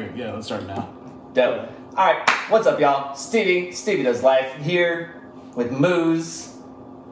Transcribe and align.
right, 0.00 0.16
yeah, 0.16 0.32
let's 0.32 0.46
start 0.46 0.66
now. 0.66 0.92
Dope. 1.32 1.70
All 1.96 2.06
right, 2.12 2.28
what's 2.48 2.66
up, 2.66 2.80
y'all? 2.80 3.14
Stevie, 3.14 3.72
Stevie 3.72 4.02
does 4.02 4.22
life 4.22 4.54
here 4.56 5.22
with 5.54 5.70
Muz 5.70 6.56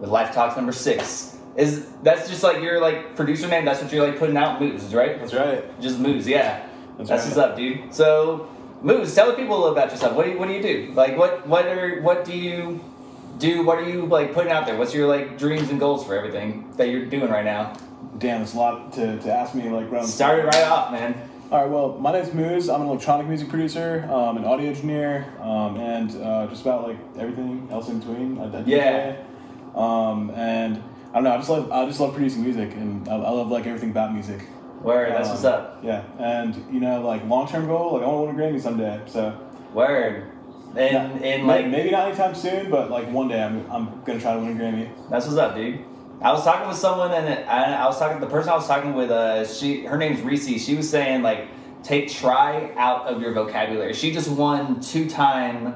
with 0.01 0.11
Life 0.11 0.35
Talks 0.35 0.57
number 0.57 0.73
six. 0.73 1.37
Is 1.57 1.89
that's 2.03 2.29
just 2.29 2.43
like 2.43 2.63
your 2.63 2.81
like 2.81 3.15
producer 3.15 3.47
name? 3.47 3.65
That's 3.65 3.83
what 3.83 3.93
you're 3.93 4.07
like 4.07 4.19
putting 4.19 4.37
out, 4.37 4.61
Muz, 4.61 4.95
right? 4.95 5.19
That's 5.19 5.35
right. 5.35 5.81
Just 5.81 5.99
Muz, 5.99 6.27
yeah. 6.27 6.67
That's 6.97 7.09
That's, 7.09 7.23
right. 7.23 7.37
what's 7.37 7.37
up, 7.39 7.57
dude. 7.57 7.95
So, 7.95 8.49
Muz, 8.83 9.15
tell 9.15 9.29
the 9.29 9.35
people 9.35 9.57
a 9.57 9.59
little 9.59 9.73
about 9.73 9.91
yourself. 9.91 10.15
What 10.17 10.25
do 10.25 10.33
you 10.33 10.39
What 10.39 10.49
do 10.49 10.55
you 10.55 10.63
do? 10.63 10.93
Like, 10.95 11.17
what 11.17 11.47
what 11.47 11.67
are 11.67 12.01
what 12.01 12.25
do 12.25 12.37
you 12.37 12.83
do? 13.39 13.65
What 13.65 13.79
are 13.79 13.89
you 13.89 14.07
like 14.07 14.33
putting 14.35 14.51
out 14.51 14.67
there? 14.67 14.77
What's 14.77 14.95
your 14.95 15.07
like 15.07 15.39
dreams 15.39 15.69
and 15.71 15.79
goals 15.79 16.05
for 16.07 16.17
everything 16.17 16.73
that 16.77 16.89
you're 16.89 17.05
doing 17.07 17.31
right 17.31 17.45
now? 17.45 17.77
Damn, 18.19 18.43
it's 18.43 18.55
a 18.55 18.59
lot 18.59 18.93
to, 18.95 19.19
to 19.21 19.33
ask 19.33 19.55
me 19.55 19.69
like 19.69 19.91
right 19.91 20.03
on- 20.03 20.07
Start 20.07 20.41
it 20.41 20.45
right 20.47 20.65
off, 20.65 20.91
man. 20.91 21.15
All 21.53 21.61
right, 21.61 21.71
well, 21.71 21.99
my 21.99 22.13
name's 22.13 22.33
Muz. 22.33 22.71
I'm 22.71 22.81
an 22.81 22.87
electronic 22.87 23.27
music 23.27 23.51
producer, 23.51 24.09
um, 24.11 24.39
an 24.39 24.45
audio 24.47 24.71
engineer, 24.71 25.31
um, 25.39 25.79
and 25.79 26.11
uh, 26.23 26.47
just 26.47 26.63
about 26.63 26.89
like 26.89 26.97
everything 27.19 27.69
else 27.71 27.91
in 27.91 27.99
between. 27.99 28.39
I, 28.41 28.45
I 28.45 28.63
Yeah. 28.65 29.17
Um, 29.75 30.31
and 30.31 30.83
I 31.11 31.17
don't 31.17 31.25
know. 31.25 31.33
I 31.33 31.37
just 31.37 31.51
love 31.51 31.71
I 31.71 31.85
just 31.85 32.01
love 32.01 32.15
producing 32.15 32.43
music, 32.43 32.73
and 32.73 33.07
I, 33.07 33.17
I 33.17 33.31
love 33.31 33.51
like 33.51 33.67
everything 33.67 33.91
about 33.91 34.15
music. 34.15 34.41
Word, 34.81 35.13
that's 35.13 35.29
Um, 35.29 35.35
what's 35.35 35.45
up. 35.45 35.81
Yeah, 35.83 36.05
and 36.19 36.57
you 36.73 36.81
know, 36.81 37.03
like 37.03 37.23
long 37.27 37.47
term 37.47 37.67
goal, 37.67 37.99
like 37.99 38.03
I 38.03 38.07
want 38.07 38.31
to 38.31 38.35
win 38.35 38.51
a 38.51 38.55
Grammy 38.55 38.59
someday. 38.59 39.03
So 39.05 39.39
Word. 39.75 40.31
And 40.75 41.21
May- 41.21 41.35
and 41.35 41.47
like 41.47 41.67
maybe 41.67 41.91
not 41.91 42.09
anytime 42.09 42.35
soon, 42.35 42.71
but 42.71 42.91
like 42.91 43.11
one 43.11 43.29
day 43.29 43.43
I'm 43.43 43.71
I'm 43.71 44.03
gonna 44.07 44.19
try 44.19 44.33
to 44.33 44.41
win 44.41 44.59
a 44.59 44.59
Grammy. 44.59 44.89
That's 45.11 45.27
what's 45.27 45.37
up, 45.37 45.55
dude. 45.55 45.85
I 46.23 46.33
was 46.33 46.45
talking 46.45 46.69
with 46.69 46.77
someone, 46.77 47.11
and 47.13 47.29
I, 47.49 47.83
I 47.83 47.87
was 47.87 47.99
talking. 47.99 48.21
The 48.21 48.27
person 48.27 48.51
I 48.51 48.55
was 48.55 48.67
talking 48.67 48.95
with, 48.95 49.11
uh, 49.11 49.45
she 49.47 49.85
her 49.85 49.97
name's 49.99 50.21
Reese. 50.23 50.65
She 50.65 50.75
was 50.77 50.89
saying 50.89 51.23
like, 51.23 51.49
take 51.83 52.09
try 52.11 52.71
out 52.77 53.07
of 53.07 53.21
your 53.21 53.33
vocabulary. 53.33 53.93
She 53.95 54.13
just 54.13 54.31
won 54.31 54.81
two 54.81 55.09
time 55.09 55.75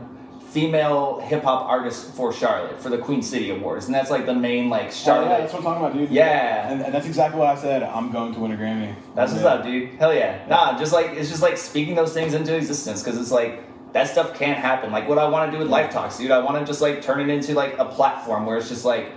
female 0.51 1.21
hip 1.21 1.43
hop 1.43 1.67
artist 1.69 2.13
for 2.15 2.33
Charlotte 2.33 2.81
for 2.81 2.89
the 2.89 2.97
Queen 2.99 3.21
City 3.23 3.51
Awards, 3.51 3.87
and 3.87 3.95
that's 3.95 4.11
like 4.11 4.25
the 4.25 4.35
main 4.35 4.71
like 4.71 4.87
Oh, 4.87 4.91
Charlotte. 4.91 5.29
yeah, 5.29 5.39
that's 5.41 5.53
what 5.53 5.59
I'm 5.59 5.65
talking 5.65 5.85
about, 5.85 5.95
dude. 5.97 6.11
Yeah. 6.11 6.71
and, 6.73 6.81
and 6.83 6.95
that's 6.95 7.07
exactly 7.07 7.39
what 7.41 7.49
I 7.49 7.57
said. 7.61 7.83
I'm 7.83 8.11
going 8.11 8.33
to 8.35 8.41
win 8.41 8.53
a 8.53 8.57
Grammy. 8.57 8.95
That's 9.15 9.33
what's 9.33 9.45
Yeah. 9.45 9.51
up, 9.51 9.65
dude. 9.65 9.91
Hell 9.99 10.15
yeah. 10.15 10.47
Nah, 10.49 10.79
just 10.79 10.93
like 10.93 11.11
it's 11.11 11.29
just 11.29 11.43
like 11.43 11.59
speaking 11.59 11.95
those 11.95 12.13
things 12.15 12.33
into 12.35 12.55
existence 12.57 13.03
because 13.03 13.19
it's 13.21 13.31
like 13.33 13.63
that 13.93 14.09
stuff 14.09 14.39
can't 14.39 14.59
happen. 14.59 14.93
Like 14.93 15.09
what 15.09 15.19
I 15.19 15.29
want 15.29 15.51
to 15.51 15.57
do 15.57 15.63
with 15.63 15.71
Life 15.71 15.91
Talks, 15.93 16.17
dude. 16.19 16.31
I 16.31 16.39
want 16.39 16.59
to 16.59 16.65
just 16.65 16.81
like 16.81 17.03
turn 17.03 17.21
it 17.21 17.29
into 17.29 17.53
like 17.55 17.77
a 17.79 17.85
platform 17.85 18.47
where 18.47 18.57
it's 18.57 18.69
just 18.69 18.85
like 18.85 19.09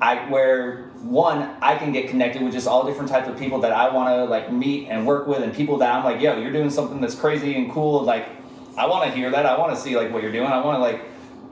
I 0.00 0.28
where 0.30 0.90
one 1.02 1.56
I 1.60 1.76
can 1.76 1.92
get 1.92 2.08
connected 2.08 2.42
with 2.42 2.52
just 2.52 2.66
all 2.66 2.86
different 2.86 3.10
types 3.10 3.28
of 3.28 3.38
people 3.38 3.60
that 3.60 3.72
I 3.72 3.92
want 3.92 4.10
to 4.10 4.24
like 4.24 4.52
meet 4.52 4.88
and 4.88 5.06
work 5.06 5.26
with 5.26 5.42
and 5.42 5.54
people 5.54 5.78
that 5.78 5.94
I'm 5.94 6.04
like, 6.04 6.20
yo, 6.20 6.38
you're 6.38 6.52
doing 6.52 6.70
something 6.70 7.00
that's 7.00 7.14
crazy 7.14 7.56
and 7.56 7.70
cool. 7.70 8.02
Like 8.02 8.28
I 8.76 8.86
want 8.86 9.08
to 9.10 9.16
hear 9.16 9.30
that. 9.30 9.46
I 9.46 9.58
want 9.58 9.74
to 9.74 9.80
see 9.80 9.96
like 9.96 10.12
what 10.12 10.22
you're 10.22 10.32
doing. 10.32 10.48
I 10.48 10.62
want 10.64 10.76
to 10.76 10.80
like 10.80 11.02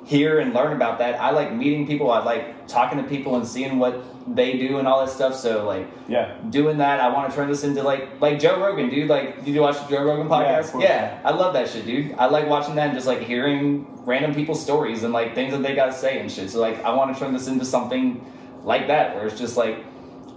hear 0.05 0.39
and 0.41 0.53
learn 0.53 0.73
about 0.73 0.99
that. 0.99 1.21
I 1.21 1.31
like 1.31 1.53
meeting 1.53 1.87
people. 1.87 2.11
I 2.11 2.23
like 2.23 2.67
talking 2.69 2.99
to 3.03 3.05
people 3.05 3.37
and 3.37 3.47
seeing 3.47 3.79
what 3.79 4.05
they 4.35 4.57
do 4.59 4.79
and 4.79 4.87
all 4.89 5.05
that 5.05 5.11
stuff. 5.13 5.35
So 5.35 5.67
like 5.67 5.87
Yeah. 6.09 6.35
doing 6.51 6.79
that. 6.79 7.01
I 7.01 7.09
want 7.13 7.31
to 7.31 7.37
turn 7.37 7.49
this 7.49 7.65
into 7.65 7.83
like 7.83 8.21
like 8.21 8.39
Joe 8.39 8.61
Rogan, 8.61 8.91
dude. 8.91 9.09
Like, 9.09 9.45
did 9.45 9.55
you 9.55 9.61
watch 9.63 9.79
the 9.81 9.89
Joe 9.97 10.05
Rogan 10.05 10.29
podcast? 10.29 10.73
course. 10.73 10.85
Yeah, 10.85 11.21
I 11.25 11.31
love 11.33 11.55
that 11.55 11.69
shit, 11.69 11.87
dude. 11.87 12.15
I 12.19 12.27
like 12.27 12.49
watching 12.49 12.75
that 12.77 12.89
and 12.89 12.95
just 12.95 13.07
like 13.07 13.21
hearing 13.21 13.87
random 14.05 14.35
people's 14.35 14.63
stories 14.63 15.03
and 15.05 15.13
like 15.13 15.35
things 15.35 15.53
that 15.53 15.63
they 15.63 15.75
got 15.75 15.87
to 15.87 15.93
say 15.95 16.19
and 16.21 16.31
shit. 16.31 16.51
So 16.51 16.61
like, 16.61 16.85
I 16.85 16.95
want 16.95 17.15
to 17.15 17.19
turn 17.19 17.33
this 17.33 17.49
into 17.49 17.65
something 17.65 18.25
like 18.63 18.87
that, 18.89 19.15
where 19.15 19.27
it's 19.27 19.39
just 19.39 19.57
like 19.57 19.79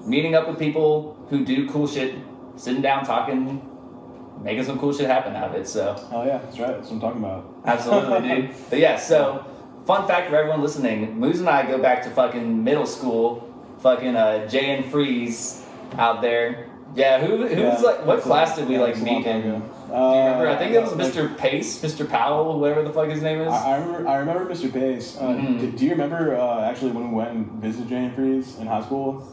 meeting 0.05 0.35
up 0.35 0.47
with 0.47 0.57
people 0.59 1.17
who 1.29 1.43
do 1.43 1.67
cool 1.69 1.87
shit, 1.87 2.15
sitting 2.55 2.81
down, 2.81 3.03
talking, 3.05 3.61
making 4.41 4.63
some 4.63 4.79
cool 4.79 4.93
shit 4.93 5.07
happen 5.09 5.35
out 5.35 5.49
of 5.49 5.55
it. 5.55 5.67
So 5.67 5.95
Oh 6.11 6.25
yeah, 6.25 6.37
that's 6.37 6.57
right. 6.59 6.69
That's 6.69 6.87
what 6.89 6.93
I'm 6.95 6.99
talking 7.01 7.23
about. 7.23 7.45
Absolutely, 7.65 8.29
dude. 8.29 8.49
But 8.69 8.79
yeah, 8.79 8.97
so 8.97 9.45
fun 9.87 10.07
fact 10.07 10.29
for 10.29 10.35
everyone 10.35 10.61
listening: 10.61 11.19
Muz 11.19 11.39
and 11.39 11.49
I 11.49 11.65
go 11.65 11.77
back 11.79 12.03
to 12.03 12.09
fucking 12.11 12.63
middle 12.63 12.85
school, 12.85 13.51
fucking 13.79 14.15
uh, 14.15 14.47
J.N. 14.47 14.89
Fries 14.91 15.65
out 15.97 16.21
there. 16.21 16.69
Yeah, 16.95 17.19
who 17.19 17.45
who's 17.47 17.57
Yeah, 17.57 17.77
like 17.79 18.05
what 18.05 18.21
class 18.21 18.55
did 18.55 18.67
we 18.67 18.75
yeah, 18.75 18.81
like 18.81 18.93
that's 18.95 19.05
a 19.05 19.11
long 19.11 19.17
meet 19.23 19.27
in? 19.27 19.35
ago. 19.37 19.59
Do 19.87 19.93
you 19.93 19.99
remember? 20.23 20.47
Uh, 20.47 20.53
I 20.53 20.57
think 20.57 20.73
it 20.73 20.81
was 20.81 20.93
like- 20.95 21.13
Mr. 21.13 21.37
Pace, 21.37 21.81
Mr. 21.81 22.09
Powell, 22.09 22.59
whatever 22.59 22.83
the 22.83 22.89
fuck 22.91 23.09
his 23.09 23.21
name 23.21 23.39
is. 23.41 23.47
I, 23.53 23.71
I 23.71 23.77
remember. 23.77 24.07
I 24.09 24.15
remember 24.17 24.45
Mr. 24.53 24.71
Pace. 24.71 25.17
Uh, 25.17 25.21
Mhm. 25.27 25.59
do, 25.59 25.71
do 25.71 25.85
you 25.85 25.91
remember 25.91 26.35
uh, 26.37 26.61
actually 26.69 26.91
when 26.91 27.09
we 27.09 27.15
went 27.15 27.31
and 27.31 27.51
visited 27.61 27.89
J.N. 27.89 28.13
Fries 28.15 28.57
in 28.59 28.67
high 28.67 28.81
school? 28.83 29.23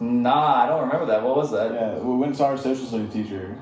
nah, 0.00 0.62
I 0.64 0.66
don't 0.66 0.80
remember 0.80 1.04
that. 1.06 1.22
What 1.22 1.36
was 1.36 1.50
that? 1.52 1.72
Yeah, 1.74 1.98
we 1.98 2.14
went 2.16 2.28
and 2.30 2.36
saw 2.36 2.46
our 2.46 2.56
social 2.56 2.86
studies 2.86 3.12
teacher, 3.12 3.58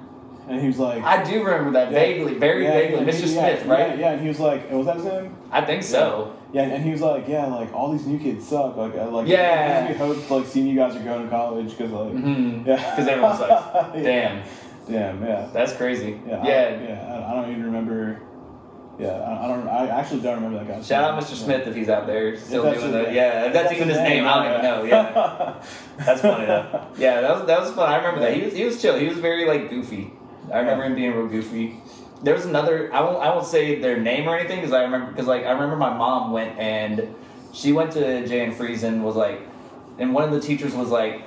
and 0.48 0.60
he 0.60 0.66
was 0.66 0.78
like, 0.78 1.02
I 1.02 1.22
do 1.22 1.42
remember 1.44 1.72
that 1.72 1.92
Yeah. 1.92 1.98
vaguely, 1.98 2.34
very 2.34 2.64
yeah, 2.64 2.72
vaguely. 2.72 3.04
Mr. 3.06 3.24
he- 3.24 3.34
yeah, 3.34 3.56
Smith, 3.56 3.66
right? 3.66 3.88
Yeah, 3.90 3.94
yeah, 3.96 4.10
and 4.12 4.20
he 4.22 4.28
was 4.28 4.40
like, 4.40 4.70
was 4.70 4.86
that 4.86 4.96
his 4.96 5.04
name? 5.04 5.36
I 5.50 5.60
think 5.64 5.82
so. 5.82 6.34
Yeah, 6.52 6.62
and 6.62 6.82
he 6.82 6.90
was 6.90 7.00
like, 7.02 7.28
yeah, 7.28 7.46
like 7.46 7.72
all 7.74 7.92
these 7.92 8.06
new 8.06 8.18
kids 8.18 8.46
suck. 8.48 8.76
Like, 8.76 8.96
I, 8.96 9.04
like, 9.04 9.28
Yeah. 9.28 9.88
We 9.88 9.94
hope 9.94 10.30
like 10.30 10.46
seeing 10.46 10.66
you 10.66 10.76
guys 10.76 10.96
are 10.96 11.00
going 11.00 11.24
to 11.24 11.28
college 11.30 11.70
because 11.76 11.92
like, 11.92 12.12
hmm 12.12 12.62
yeah, 12.66 12.76
Because 12.90 13.06
everyone 13.08 13.36
sucks. 13.36 13.96
Yeah. 13.96 14.02
Damn, 14.02 14.42
Damn, 14.88 15.22
yeah. 15.24 15.48
that's 15.52 15.74
crazy. 15.74 16.18
Yeah, 16.26 16.38
I, 16.40 16.48
yeah. 16.48 16.80
yeah. 16.88 17.24
I, 17.26 17.30
I 17.32 17.34
don't 17.42 17.50
even 17.50 17.64
remember. 17.64 18.20
Yeah, 18.98 19.10
I, 19.10 19.44
I 19.44 19.48
don't. 19.48 19.68
I 19.68 19.86
actually 19.88 20.22
don't 20.22 20.42
remember 20.42 20.58
that 20.64 20.66
guy. 20.78 20.82
Shout 20.82 21.04
out 21.04 21.22
Mr. 21.22 21.36
Smith 21.36 21.68
if 21.68 21.74
he's 21.76 21.88
out 21.88 22.08
there 22.08 22.36
still 22.36 22.64
doing 22.64 22.90
that. 22.90 23.12
Yeah, 23.12 23.44
if 23.46 23.52
that's, 23.52 23.72
even 23.72 23.86
his 23.88 23.98
name, 23.98 24.26
I 24.26 24.34
don't 24.42 24.52
even 24.52 24.62
know. 24.64 24.82
Yeah. 24.82 25.62
That's 26.04 26.20
funny 26.20 26.46
though. 26.46 26.88
Yeah, 26.96 27.20
that 27.20 27.30
was 27.36 27.46
that 27.46 27.60
was 27.60 27.70
fun. 27.70 27.88
I 27.88 27.96
remember 27.98 28.18
that. 28.22 28.34
He 28.34 28.42
was 28.42 28.54
he 28.54 28.64
was 28.64 28.82
chill. 28.82 28.98
He 28.98 29.06
was 29.06 29.18
very 29.18 29.44
like 29.46 29.70
goofy. 29.70 30.10
I 30.52 30.58
remember 30.58 30.84
him 30.84 30.94
being 30.94 31.12
real 31.14 31.26
goofy. 31.26 31.80
There 32.22 32.34
was 32.34 32.46
another. 32.46 32.92
I 32.92 33.00
won't 33.00 33.22
I 33.22 33.28
won't 33.34 33.46
say 33.46 33.78
their 33.80 33.98
name 33.98 34.28
or 34.28 34.36
anything 34.36 34.56
because 34.58 34.72
I 34.72 34.82
remember 34.82 35.10
because 35.12 35.26
like 35.26 35.44
I 35.44 35.50
remember 35.52 35.76
my 35.76 35.96
mom 35.96 36.32
went 36.32 36.58
and 36.58 37.14
she 37.52 37.72
went 37.72 37.92
to 37.92 38.26
J.N. 38.26 38.52
Fries 38.52 38.82
and 38.82 39.04
was 39.04 39.16
like, 39.16 39.40
and 39.98 40.12
one 40.12 40.24
of 40.24 40.30
the 40.32 40.40
teachers 40.40 40.74
was 40.74 40.88
like. 40.88 41.22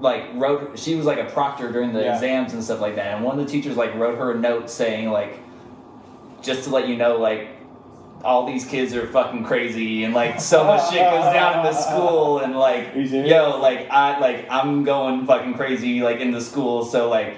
Like 0.00 0.26
wrote, 0.34 0.78
she 0.78 0.94
was 0.94 1.06
like 1.06 1.18
a 1.18 1.24
proctor 1.24 1.72
during 1.72 1.92
the 1.92 2.00
Yeah. 2.04 2.14
exams 2.14 2.52
and 2.52 2.62
stuff 2.62 2.80
like 2.80 2.94
that. 2.94 3.16
And 3.16 3.24
one 3.24 3.36
of 3.36 3.44
the 3.44 3.50
teachers 3.50 3.76
like 3.76 3.92
wrote 3.96 4.16
her 4.16 4.30
a 4.30 4.38
note 4.38 4.70
saying 4.70 5.10
like, 5.10 5.40
just 6.40 6.62
to 6.64 6.70
let 6.70 6.86
you 6.86 6.96
know, 6.96 7.16
like 7.18 7.48
all 8.22 8.46
these 8.46 8.64
kids 8.64 8.94
are 8.94 9.08
fucking 9.08 9.42
crazy 9.42 10.04
and 10.04 10.14
like 10.14 10.40
so 10.40 10.62
much 10.62 10.82
shit 10.90 11.00
goes 11.00 11.32
down 11.32 11.58
in 11.58 11.64
the 11.64 11.72
school 11.72 12.38
and 12.38 12.56
like 12.56 12.94
Are 12.94 13.00
you 13.00 13.08
serious? 13.08 13.28
yo 13.28 13.58
like 13.60 13.88
I 13.90 14.20
like 14.20 14.46
I'm 14.48 14.84
going 14.84 15.26
fucking 15.26 15.54
crazy 15.54 16.00
like 16.00 16.20
in 16.20 16.30
the 16.30 16.40
school 16.40 16.84
so 16.84 17.08
like 17.08 17.36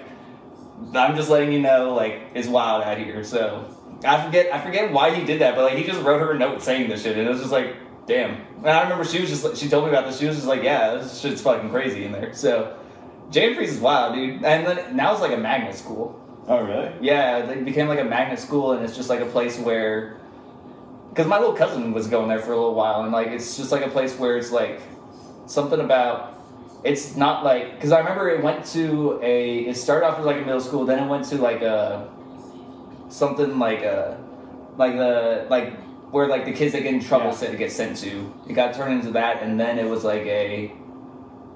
I'm 0.94 1.16
just 1.16 1.30
letting 1.30 1.52
you 1.52 1.60
know 1.60 1.94
like 1.94 2.22
it's 2.34 2.48
wild 2.48 2.82
out 2.82 2.98
here 2.98 3.22
so 3.24 3.66
I 4.04 4.24
forget 4.24 4.52
I 4.52 4.60
forget 4.60 4.92
why 4.92 5.14
he 5.14 5.24
did 5.24 5.40
that 5.40 5.54
but 5.54 5.64
like 5.64 5.76
he 5.76 5.84
just 5.84 6.02
wrote 6.02 6.20
her 6.20 6.32
a 6.32 6.38
note 6.38 6.62
saying 6.62 6.88
this 6.88 7.02
shit 7.02 7.16
and 7.16 7.26
it 7.26 7.30
was 7.30 7.40
just 7.40 7.52
like 7.52 7.76
damn 8.06 8.40
and 8.58 8.68
I 8.68 8.82
remember 8.82 9.04
she 9.04 9.20
was 9.20 9.30
just 9.30 9.56
she 9.56 9.68
told 9.68 9.84
me 9.84 9.90
about 9.90 10.06
this 10.06 10.18
she 10.18 10.26
was 10.26 10.36
just 10.36 10.48
like 10.48 10.62
yeah 10.62 10.94
this 10.94 11.20
shit's 11.20 11.40
fucking 11.40 11.70
crazy 11.70 12.04
in 12.04 12.12
there 12.12 12.32
so 12.32 12.76
J.N. 13.30 13.54
Fries 13.54 13.74
is 13.74 13.80
wild 13.80 14.14
dude 14.14 14.44
and 14.44 14.66
then 14.66 14.96
now 14.96 15.12
it's 15.12 15.20
like 15.20 15.32
a 15.32 15.36
magnet 15.36 15.74
school 15.74 16.20
oh 16.50 16.62
really? 16.62 16.92
yeah, 17.00 17.38
it 17.38 17.64
became 17.64 17.88
like 17.88 18.00
a 18.00 18.04
magnet 18.04 18.38
school, 18.38 18.72
and 18.72 18.84
it's 18.84 18.96
just 18.96 19.08
like 19.08 19.20
a 19.20 19.26
place 19.26 19.58
where, 19.58 20.20
because 21.10 21.26
my 21.26 21.38
little 21.38 21.54
cousin 21.54 21.92
was 21.92 22.08
going 22.08 22.28
there 22.28 22.40
for 22.40 22.52
a 22.52 22.56
little 22.56 22.74
while, 22.74 23.02
and 23.02 23.12
like 23.12 23.28
it's 23.28 23.56
just 23.56 23.72
like 23.72 23.86
a 23.86 23.90
place 23.90 24.18
where 24.18 24.36
it's 24.36 24.50
like 24.50 24.82
something 25.46 25.80
about. 25.80 26.36
It's 26.82 27.14
not 27.16 27.44
like 27.44 27.74
because 27.74 27.92
I 27.92 27.98
remember 27.98 28.30
it 28.30 28.42
went 28.42 28.64
to 28.66 29.20
a. 29.22 29.60
It 29.66 29.76
started 29.76 30.06
off 30.06 30.18
as 30.18 30.24
like 30.24 30.36
a 30.36 30.40
middle 30.40 30.60
school, 30.60 30.84
then 30.86 31.02
it 31.04 31.08
went 31.08 31.26
to 31.26 31.36
like 31.36 31.62
a 31.62 32.08
something 33.08 33.58
like 33.58 33.82
a 33.82 34.18
like 34.78 34.96
the 34.96 35.46
like 35.50 35.78
where 36.10 36.26
like 36.26 36.44
the 36.44 36.52
kids 36.52 36.72
that 36.72 36.82
get 36.82 36.94
in 36.94 37.00
trouble 37.00 37.26
Yeah. 37.26 37.32
said 37.32 37.50
to 37.52 37.56
get 37.58 37.70
sent 37.70 37.96
to. 37.98 38.32
It 38.48 38.54
got 38.54 38.74
turned 38.74 38.94
into 38.94 39.12
that, 39.12 39.42
and 39.42 39.60
then 39.60 39.78
it 39.78 39.88
was 39.88 40.04
like 40.04 40.22
a 40.22 40.72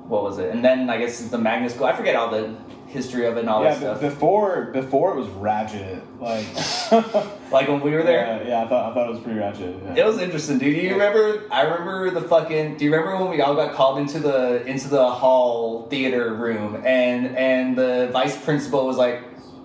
what 0.08 0.22
was 0.22 0.38
it? 0.38 0.50
And 0.50 0.64
then 0.64 0.90
I 0.90 0.98
guess 0.98 1.20
the 1.20 1.38
magnet 1.38 1.72
school. 1.72 1.86
I 1.86 1.94
forget 1.94 2.14
all 2.14 2.30
the 2.30 2.54
history 2.94 3.26
of 3.26 3.36
it 3.36 3.40
and 3.40 3.48
all 3.48 3.62
yeah, 3.62 3.70
that 3.70 3.78
stuff. 3.78 4.00
before 4.00 4.66
before 4.66 5.12
it 5.12 5.16
was 5.16 5.28
ratchet. 5.30 6.02
Like, 6.20 6.46
like 7.50 7.68
when 7.68 7.80
we 7.80 7.90
were 7.90 8.02
there. 8.02 8.42
Yeah, 8.42 8.48
yeah, 8.48 8.64
I 8.64 8.68
thought 8.68 8.90
I 8.90 8.94
thought 8.94 9.08
it 9.08 9.12
was 9.12 9.20
pretty 9.20 9.38
ratchet. 9.38 9.76
Yeah. 9.82 10.04
It 10.04 10.06
was 10.06 10.18
interesting, 10.18 10.58
dude. 10.58 10.74
Do 10.74 10.80
you 10.80 10.92
remember? 10.92 11.44
I 11.50 11.62
remember 11.62 12.10
the 12.10 12.20
fucking. 12.22 12.76
Do 12.76 12.84
you 12.84 12.94
remember 12.94 13.16
when 13.22 13.30
we 13.30 13.40
all 13.40 13.54
got 13.54 13.74
called 13.74 13.98
into 13.98 14.18
the 14.18 14.64
into 14.66 14.88
the 14.88 15.10
hall 15.10 15.88
theater 15.88 16.34
room 16.34 16.82
and 16.84 17.36
and 17.36 17.76
the 17.76 18.10
vice 18.12 18.36
principal 18.42 18.86
was 18.86 18.96
like, 18.96 19.22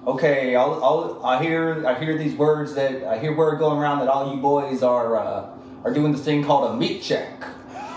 "Okay, 0.07 0.55
I'll, 0.55 0.83
I'll 0.83 1.21
I 1.23 1.43
hear 1.43 1.85
I 1.85 1.99
hear 1.99 2.17
these 2.17 2.35
words 2.35 2.73
that 2.75 3.03
I 3.03 3.19
hear 3.19 3.35
word 3.35 3.59
going 3.59 3.77
around 3.77 3.99
that 3.99 4.07
all 4.07 4.33
you 4.33 4.41
boys 4.41 4.81
are 4.83 5.17
uh, 5.17 5.49
are 5.83 5.93
doing 5.93 6.13
this 6.13 6.23
thing 6.23 6.43
called 6.43 6.71
a 6.71 6.75
meat 6.75 7.01
check." 7.01 7.43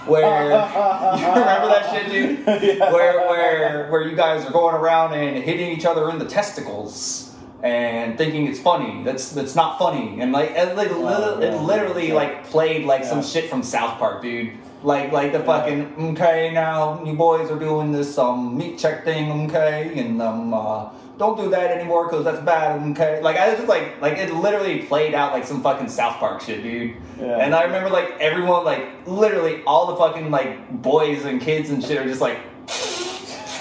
Where 0.06 0.22
you 0.50 1.26
remember 1.26 1.68
that 1.68 1.90
shit, 1.92 2.10
dude? 2.10 2.38
Yeah. 2.62 2.92
Where 2.92 3.28
where 3.28 3.88
where 3.90 4.02
you 4.08 4.16
guys 4.16 4.44
are 4.46 4.52
going 4.52 4.74
around 4.74 5.14
and 5.14 5.42
hitting 5.42 5.70
each 5.70 5.84
other 5.84 6.10
in 6.10 6.18
the 6.18 6.24
testicles 6.26 7.34
and 7.62 8.18
thinking 8.18 8.46
it's 8.46 8.58
funny. 8.60 9.02
That's 9.04 9.30
that's 9.32 9.54
not 9.54 9.78
funny. 9.78 10.20
And 10.20 10.32
like 10.32 10.50
it, 10.50 10.76
like, 10.76 10.90
Oh, 10.90 11.36
li- 11.38 11.46
it 11.46 11.54
literally 11.60 12.08
Yeah. 12.08 12.14
like 12.14 12.44
played 12.44 12.84
like 12.84 13.04
some 13.04 13.22
shit 13.22 13.48
from 13.50 13.62
South 13.62 13.98
Park, 13.98 14.22
dude. 14.22 14.52
Like 14.82 15.12
like 15.12 15.30
the 15.32 15.40
fucking 15.40 15.94
okay 16.18 16.50
now 16.52 17.04
you 17.04 17.14
boys 17.14 17.50
are 17.52 17.58
doing 17.58 17.92
this 17.92 18.18
um 18.18 18.56
meat 18.58 18.78
check 18.78 19.04
thing 19.04 19.46
okay 19.48 19.92
and 19.96 20.20
um 20.20 20.52
uh, 20.52 20.88
don't 21.18 21.36
do 21.36 21.50
that 21.50 21.70
anymore 21.70 22.08
because 22.08 22.24
that's 22.24 22.40
bad. 22.40 22.82
Okay, 22.92 23.20
like 23.22 23.36
I 23.36 23.48
was 23.50 23.56
just 23.58 23.68
like, 23.68 24.00
like 24.00 24.18
it 24.18 24.32
literally 24.32 24.82
played 24.82 25.14
out 25.14 25.32
like 25.32 25.44
some 25.44 25.62
fucking 25.62 25.88
South 25.88 26.16
Park 26.16 26.40
shit, 26.40 26.62
dude. 26.62 26.96
Yeah. 27.20 27.38
And 27.38 27.54
I 27.54 27.62
remember 27.64 27.90
like 27.90 28.12
everyone, 28.20 28.64
like 28.64 29.06
literally 29.06 29.62
all 29.64 29.86
the 29.86 29.96
fucking 29.96 30.30
like 30.30 30.82
boys 30.82 31.24
and 31.24 31.40
kids 31.40 31.70
and 31.70 31.82
shit 31.82 31.98
are 31.98 32.04
just 32.04 32.20
like, 32.20 32.38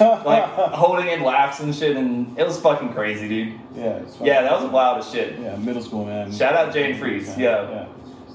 like 0.00 0.44
holding 0.72 1.08
in 1.08 1.22
laughs 1.22 1.60
and 1.60 1.74
shit, 1.74 1.96
and 1.96 2.38
it 2.38 2.46
was 2.46 2.58
fucking 2.60 2.92
crazy, 2.92 3.28
dude. 3.28 3.60
yeah, 3.74 3.96
it's. 3.96 4.20
Yeah, 4.20 4.42
that 4.42 4.60
was 4.60 4.70
wild 4.70 4.98
as 4.98 5.10
shit. 5.10 5.38
yeah, 5.38 5.56
middle 5.56 5.82
school 5.82 6.04
man. 6.06 6.32
Shout 6.32 6.54
out 6.54 6.72
J.N. 6.72 6.98
Fries, 6.98 7.36
yeah. 7.38 7.70
yeah. 7.70 7.88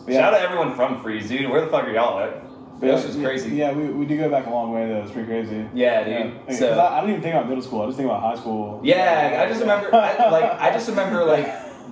Yeah. 0.08 0.22
Shout 0.22 0.34
out 0.36 0.42
everyone 0.42 0.74
from 0.76 1.02
Fries, 1.02 1.28
dude. 1.28 1.50
Where 1.50 1.62
the 1.62 1.68
fuck 1.68 1.84
are 1.84 1.92
y'all 1.92 2.20
at? 2.20 2.47
But 2.80 2.88
That's 2.88 3.02
yeah, 3.02 3.08
just 3.08 3.22
crazy. 3.24 3.50
Yeah, 3.56 3.72
we, 3.72 3.86
we 3.86 4.06
do 4.06 4.18
go 4.18 4.30
back 4.30 4.46
a 4.46 4.50
long 4.52 4.72
way 4.72 4.88
though. 4.88 5.02
It's 5.02 5.12
pretty 5.12 5.28
crazy. 5.28 5.68
Yeah, 5.74 6.04
dude. 6.04 6.40
Yeah. 6.48 6.54
So- 6.56 6.78
I, 6.78 6.98
I 6.98 7.02
don't 7.02 7.10
even 7.10 7.22
think 7.24 7.34
about 7.34 7.48
middle 7.50 7.64
school. 7.64 7.82
I 7.82 7.86
just 7.88 7.98
think 7.98 8.08
about 8.08 8.22
high 8.22 8.36
school. 8.40 8.80
Yeah, 8.84 9.44
I 9.44 9.50
just 9.50 9.62
remember, 9.62 9.94
I, 9.96 10.30
like, 10.30 10.60
I 10.60 10.70
just 10.72 10.88
remember, 10.88 11.24
like, 11.26 11.48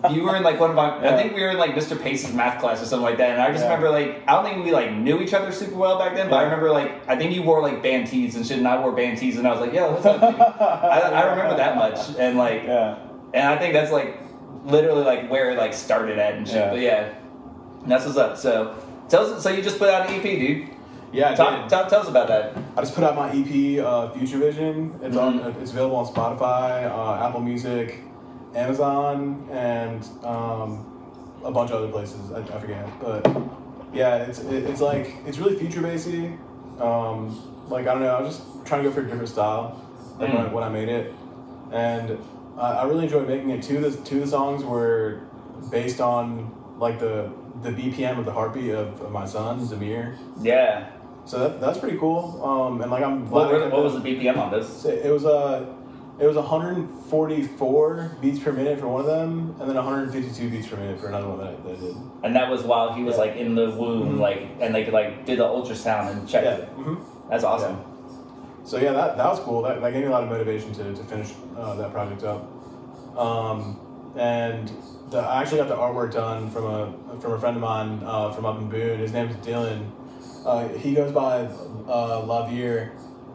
you 0.12 0.22
were 0.24 0.36
in 0.36 0.44
like 0.44 0.60
one 0.60 0.70
of 0.70 0.76
my. 0.76 0.98
I 0.98 1.16
think 1.18 1.34
we 1.34 1.42
were 1.42 1.50
in 1.50 1.58
like 1.58 1.72
Mr. 1.74 2.00
Pace's 2.00 2.34
math 2.34 2.60
class 2.60 2.82
or 2.82 2.86
something 2.86 3.04
like 3.04 3.18
that, 3.18 3.32
and 3.32 3.42
I 3.42 3.52
just 3.52 3.64
Yeah. 3.64 3.74
remember 3.74 3.90
like 3.90 4.22
I 4.28 4.34
don't 4.34 4.44
think 4.44 4.64
we 4.64 4.72
like 4.72 4.92
knew 4.94 5.20
each 5.22 5.34
other 5.34 5.52
super 5.52 5.76
well 5.76 5.98
back 5.98 6.14
then, 6.16 6.30
but 6.30 6.36
I 6.36 6.44
remember 6.44 6.70
like 6.70 7.08
I 7.08 7.16
think 7.16 7.34
you 7.34 7.42
wore 7.42 7.62
like 7.62 7.82
band 7.82 8.06
tees 8.08 8.36
and 8.36 8.46
shit, 8.46 8.58
and 8.60 8.68
I 8.68 8.80
wore 8.80 8.92
band 8.92 9.18
tees, 9.18 9.38
and 9.40 9.48
I 9.48 9.52
was 9.52 9.62
like, 9.62 9.74
yo, 9.74 9.92
what's 9.94 10.06
up? 10.06 10.20
dude?" 10.22 10.40
I, 10.40 11.00
I 11.22 11.30
remember 11.32 11.56
that 11.58 11.76
much, 11.78 11.98
and 12.20 12.38
like, 12.38 12.64
Yeah. 12.66 12.98
and 13.34 13.48
I 13.48 13.58
think 13.58 13.74
that's 13.74 13.92
like 13.92 14.20
literally 14.66 15.04
like 15.04 15.30
where 15.32 15.50
it 15.52 15.58
like 15.58 15.74
started 15.74 16.20
at 16.20 16.36
and 16.36 16.46
shit. 16.48 16.58
Yeah. 16.58 16.70
But 16.70 16.80
yeah, 16.82 17.14
that's 17.88 18.06
what's 18.06 18.18
up. 18.18 18.38
So 18.38 18.76
tell 19.10 19.26
us. 19.34 19.42
So 19.42 19.50
you 19.50 19.64
just 19.64 19.80
put 19.80 19.90
out 19.90 20.08
an 20.08 20.14
EP, 20.16 20.24
dude. 20.24 20.70
Yeah, 21.16 21.32
I 21.32 21.36
Talk, 21.36 21.62
did. 21.62 21.70
tell, 21.70 21.90
tell 21.90 22.02
us 22.02 22.10
about 22.10 22.28
that. 22.28 22.58
I 22.76 22.82
just 22.82 22.94
put 22.94 23.04
out 23.06 23.16
my 23.16 23.30
EP, 23.32 23.80
uh, 23.80 24.10
Future 24.12 24.38
Vision. 24.38 24.94
It's 25.02 25.16
on. 25.16 25.40
Mhm. 25.40 25.62
It's 25.62 25.72
available 25.72 25.96
on 25.98 26.06
Spotify, 26.14 26.90
uh, 26.92 27.26
Apple 27.26 27.40
Music, 27.42 28.00
Amazon, 28.54 29.48
and 29.52 30.04
um, 30.26 30.86
a 31.44 31.52
bunch 31.52 31.72
of 31.72 31.78
other 31.78 31.88
places. 31.92 32.32
I, 32.34 32.40
I 32.40 32.60
forget, 32.60 32.86
but 33.00 33.26
yeah, 33.94 34.18
it's 34.18 34.40
it, 34.40 34.64
it's 34.66 34.82
like 34.82 35.16
it's 35.26 35.38
really 35.38 35.56
future 35.56 35.82
basy. 35.82 36.38
Um, 36.82 37.20
like 37.70 37.88
I 37.88 37.94
don't 37.94 38.02
know, 38.04 38.14
I 38.16 38.22
was 38.22 38.36
just 38.38 38.66
trying 38.66 38.84
to 38.84 38.90
go 38.90 38.94
for 38.96 39.02
a 39.02 39.06
different 39.06 39.30
style, 39.30 39.82
like 40.20 40.34
when, 40.34 40.38
I, 40.42 40.50
Mm. 40.50 40.52
when 40.52 40.64
I 40.66 40.70
made 40.70 40.90
it, 40.90 41.14
and 41.72 42.18
I, 42.58 42.72
I 42.82 42.84
really 42.86 43.04
enjoyed 43.06 43.28
making 43.28 43.52
it. 43.52 43.64
Two 43.64 43.78
of 43.78 43.84
the 43.84 44.04
two 44.04 44.18
of 44.18 44.26
the 44.26 44.28
songs 44.32 44.64
were 44.66 45.22
based 45.72 46.02
on 46.02 46.52
like 46.78 47.00
the 47.00 47.30
the 47.64 47.70
BPM 47.72 48.20
of 48.20 48.26
the 48.26 48.34
heartbeat 48.34 48.72
of, 48.72 49.00
of 49.02 49.12
my 49.14 49.26
son 49.26 49.62
Zamir. 49.66 50.18
Yeah. 50.42 50.90
So 51.26 51.40
that, 51.40 51.60
that's 51.60 51.80
pretty 51.80 51.98
cool. 51.98 52.40
Um, 52.44 52.82
and 52.82 52.92
like 52.92 53.04
I'm 53.04 53.30
What, 53.30 53.52
what, 53.52 53.60
did 53.60 53.72
what 53.72 53.78
that. 53.78 53.82
was 53.84 53.94
the 53.94 54.00
BPM 54.00 54.38
on 54.38 54.52
this? 54.52 54.86
It 54.86 55.12
was 55.12 55.26
uh, 55.26 55.66
it 56.20 56.26
was 56.28 56.36
144 56.38 58.18
beats 58.22 58.40
per 58.40 58.52
minute 58.52 58.80
for 58.80 58.88
one 58.88 59.02
of 59.02 59.08
them, 59.08 59.56
and 59.60 59.68
then 59.70 59.76
152 59.76 60.50
beats 60.50 60.68
per 60.68 60.78
minute 60.78 61.00
for 61.00 61.08
another 61.08 61.28
one 61.28 61.40
that 61.40 61.48
I, 61.48 61.56
that 61.64 61.78
I 61.78 61.82
did. 61.82 61.96
And 62.24 62.36
that 62.36 62.50
was 62.50 62.64
while 62.64 62.94
he 62.94 63.04
was 63.04 63.16
Yeah. 63.16 63.22
like 63.22 63.36
in 63.36 63.56
the 63.56 63.72
womb, 63.72 64.18
Mhm. 64.18 64.20
like, 64.20 64.48
and 64.62 64.74
they 64.74 64.84
could 64.86 64.94
like 64.94 65.26
did 65.26 65.40
the 65.40 65.44
ultrasound 65.46 66.12
and 66.12 66.28
checked 66.30 66.46
Yeah. 66.46 66.54
it. 66.58 66.70
hmm 66.70 66.96
That's 67.30 67.44
awesome. 67.44 67.78
So 68.64 68.78
yeah, 68.78 68.94
that, 68.94 69.18
that 69.18 69.28
was 69.28 69.40
cool. 69.42 69.62
That, 69.64 69.82
that 69.82 69.92
gave 69.94 70.02
me 70.04 70.08
a 70.08 70.12
lot 70.12 70.24
of 70.24 70.30
motivation 70.30 70.72
to, 70.74 70.84
to 70.96 71.04
finish 71.04 71.34
uh, 71.58 71.76
that 71.76 71.92
project 71.92 72.24
up. 72.24 72.48
Um, 73.18 73.80
and 74.16 74.72
the, 75.10 75.20
I 75.20 75.42
actually 75.42 75.58
got 75.58 75.68
the 75.68 75.76
artwork 75.76 76.14
done 76.14 76.50
from 76.50 76.66
a 76.66 76.94
from 77.20 77.34
a 77.34 77.40
friend 77.40 77.56
of 77.58 77.62
mine 77.62 78.02
uh, 78.06 78.32
from 78.32 78.46
up 78.46 78.58
in 78.58 78.70
Boone. 78.70 79.00
His 79.00 79.12
name 79.12 79.28
is 79.30 79.36
Dylan. 79.38 79.90
Uh, 80.46 80.68
he 80.70 80.94
goes 80.94 81.12
by 81.12 81.40
uh, 81.40 82.22
Lavier 82.22 82.92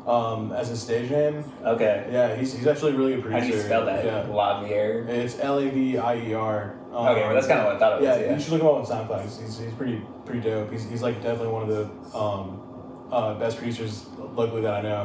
um, 0.07 0.53
as 0.53 0.69
his 0.69 0.81
stage 0.81 1.11
name. 1.11 1.45
Okay. 1.65 2.09
Yeah, 2.11 2.37
he's, 2.37 2.55
he's 2.55 2.67
actually 2.69 2.93
really 2.93 3.15
a 3.15 3.17
really 3.17 3.23
good 3.23 3.33
How 3.33 3.41
do 3.41 3.47
you 3.49 3.61
spell 3.61 3.85
that? 3.87 4.05
Yeah. 4.05 4.27
Lavier. 4.29 5.09
It's 5.09 5.39
L 5.41 5.59
A 5.59 5.69
V 5.69 5.99
I 5.99 6.17
E 6.17 6.35
R. 6.35 6.77
Um, 6.93 7.09
Okay, 7.09 7.23
well 7.23 7.35
that's 7.35 7.47
kind 7.47 7.61
of 7.61 7.67
what 7.67 7.77
I 7.77 7.79
thought 7.79 8.01
it 8.01 8.05
yeah, 8.05 8.17
was. 8.17 8.21
Yeah. 8.21 8.35
you 8.35 8.41
should 8.41 8.53
look 8.53 8.63
him 8.63 8.69
up 8.69 8.75
on 8.75 8.87
SoundCloud. 8.87 9.23
He's, 9.25 9.41
he's, 9.41 9.59
he's 9.59 9.73
pretty 9.75 10.03
pretty 10.25 10.41
dope. 10.41 10.71
He's, 10.71 10.89
he's 10.89 11.03
like 11.03 11.17
definitely 11.17 11.49
one 11.49 11.63
of 11.63 11.69
the 11.69 12.17
um, 12.17 13.09
uh, 13.11 13.35
best 13.35 13.59
producers 13.59 14.07
locally 14.19 14.63
that 14.63 14.75
I 14.75 14.83
know. 14.83 15.05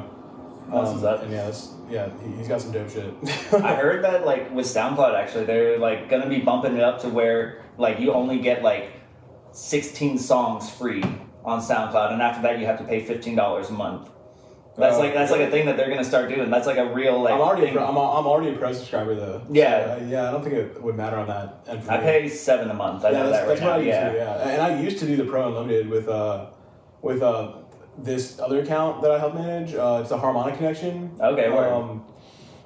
What's 0.68 1.04
up. 1.04 1.24
And 1.24 1.32
yeah, 1.32 1.46
that's, 1.46 1.74
yeah, 1.90 2.10
he, 2.24 2.38
he's 2.38 2.48
got 2.48 2.62
some 2.62 2.72
dope 2.72 2.90
shit. 2.90 3.14
I 3.54 3.76
heard 3.82 4.04
that 4.04 4.26
like 4.26 4.52
with 4.52 4.66
SoundCloud 4.68 5.16
actually 5.16 5.46
they're 5.46 5.80
like 5.80 6.10
gonna 6.10 6.30
be 6.30 6.40
bumping 6.40 6.76
it 6.76 6.84
up 6.84 7.02
to 7.02 7.10
where 7.10 7.64
like 7.78 8.00
you 8.00 8.14
only 8.14 8.40
get 8.40 8.62
like 8.62 8.92
16 9.52 10.18
songs 10.18 10.70
free 10.70 11.04
on 11.46 11.62
SoundCloud, 11.62 12.12
and 12.12 12.22
after 12.22 12.42
that 12.42 12.60
you 12.60 12.66
have 12.66 12.78
to 12.80 12.84
pay 12.84 13.04
fifteen 13.06 13.36
dollars 13.36 13.70
a 13.70 13.74
month. 13.74 14.10
That's 14.78 14.98
Oh. 14.98 15.00
like 15.00 15.14
that's 15.14 15.32
like 15.32 15.42
a 15.42 15.50
thing 15.50 15.66
that 15.68 15.78
they're 15.78 15.90
gonna 15.90 16.04
start 16.04 16.28
doing. 16.28 16.50
That's 16.50 16.68
like 16.68 16.78
a 16.78 16.94
real 16.94 17.22
like. 17.22 17.34
I'm 17.34 17.40
already 17.40 17.64
a 17.64 17.66
thing. 17.68 17.76
pro, 17.76 17.86
I'm, 17.86 17.98
I'm 17.98 18.28
already 18.28 18.54
a 18.54 18.58
pro 18.58 18.74
subscriber 18.74 19.16
though. 19.16 19.42
Yeah. 19.50 19.98
So, 19.98 20.04
uh, 20.04 20.08
yeah. 20.08 20.28
I 20.28 20.32
don't 20.32 20.44
think 20.44 20.56
it 20.56 20.82
would 20.84 20.98
matter 20.98 21.16
on 21.16 21.28
that. 21.28 21.66
I 21.88 21.98
pay 21.98 22.28
seven 22.28 22.70
a 22.70 22.74
month. 22.74 23.06
I 23.06 23.12
yeah, 23.12 23.20
know 23.20 23.30
that's, 23.30 23.38
that 23.38 23.48
right 23.48 23.60
that's 23.60 23.62
what. 23.62 23.72
I 23.72 23.78
used 23.78 23.88
yeah. 23.88 24.10
to. 24.10 24.18
Yeah, 24.18 24.50
and 24.50 24.62
I 24.62 24.82
used 24.82 25.00
to 25.00 25.06
do 25.06 25.16
the 25.16 25.24
pro 25.24 25.48
unlimited 25.48 25.88
with 25.88 26.10
uh 26.10 26.48
with 27.02 27.22
uh 27.22 27.54
this 27.98 28.40
other 28.40 28.60
account 28.60 29.02
that 29.02 29.12
I 29.12 29.20
help 29.20 29.36
manage. 29.36 29.74
Uh, 29.74 30.00
it's 30.02 30.12
a 30.12 30.18
harmonic 30.18 30.58
connection. 30.58 31.16
Okay, 31.22 31.50
word. 31.50 31.72
Um, 31.72 32.06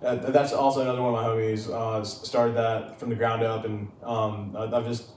that's 0.02 0.54
also 0.54 0.82
another 0.82 1.02
one 1.02 1.14
of 1.14 1.22
my 1.22 1.28
homies. 1.28 1.70
Uh, 1.70 2.04
started 2.04 2.56
that 2.56 3.00
from 3.00 3.10
the 3.10 3.16
ground 3.16 3.44
up, 3.44 3.66
and 3.66 3.92
um, 4.02 4.56
I've 4.58 4.86
just 4.86 5.12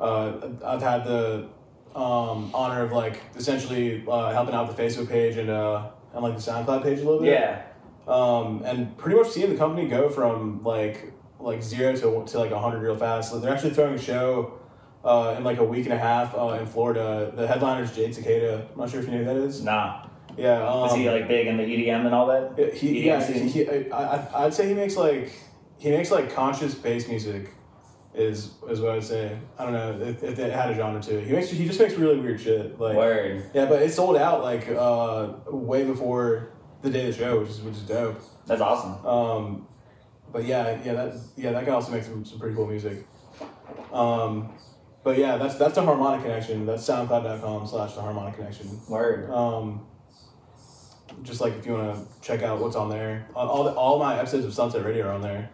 uh, 0.00 0.32
I've 0.64 0.82
had 0.82 1.04
the 1.04 1.48
um, 1.96 2.50
honor 2.52 2.82
of 2.82 2.92
like 2.92 3.22
essentially 3.36 4.04
uh, 4.06 4.30
helping 4.32 4.54
out 4.54 4.74
the 4.74 4.80
Facebook 4.80 5.08
page 5.08 5.36
and 5.36 5.48
uh, 5.48 5.88
and 6.12 6.22
like 6.22 6.36
the 6.36 6.42
SoundCloud 6.42 6.82
page 6.82 7.00
a 7.00 7.04
little 7.04 7.20
bit. 7.20 7.32
Yeah. 7.32 7.62
Um, 8.06 8.62
and 8.64 8.96
pretty 8.98 9.18
much 9.18 9.30
seeing 9.30 9.50
the 9.50 9.56
company 9.56 9.88
go 9.88 10.08
from 10.08 10.62
like 10.62 11.12
like 11.40 11.62
zero 11.62 11.94
to 11.96 12.24
to 12.30 12.38
like 12.38 12.52
hundred 12.52 12.80
real 12.80 12.96
fast. 12.96 13.30
So 13.30 13.40
they're 13.40 13.52
actually 13.52 13.74
throwing 13.74 13.94
a 13.94 13.98
show. 13.98 14.60
Uh, 15.04 15.36
in 15.38 15.44
like 15.44 15.58
a 15.58 15.64
week 15.64 15.84
and 15.84 15.92
a 15.92 15.98
half 15.98 16.34
uh, 16.34 16.58
in 16.60 16.66
Florida, 16.66 17.32
the 17.36 17.46
headliner 17.46 17.84
is 17.84 17.92
Jade 17.92 18.12
Cicada. 18.12 18.66
I'm 18.72 18.76
not 18.76 18.90
sure 18.90 18.98
if 18.98 19.06
you 19.06 19.12
know 19.12 19.18
who 19.18 19.24
that 19.24 19.36
is. 19.36 19.62
Nah. 19.62 20.04
Yeah, 20.36 20.68
um, 20.68 20.88
Is 20.88 20.94
he 20.94 21.08
like 21.08 21.28
big 21.28 21.46
in 21.46 21.56
the 21.56 21.62
EDM 21.62 22.06
and 22.06 22.12
all 22.12 22.26
that? 22.26 22.74
he, 22.74 23.02
EDM 23.02 23.04
yeah, 23.04 23.24
he, 23.24 23.48
he, 23.48 23.90
I, 23.92 24.16
I, 24.16 24.44
I'd 24.46 24.54
say 24.54 24.66
he 24.66 24.74
makes 24.74 24.96
like 24.96 25.30
he 25.78 25.90
makes 25.90 26.10
like 26.10 26.34
conscious 26.34 26.74
bass 26.74 27.06
music, 27.06 27.50
is 28.16 28.54
is 28.68 28.80
what 28.80 28.92
I'd 28.92 29.04
say. 29.04 29.38
I 29.58 29.64
don't 29.64 29.72
know 29.72 30.00
if, 30.00 30.22
if 30.22 30.38
it 30.38 30.52
had 30.52 30.70
a 30.70 30.74
genre 30.74 31.00
to 31.02 31.18
it. 31.18 31.26
He 31.26 31.32
makes 31.32 31.50
he 31.50 31.66
just 31.66 31.78
makes 31.78 31.94
really 31.94 32.18
weird 32.18 32.40
shit. 32.40 32.80
Like 32.80 32.96
Word. 32.96 33.50
yeah, 33.54 33.66
but 33.66 33.82
it 33.82 33.92
sold 33.92 34.16
out 34.16 34.42
like 34.42 34.68
uh, 34.68 35.34
way 35.50 35.84
before 35.84 36.48
the 36.82 36.90
day 36.90 37.08
of 37.08 37.14
the 37.14 37.22
show, 37.22 37.40
which 37.40 37.50
is 37.50 37.60
which 37.60 37.74
is 37.74 37.82
dope. 37.82 38.20
That's 38.46 38.62
awesome. 38.62 39.04
Um, 39.06 39.68
but 40.32 40.44
yeah, 40.44 40.78
yeah, 40.84 40.94
that 40.94 41.14
yeah 41.36 41.52
that 41.52 41.66
guy 41.66 41.72
also 41.72 41.92
makes 41.92 42.06
some, 42.06 42.24
some 42.24 42.38
pretty 42.38 42.56
cool 42.56 42.66
music. 42.66 43.06
Um, 43.92 44.52
but 45.04 45.18
yeah, 45.18 45.36
that's 45.36 45.56
that's 45.56 45.74
the 45.74 45.82
harmonic 45.82 46.22
connection. 46.22 46.64
That's 46.66 46.88
SoundCloud.com 46.88 47.66
slash 47.66 47.94
the 47.94 48.00
harmonic 48.00 48.34
connection. 48.36 48.80
Word. 48.88 49.30
Um, 49.30 49.86
just 51.22 51.40
like 51.40 51.54
if 51.54 51.66
you 51.66 51.72
want 51.72 51.94
to 51.94 52.20
check 52.26 52.42
out 52.42 52.60
what's 52.60 52.76
on 52.76 52.88
there, 52.88 53.28
all 53.34 53.48
all, 53.48 53.64
the, 53.64 53.70
all 53.70 53.98
my 53.98 54.18
episodes 54.18 54.44
of 54.44 54.54
Sunset 54.54 54.84
Radio 54.84 55.06
are 55.06 55.12
on 55.12 55.22
there. 55.22 55.50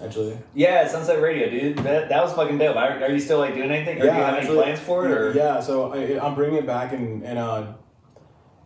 Actually, 0.00 0.36
Yeah, 0.54 0.86
Sunset 0.88 1.20
Radio, 1.22 1.48
dude. 1.48 1.78
That, 1.78 2.08
that 2.08 2.22
was 2.22 2.32
fucking 2.32 2.58
dope. 2.58 2.76
Are, 2.76 3.02
are 3.04 3.10
you 3.10 3.20
still 3.20 3.38
like 3.38 3.54
doing 3.54 3.70
anything? 3.70 3.98
Or 3.98 4.00
do 4.00 4.06
you 4.06 4.10
have 4.12 4.34
actually- 4.34 4.56
any 4.58 4.64
plans 4.64 4.80
for 4.80 5.06
it? 5.06 5.12
Or 5.12 5.32
yeah. 5.32 5.60
So 5.60 5.92
I, 5.92 6.24
I'm 6.24 6.34
bringing 6.34 6.56
it 6.58 6.66
back 6.66 6.92
in 6.92 7.22
in 7.22 7.36
uh, 7.38 7.74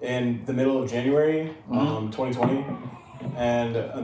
in 0.00 0.45
the 0.47 0.52
middle 0.52 0.83
of 0.83 0.90
January, 0.90 1.52
Mhm. 1.71 1.76
um, 1.76 2.11
2020, 2.11 2.64
and 3.37 3.76
uh, 3.76 4.02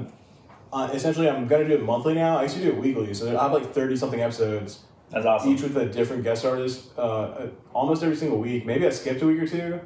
uh, 0.72 0.90
essentially 0.92 1.28
I'm 1.28 1.46
gonna 1.46 1.66
do 1.66 1.74
it 1.74 1.82
monthly 1.84 2.14
now. 2.14 2.38
I 2.38 2.42
used 2.44 2.56
to 2.56 2.62
do 2.62 2.68
it 2.68 2.76
weekly, 2.78 3.12
so 3.14 3.28
I 3.38 3.42
have 3.42 3.52
like 3.52 3.72
30 3.72 3.96
something 3.96 4.20
episodes, 4.20 4.80
that's 5.10 5.24
awesome. 5.26 5.52
each 5.52 5.60
with 5.62 5.76
a 5.76 5.86
different 5.86 6.24
guest 6.24 6.44
artist, 6.46 6.90
uh, 6.98 7.00
uh, 7.02 7.46
almost 7.74 8.02
every 8.02 8.16
single 8.16 8.38
week. 8.38 8.64
Maybe 8.66 8.86
I 8.86 8.90
skipped 8.90 9.20
a 9.22 9.26
week 9.26 9.40
or 9.42 9.46
two 9.46 9.80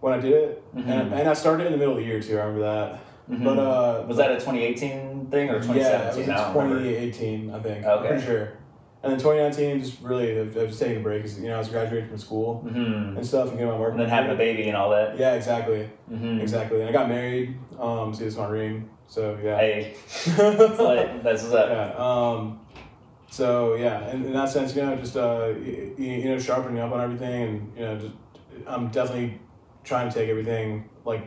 when 0.00 0.12
I 0.12 0.20
did 0.20 0.32
it, 0.32 0.74
Mhm. 0.76 0.86
and, 0.88 1.14
and 1.14 1.28
I 1.28 1.34
started 1.34 1.66
in 1.66 1.72
the 1.72 1.78
middle 1.78 1.94
of 1.94 1.98
the 2.00 2.04
year 2.06 2.20
too. 2.20 2.34
I 2.38 2.42
remember 2.42 2.60
that. 2.62 3.00
Mhm. 3.28 3.44
But 3.44 3.58
uh, 3.58 4.04
was 4.06 4.16
that 4.18 4.30
a 4.30 4.34
2018 4.34 5.28
thing 5.30 5.50
or 5.50 5.60
2017? 5.60 5.76
Yeah, 5.76 6.10
2017? 6.10 6.12
it 6.12 6.16
was 6.16 6.16
in 6.18 6.30
I 6.30 6.36
don't 6.36 6.56
remember. 6.56 6.84
2018, 6.84 7.50
I 7.54 7.60
think. 7.60 7.86
Okay. 7.86 8.08
pretty 8.08 8.24
sure. 8.26 8.52
And 9.02 9.12
then 9.12 9.18
2019, 9.18 9.80
just 9.82 10.02
really, 10.02 10.38
I 10.38 10.64
was 10.64 10.78
taken 10.78 10.98
a 10.98 11.00
break 11.00 11.22
because 11.22 11.40
you 11.40 11.48
know 11.48 11.54
I 11.54 11.58
was 11.58 11.68
graduating 11.68 12.08
from 12.10 12.18
school 12.18 12.60
hmm 12.60 13.16
and 13.16 13.26
stuff 13.26 13.48
and 13.48 13.56
getting 13.58 13.72
my 13.72 13.78
work. 13.78 13.92
And 13.92 14.00
then 14.00 14.08
having 14.08 14.30
a 14.30 14.34
baby 14.34 14.68
and 14.68 14.76
all 14.76 14.90
that. 14.90 15.18
Yeah, 15.18 15.34
exactly, 15.34 15.88
hmm 16.08 16.38
exactly. 16.40 16.80
And 16.80 16.88
I 16.88 16.92
got 16.92 17.08
married. 17.08 17.56
Um, 17.78 18.12
see, 18.12 18.24
this 18.24 18.34
is 18.34 18.38
my 18.38 18.48
ring. 18.48 18.90
So 19.06 19.38
yeah. 19.42 19.56
Hey, 19.56 19.94
like, 20.38 21.22
that's 21.22 21.42
what's 21.42 21.54
up. 21.54 21.70
yeah. 21.70 21.94
Um, 21.96 22.60
so 23.30 23.74
yeah, 23.74 24.10
in, 24.10 24.24
in 24.26 24.32
that 24.34 24.50
sense, 24.50 24.76
you 24.76 24.82
know, 24.82 24.96
just 24.96 25.16
uh, 25.16 25.46
you, 25.64 25.94
you 25.96 26.24
know, 26.24 26.38
sharpening 26.38 26.80
up 26.80 26.92
on 26.92 27.00
everything, 27.00 27.42
and 27.42 27.72
you 27.76 27.82
know, 27.84 27.98
just 27.98 28.14
I'm 28.66 28.88
definitely 28.88 29.40
trying 29.82 30.10
to 30.10 30.14
take 30.14 30.28
everything 30.28 30.90
like 31.06 31.26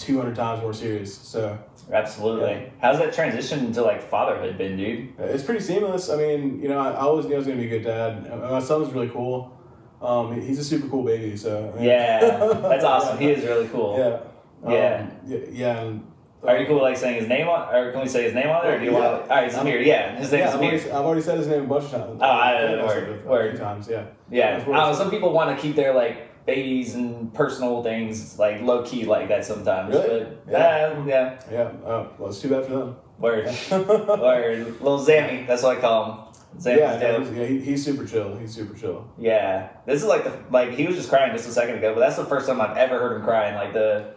200 0.00 0.34
times 0.34 0.62
more 0.62 0.72
serious. 0.72 1.14
So 1.16 1.58
Absolutely. 1.92 2.50
Yeah. 2.52 2.68
How's 2.80 2.98
that 2.98 3.12
transition 3.12 3.72
to 3.72 3.82
like 3.82 4.00
fatherhood 4.00 4.56
been, 4.56 4.76
dude? 4.76 5.12
It's 5.18 5.42
pretty 5.42 5.60
seamless. 5.60 6.08
I 6.08 6.16
mean, 6.16 6.60
you 6.62 6.68
know, 6.68 6.78
I, 6.78 6.90
I 6.92 7.00
always 7.00 7.26
knew 7.26 7.34
I 7.34 7.38
was 7.38 7.46
gonna 7.46 7.58
be 7.58 7.66
a 7.66 7.68
good 7.70 7.82
dad. 7.84 8.30
My 8.40 8.60
son 8.60 8.80
was 8.80 8.92
really 8.92 9.08
cool. 9.08 9.56
Um, 10.00 10.40
he's 10.40 10.58
a 10.58 10.64
super 10.64 10.88
cool 10.88 11.02
baby. 11.02 11.36
So 11.36 11.74
Yeah, 11.80 12.20
that's 12.20 12.84
awesome. 12.92 13.18
He 13.18 13.30
is 13.30 13.44
really 13.44 13.68
cool. 13.68 13.98
Yeah. 13.98 14.72
Yeah. 14.72 15.00
Um, 15.00 15.10
yeah. 15.26 15.38
Yeah. 15.50 15.80
And 15.80 16.04
Are 16.44 16.58
you 16.58 16.66
cool 16.66 16.80
like 16.80 16.96
saying 16.96 17.18
his 17.20 17.28
name 17.28 17.48
on? 17.48 17.74
Or 17.74 17.90
can 17.92 18.00
we 18.02 18.08
say 18.08 18.22
his 18.24 18.34
name 18.34 18.48
on 18.48 18.62
there? 18.64 18.76
Or 18.76 18.78
do 18.78 18.84
you 18.84 18.92
Yeah. 18.92 18.98
want? 19.12 19.24
To, 19.26 19.34
all 19.34 19.42
right, 19.42 19.50
Zamir. 19.52 19.84
Yeah, 19.84 20.16
his 20.16 20.30
name 20.30 20.40
Yeah, 20.40 20.48
is 20.48 20.54
I've 20.54 20.60
Zamir. 20.60 20.64
already, 20.68 20.90
I've 20.90 21.04
already 21.04 21.20
said 21.22 21.38
his 21.38 21.48
name 21.48 21.64
a 21.64 21.66
bunch 21.66 21.84
of 21.84 21.90
times. 21.90 22.18
Oh, 22.20 22.24
I- 22.24 22.52
I 22.52 22.84
word, 22.86 23.26
word. 23.26 23.56
times. 23.58 23.88
Yeah. 23.88 24.04
Yeah, 24.30 24.56
Of 24.56 24.62
I 24.62 24.64
course. 24.64 24.76
don't 24.78 24.86
know, 24.92 24.98
some 24.98 25.10
people 25.10 25.32
want 25.32 25.54
to 25.56 25.60
keep 25.60 25.74
their 25.76 25.92
like 25.92 26.29
babies 26.54 26.94
and 26.94 27.32
personal 27.32 27.82
things 27.82 28.38
like 28.38 28.60
low 28.62 28.82
key 28.82 29.04
like 29.04 29.28
that 29.28 29.44
sometimes. 29.44 29.94
Really? 29.94 30.24
But 30.46 30.52
yeah, 30.52 30.58
uh, 30.98 31.04
yeah. 31.06 31.40
Yeah. 31.50 31.72
Oh, 31.86 32.08
well, 32.18 32.30
it's 32.30 32.40
too 32.40 32.48
bad 32.50 32.64
for 32.66 32.72
them. 32.72 32.96
Word, 33.18 33.44
word. 33.70 34.80
Little 34.80 34.98
Zammy. 35.04 35.46
That's 35.46 35.62
what 35.62 35.78
I 35.78 35.80
call 35.80 36.04
him. 36.04 36.18
Zammy's 36.58 36.78
yeah, 36.78 36.98
dope. 36.98 37.26
he's, 37.28 37.36
yeah, 37.36 37.44
he, 37.46 37.60
he's 37.60 37.84
super 37.84 38.04
chill. 38.04 38.36
He's 38.36 38.52
super 38.54 38.74
chill. 38.76 39.08
Yeah, 39.18 39.68
this 39.86 40.02
is 40.02 40.08
like 40.08 40.24
the 40.24 40.32
like 40.50 40.70
he 40.72 40.86
was 40.86 40.96
just 40.96 41.08
crying 41.08 41.32
just 41.32 41.48
a 41.48 41.52
second 41.52 41.76
ago, 41.78 41.94
but 41.94 42.00
that's 42.00 42.16
the 42.16 42.24
first 42.24 42.48
time 42.48 42.60
I've 42.60 42.76
ever 42.76 42.98
heard 42.98 43.16
him 43.18 43.22
crying. 43.22 43.54
Like 43.54 43.72
the, 43.72 44.14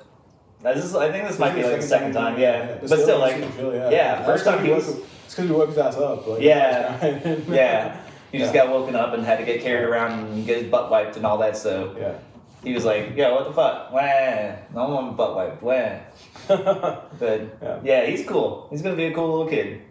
this 0.64 0.84
is 0.84 0.96
I 0.96 1.12
think 1.12 1.28
this 1.28 1.38
might 1.38 1.54
be 1.54 1.64
like 1.64 1.82
the 1.82 1.88
second 1.88 2.14
time. 2.14 2.40
Yeah, 2.40 2.78
but 2.82 2.88
still 2.88 3.24
he's 3.26 3.42
like 3.42 3.56
chill, 3.56 3.74
yeah. 3.76 3.90
yeah, 3.90 4.26
first 4.26 4.46
time 4.46 4.66
he 4.66 4.72
was- 4.72 4.88
woke- 4.88 5.06
It's 5.26 5.36
because 5.36 5.50
he 5.50 5.56
woke 5.56 5.70
his 5.70 5.78
ass 5.78 5.96
up. 5.98 6.26
Like, 6.28 6.42
Yeah. 6.42 6.98
he 7.00 7.12
was 7.14 7.44
crying. 7.46 7.54
yeah. 7.54 8.00
He 8.34 8.40
just 8.40 8.54
got 8.54 8.70
woken 8.70 8.96
up 8.96 9.14
and 9.14 9.24
had 9.24 9.38
to 9.38 9.46
get 9.46 9.62
carried 9.62 9.86
around 9.88 10.20
and 10.20 10.46
get 10.46 10.58
his 10.64 10.70
butt 10.70 10.90
wiped 10.90 11.16
and 11.18 11.26
all 11.26 11.38
that. 11.38 11.56
So 11.56 11.96
yeah. 11.98 12.18
he 12.64 12.74
was 12.74 12.84
like, 12.84 13.16
"Yo, 13.16 13.34
what 13.36 13.46
the 13.46 13.54
fuck? 13.54 13.92
Wah, 13.94 14.56
no 14.74 14.90
one 14.90 15.16
butt 15.16 15.36
wiped. 15.36 15.62
Wah." 15.62 16.00
But 17.20 17.58
Yeah. 17.62 17.80
yeah, 17.84 18.06
he's 18.08 18.26
cool. 18.28 18.68
He's 18.72 18.82
gonna 18.82 18.96
be 18.96 19.06
a 19.06 19.14
cool 19.14 19.30
little 19.30 19.48
kid, 19.48 19.82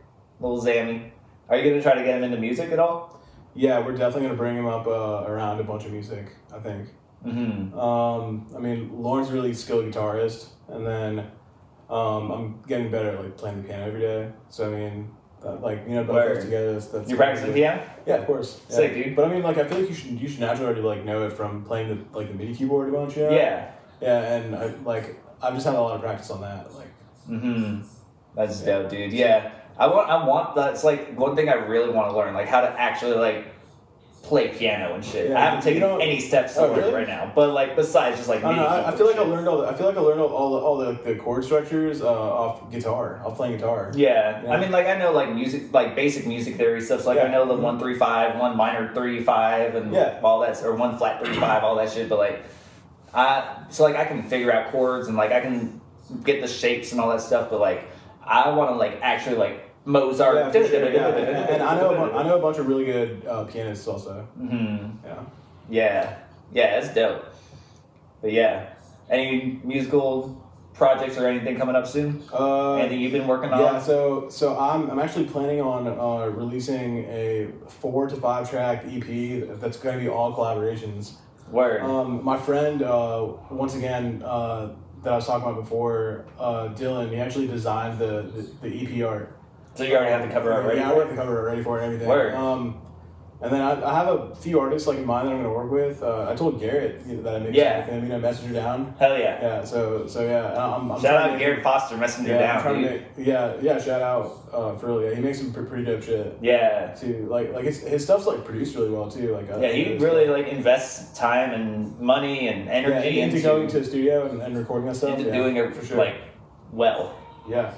little 0.40 0.60
Zammy. 0.60 1.12
Are 1.48 1.56
you 1.56 1.70
gonna 1.70 1.82
try 1.82 1.94
to 1.94 2.02
get 2.02 2.16
him 2.16 2.24
into 2.24 2.36
music 2.36 2.72
at 2.72 2.78
all? 2.78 3.20
yeah, 3.54 3.78
we're 3.78 3.92
definitely 3.92 4.22
gonna 4.22 4.34
bring 4.38 4.56
him 4.56 4.66
up 4.66 4.86
uh, 4.86 5.24
around 5.26 5.60
a 5.60 5.64
bunch 5.64 5.84
of 5.84 5.92
music. 5.92 6.26
I 6.52 6.58
think. 6.58 6.88
Mm-hmm. 7.24 7.78
Um, 7.78 8.46
I 8.56 8.58
mean, 8.58 8.90
Lauren's 9.00 9.30
a 9.30 9.32
really 9.34 9.54
skilled 9.54 9.84
guitarist, 9.84 10.48
and 10.68 10.84
then 10.84 11.18
um, 11.88 12.30
I'm 12.32 12.62
getting 12.66 12.90
better 12.90 13.10
at 13.10 13.22
like 13.22 13.36
playing 13.36 13.62
the 13.62 13.68
piano 13.68 13.86
every 13.86 14.00
day. 14.00 14.30
So 14.48 14.66
I 14.72 14.76
mean, 14.76 15.10
that, 15.42 15.62
like 15.62 15.84
you 15.86 15.94
know, 15.94 16.04
both 16.04 16.30
of 16.30 16.36
us 16.38 16.44
together. 16.44 16.72
That's, 16.74 16.86
that's 16.86 17.08
You're 17.08 17.18
practicing 17.18 17.52
piano? 17.52 17.82
Yeah, 18.06 18.16
of 18.16 18.26
course. 18.26 18.60
Yeah. 18.68 18.76
Sick, 18.76 18.94
dude. 18.94 19.16
But 19.16 19.26
I 19.26 19.28
mean, 19.28 19.42
like, 19.42 19.58
I 19.58 19.64
feel 19.64 19.78
like 19.80 19.88
you 19.88 19.94
should 19.94 20.20
you 20.20 20.28
should 20.28 20.40
naturally 20.40 20.66
already 20.66 20.82
like 20.82 21.04
know 21.04 21.26
it 21.26 21.32
from 21.32 21.64
playing 21.64 21.88
the 21.88 22.18
like 22.18 22.28
the 22.28 22.34
MIDI 22.34 22.54
keyboard 22.54 22.92
bunch. 22.92 23.16
You? 23.16 23.24
Yeah. 23.24 23.70
Yeah, 24.00 24.34
and 24.34 24.56
I, 24.56 24.66
like 24.84 25.20
I've 25.40 25.54
just 25.54 25.66
had 25.66 25.76
a 25.76 25.80
lot 25.80 25.94
of 25.94 26.00
practice 26.00 26.30
on 26.30 26.40
that. 26.40 26.74
Like, 26.74 26.88
Mm-hmm. 27.28 27.82
That's 28.34 28.60
dope, 28.60 28.90
dude. 28.90 29.12
Yeah, 29.12 29.52
I 29.78 29.86
want. 29.86 30.10
I 30.10 30.26
want. 30.26 30.54
That's 30.54 30.84
like 30.84 31.16
one 31.18 31.36
thing 31.36 31.48
I 31.48 31.54
really 31.54 31.90
want 31.90 32.10
to 32.10 32.16
learn, 32.16 32.34
like 32.34 32.48
how 32.48 32.60
to 32.62 32.68
actually 32.68 33.16
like 33.16 33.46
play 34.22 34.48
piano 34.48 34.94
and 34.94 35.04
shit. 35.04 35.30
Yeah, 35.30 35.36
I 35.36 35.40
haven't 35.46 35.62
taken 35.64 35.82
any 36.00 36.20
steps 36.20 36.56
Oh, 36.56 36.72
really? 36.74 36.92
right 36.92 37.08
now, 37.08 37.30
but 37.34 37.50
like 37.52 37.74
besides 37.74 38.16
just 38.16 38.28
like 38.28 38.44
I 38.44 38.54
know. 38.54 38.64
I, 38.64 38.88
I 38.92 38.96
feel 38.96 39.06
like 39.06 39.16
I 39.16 39.22
learned 39.22 39.48
all. 39.48 39.58
The, 39.58 39.66
I 39.66 39.74
feel 39.74 39.86
like 39.86 39.96
I 39.96 40.00
learned 40.00 40.20
all, 40.20 40.28
all, 40.28 40.50
the, 40.52 40.56
all 40.58 40.76
the, 40.78 40.92
the 41.02 41.16
chord 41.16 41.44
structures 41.44 42.02
uh, 42.02 42.08
off 42.08 42.70
guitar, 42.70 43.20
off 43.24 43.36
playing 43.36 43.56
guitar. 43.56 43.90
Yeah. 43.96 44.42
Yeah. 44.44 44.52
I 44.52 44.60
mean, 44.60 44.70
like 44.70 44.86
I 44.86 44.96
know 44.96 45.10
like 45.12 45.34
music, 45.34 45.72
like 45.72 45.96
basic 45.96 46.26
music 46.26 46.56
theory 46.56 46.80
stuff. 46.80 47.02
So, 47.02 47.08
like 47.08 47.18
I 47.18 47.28
know 47.28 47.46
the 47.46 47.54
one 47.54 47.78
three 47.80 47.98
five, 47.98 48.38
one 48.38 48.56
minor 48.56 48.94
three 48.94 49.22
five, 49.24 49.74
and 49.74 49.92
Yeah. 49.92 50.20
all 50.22 50.40
that, 50.40 50.62
or 50.62 50.74
one 50.76 50.96
flat 50.98 51.24
three 51.24 51.34
five, 51.36 51.64
all 51.64 51.74
that 51.76 51.90
shit. 51.90 52.08
But 52.08 52.18
like, 52.18 52.44
I 53.12 53.64
so 53.70 53.82
like 53.82 53.96
I 53.96 54.04
can 54.04 54.22
figure 54.22 54.52
out 54.52 54.70
chords 54.70 55.08
and 55.08 55.16
like 55.16 55.32
I 55.32 55.40
can 55.40 55.80
get 56.24 56.40
the 56.40 56.48
shapes 56.48 56.92
and 56.92 57.00
all 57.00 57.10
that 57.10 57.20
stuff. 57.22 57.50
But 57.50 57.60
like, 57.60 57.90
I 58.24 58.50
want 58.50 58.70
to 58.70 58.76
like 58.76 59.00
actually 59.02 59.36
like 59.36 59.68
Mozart. 59.84 60.36
Yeah, 60.36 60.50
for 60.52 60.66
sure, 60.68 60.90
yeah. 60.92 61.08
And, 61.08 61.50
and 61.54 61.62
I 61.62 61.76
know 61.76 61.90
a 61.94 61.96
bu- 62.10 62.16
I 62.16 62.22
know 62.22 62.38
a 62.38 62.42
bunch 62.42 62.58
of 62.58 62.66
really 62.68 62.84
good 62.84 63.26
uh, 63.26 63.44
pianists 63.44 63.86
also. 63.88 64.22
hmm 64.36 64.76
Yeah. 65.04 65.20
Yeah, 65.68 66.16
yeah, 66.52 66.80
that's 66.80 66.94
dope. 66.94 67.24
But 68.20 68.32
yeah, 68.32 68.70
any 69.10 69.60
musical 69.64 70.38
projects 70.74 71.16
or 71.18 71.26
anything 71.26 71.56
coming 71.56 71.74
up 71.76 71.86
soon? 71.86 72.22
Uh, 72.32 72.74
anything 72.74 73.00
you've 73.00 73.12
been 73.12 73.26
working 73.26 73.50
on? 73.52 73.60
Yeah, 73.60 73.78
so 73.80 74.28
so 74.28 74.58
I'm 74.58 74.90
I'm 74.90 74.98
actually 74.98 75.24
planning 75.26 75.60
on 75.60 75.86
uh, 75.88 76.26
releasing 76.30 77.04
a 77.04 77.48
four 77.68 78.06
to 78.08 78.16
five 78.16 78.48
track 78.50 78.84
EP 78.86 79.48
that's 79.60 79.76
going 79.76 79.96
to 79.96 80.00
be 80.02 80.08
all 80.08 80.32
collaborations. 80.34 81.14
Word. 81.50 81.82
Um, 81.82 82.24
my 82.24 82.38
friend, 82.38 82.82
uh, 82.82 83.26
once 83.50 83.74
again, 83.74 84.22
uh, 84.24 84.70
that 85.02 85.12
I 85.12 85.16
was 85.16 85.26
talking 85.26 85.46
about 85.46 85.60
before, 85.60 86.24
uh, 86.38 86.68
Dylan, 86.68 87.10
he 87.10 87.16
actually 87.16 87.46
designed 87.46 87.98
the, 87.98 88.22
the, 88.62 88.68
the 88.68 89.02
EP 89.02 89.06
art. 89.06 89.36
So 89.74 89.84
you 89.84 89.94
already 89.96 90.10
have 90.10 90.22
the 90.26 90.32
cover 90.32 90.52
art 90.52 90.64
ready 90.66 90.80
Yeah, 90.80 90.90
I 90.90 90.92
already 90.92 91.08
have 91.08 91.16
the 91.16 91.22
cover 91.22 91.38
art 91.38 91.46
ready 91.46 91.62
for 91.62 91.78
it 91.78 91.84
and 91.84 91.86
everything. 91.94 92.08
Word. 92.08 92.34
Um, 92.34 92.78
and 93.40 93.50
then 93.52 93.60
I, 93.60 93.82
I 93.90 93.94
have 93.94 94.06
a 94.06 94.36
few 94.36 94.60
artists 94.60 94.86
like 94.86 94.98
in 94.98 95.04
mind 95.04 95.26
that 95.26 95.32
I'm 95.32 95.42
going 95.42 95.52
to 95.52 95.58
work 95.58 95.72
with. 95.72 96.00
Uh, 96.00 96.30
I 96.30 96.36
told 96.36 96.60
Garrett 96.60 97.02
you 97.04 97.16
know, 97.16 97.22
that 97.22 97.34
I 97.34 97.38
made 97.40 97.56
Yeah. 97.56 97.80
with 97.80 97.88
him, 97.88 98.02
you 98.04 98.08
know, 98.10 98.20
messenger 98.20 98.54
down. 98.54 98.94
Hell 99.00 99.18
yeah. 99.18 99.42
Yeah, 99.42 99.64
so 99.64 100.06
so 100.06 100.24
yeah, 100.24 100.52
I'm, 100.64 100.92
I'm 100.92 101.00
Shout 101.00 101.16
out 101.16 101.32
to- 101.32 101.38
Garrett 101.40 101.60
Foster, 101.64 101.96
Messenger 101.96 102.34
Yeah, 102.34 102.62
Down, 102.62 102.82
make, 102.82 103.02
yeah, 103.16 103.54
yeah. 103.60 103.80
Shout 103.80 104.00
out 104.00 104.48
uh, 104.52 104.76
for 104.76 104.86
real. 104.86 105.02
Yeah, 105.10 105.16
he 105.16 105.22
makes 105.22 105.38
some 105.40 105.52
pretty 105.52 105.84
dope 105.84 106.04
shit 106.04 106.38
yeah. 106.40 106.94
too. 106.94 107.26
Like 107.28 107.52
like 107.52 107.64
his, 107.64 107.80
his 107.80 108.04
stuff's 108.04 108.26
like 108.26 108.44
produced 108.44 108.76
really 108.76 108.90
well 108.90 109.10
too. 109.10 109.32
Like 109.34 109.48
Yeah, 109.48 109.72
he 109.72 109.96
really 109.96 110.28
like 110.28 110.46
invests 110.46 111.18
time 111.18 111.50
and 111.52 111.98
money 111.98 112.46
and 112.46 112.66
yeah, 112.66 112.72
energy 112.72 113.20
into, 113.22 113.36
into, 113.38 113.48
going 113.48 113.66
to 113.68 113.80
the 113.80 113.84
studio 113.86 114.28
and, 114.28 114.40
and 114.40 114.56
recording 114.56 114.86
that 114.86 114.94
stuff. 114.94 115.18
into 115.18 115.30
yeah, 115.30 115.36
doing 115.36 115.56
it 115.56 115.74
for 115.74 115.84
sure. 115.84 115.96
like 115.96 116.14
well, 116.70 117.18
yeah, 117.48 117.74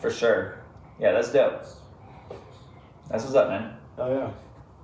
for 0.00 0.10
sure. 0.12 0.57
Yeah, 1.00 1.12
that's 1.12 1.32
dope. 1.32 1.62
That's 3.08 3.24
what's 3.24 3.34
up, 3.34 3.48
man. 3.48 3.76
oh 3.98 4.12
yeah. 4.12 4.30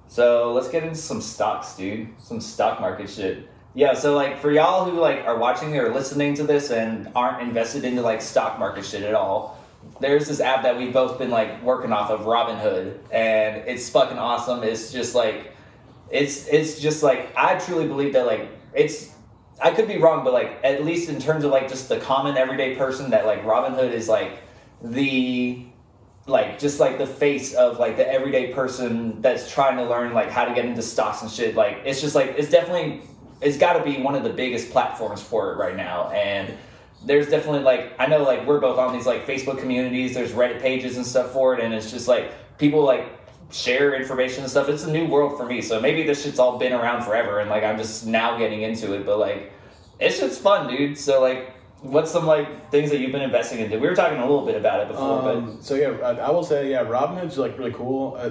So 0.06 0.52
let's 0.52 0.68
get 0.68 0.82
into 0.82 0.94
some 0.96 1.20
stocks, 1.20 1.76
dude. 1.76 2.08
Some 2.20 2.40
stock 2.40 2.80
market 2.80 3.10
shit. 3.10 3.48
Yeah, 3.74 3.94
so 3.94 4.14
like 4.14 4.38
for 4.38 4.52
y'all 4.52 4.88
who 4.88 4.98
like 5.00 5.24
are 5.24 5.36
watching 5.36 5.76
or 5.76 5.92
listening 5.92 6.34
to 6.34 6.44
this 6.44 6.70
and 6.70 7.10
aren't 7.14 7.42
invested 7.42 7.84
into 7.84 8.02
like 8.02 8.22
stock 8.22 8.58
market 8.58 8.84
shit 8.84 9.02
at 9.02 9.14
all, 9.14 9.58
there's 10.00 10.28
this 10.28 10.40
app 10.40 10.62
that 10.62 10.78
we've 10.78 10.92
both 10.92 11.18
been 11.18 11.30
like 11.30 11.60
working 11.62 11.92
off 11.92 12.10
of 12.10 12.20
Robinhood, 12.20 12.98
and 13.10 13.56
it's 13.68 13.90
fucking 13.90 14.18
awesome. 14.18 14.62
It's 14.62 14.92
just 14.92 15.14
like 15.14 15.52
it's 16.10 16.46
it's 16.46 16.80
just 16.80 17.02
like 17.02 17.32
I 17.36 17.58
truly 17.58 17.88
believe 17.88 18.12
that 18.12 18.26
like 18.26 18.48
it's 18.72 19.12
I 19.60 19.72
could 19.72 19.88
be 19.88 19.98
wrong, 19.98 20.22
but 20.22 20.32
like 20.32 20.60
at 20.62 20.84
least 20.84 21.08
in 21.08 21.18
terms 21.18 21.42
of 21.44 21.50
like 21.50 21.68
just 21.68 21.88
the 21.88 21.98
common 21.98 22.36
everyday 22.36 22.76
person 22.76 23.10
that 23.10 23.26
like 23.26 23.42
Robinhood 23.44 23.90
is 23.90 24.08
like 24.08 24.38
the 24.82 25.66
like 26.26 26.58
just 26.58 26.80
like 26.80 26.98
the 26.98 27.06
face 27.06 27.52
of 27.54 27.78
like 27.78 27.96
the 27.96 28.10
everyday 28.10 28.52
person 28.52 29.20
that's 29.20 29.50
trying 29.50 29.76
to 29.76 29.84
learn 29.84 30.14
like 30.14 30.30
how 30.30 30.44
to 30.44 30.54
get 30.54 30.64
into 30.64 30.82
stocks 30.82 31.22
and 31.22 31.30
shit. 31.30 31.54
Like 31.54 31.82
it's 31.84 32.00
just 32.00 32.14
like 32.14 32.34
it's 32.38 32.50
definitely 32.50 33.02
it's 33.40 33.58
got 33.58 33.74
to 33.74 33.84
be 33.84 34.00
one 34.00 34.14
of 34.14 34.24
the 34.24 34.30
biggest 34.30 34.70
platforms 34.70 35.22
for 35.22 35.52
it 35.52 35.56
right 35.56 35.76
now. 35.76 36.10
And 36.10 36.54
there's 37.04 37.28
definitely 37.28 37.60
like 37.60 37.92
i 37.98 38.06
know 38.06 38.22
like 38.22 38.46
we're 38.46 38.60
both 38.60 38.78
on 38.78 38.94
these 38.94 39.06
like 39.06 39.26
facebook 39.26 39.58
communities. 39.58 40.14
There's 40.14 40.32
reddit 40.32 40.60
pages 40.60 40.96
and 40.96 41.06
stuff 41.06 41.32
for 41.32 41.54
it. 41.54 41.60
And 41.60 41.74
it's 41.74 41.90
just 41.90 42.08
like 42.08 42.32
people 42.56 42.82
like 42.82 43.04
share 43.50 43.94
information 43.94 44.42
and 44.42 44.50
stuff. 44.50 44.70
It's 44.70 44.84
a 44.84 44.90
new 44.90 45.06
world 45.06 45.36
for 45.36 45.44
me. 45.44 45.60
So 45.60 45.78
maybe 45.78 46.04
this 46.04 46.22
shit's 46.22 46.38
all 46.38 46.58
been 46.58 46.72
around 46.72 47.04
forever 47.04 47.40
and 47.40 47.50
like 47.50 47.64
i'm 47.64 47.76
just 47.76 48.06
now 48.06 48.38
getting 48.38 48.62
into 48.62 48.94
it. 48.94 49.04
But 49.04 49.18
like 49.18 49.52
it's 50.00 50.20
just 50.20 50.40
fun 50.40 50.74
dude. 50.74 50.96
So 50.96 51.20
like 51.20 51.53
what's 51.84 52.10
some 52.10 52.26
like 52.26 52.70
things 52.70 52.90
that 52.90 52.98
you've 53.00 53.12
been 53.12 53.22
investing 53.22 53.58
into 53.60 53.78
we 53.78 53.86
were 53.86 53.94
talking 53.94 54.18
a 54.18 54.26
little 54.30 54.46
bit 54.46 54.56
about 54.56 54.80
it 54.80 54.88
before 54.88 55.22
but 55.22 55.36
Um, 55.36 55.58
so 55.60 55.74
yeah, 55.74 55.90
I, 56.02 56.28
I 56.28 56.30
will 56.30 56.42
say 56.44 56.70
yeah, 56.70 56.82
Robinhood's 56.84 57.38
like 57.38 57.56
really 57.58 57.72
cool. 57.72 58.16
Uh, 58.18 58.30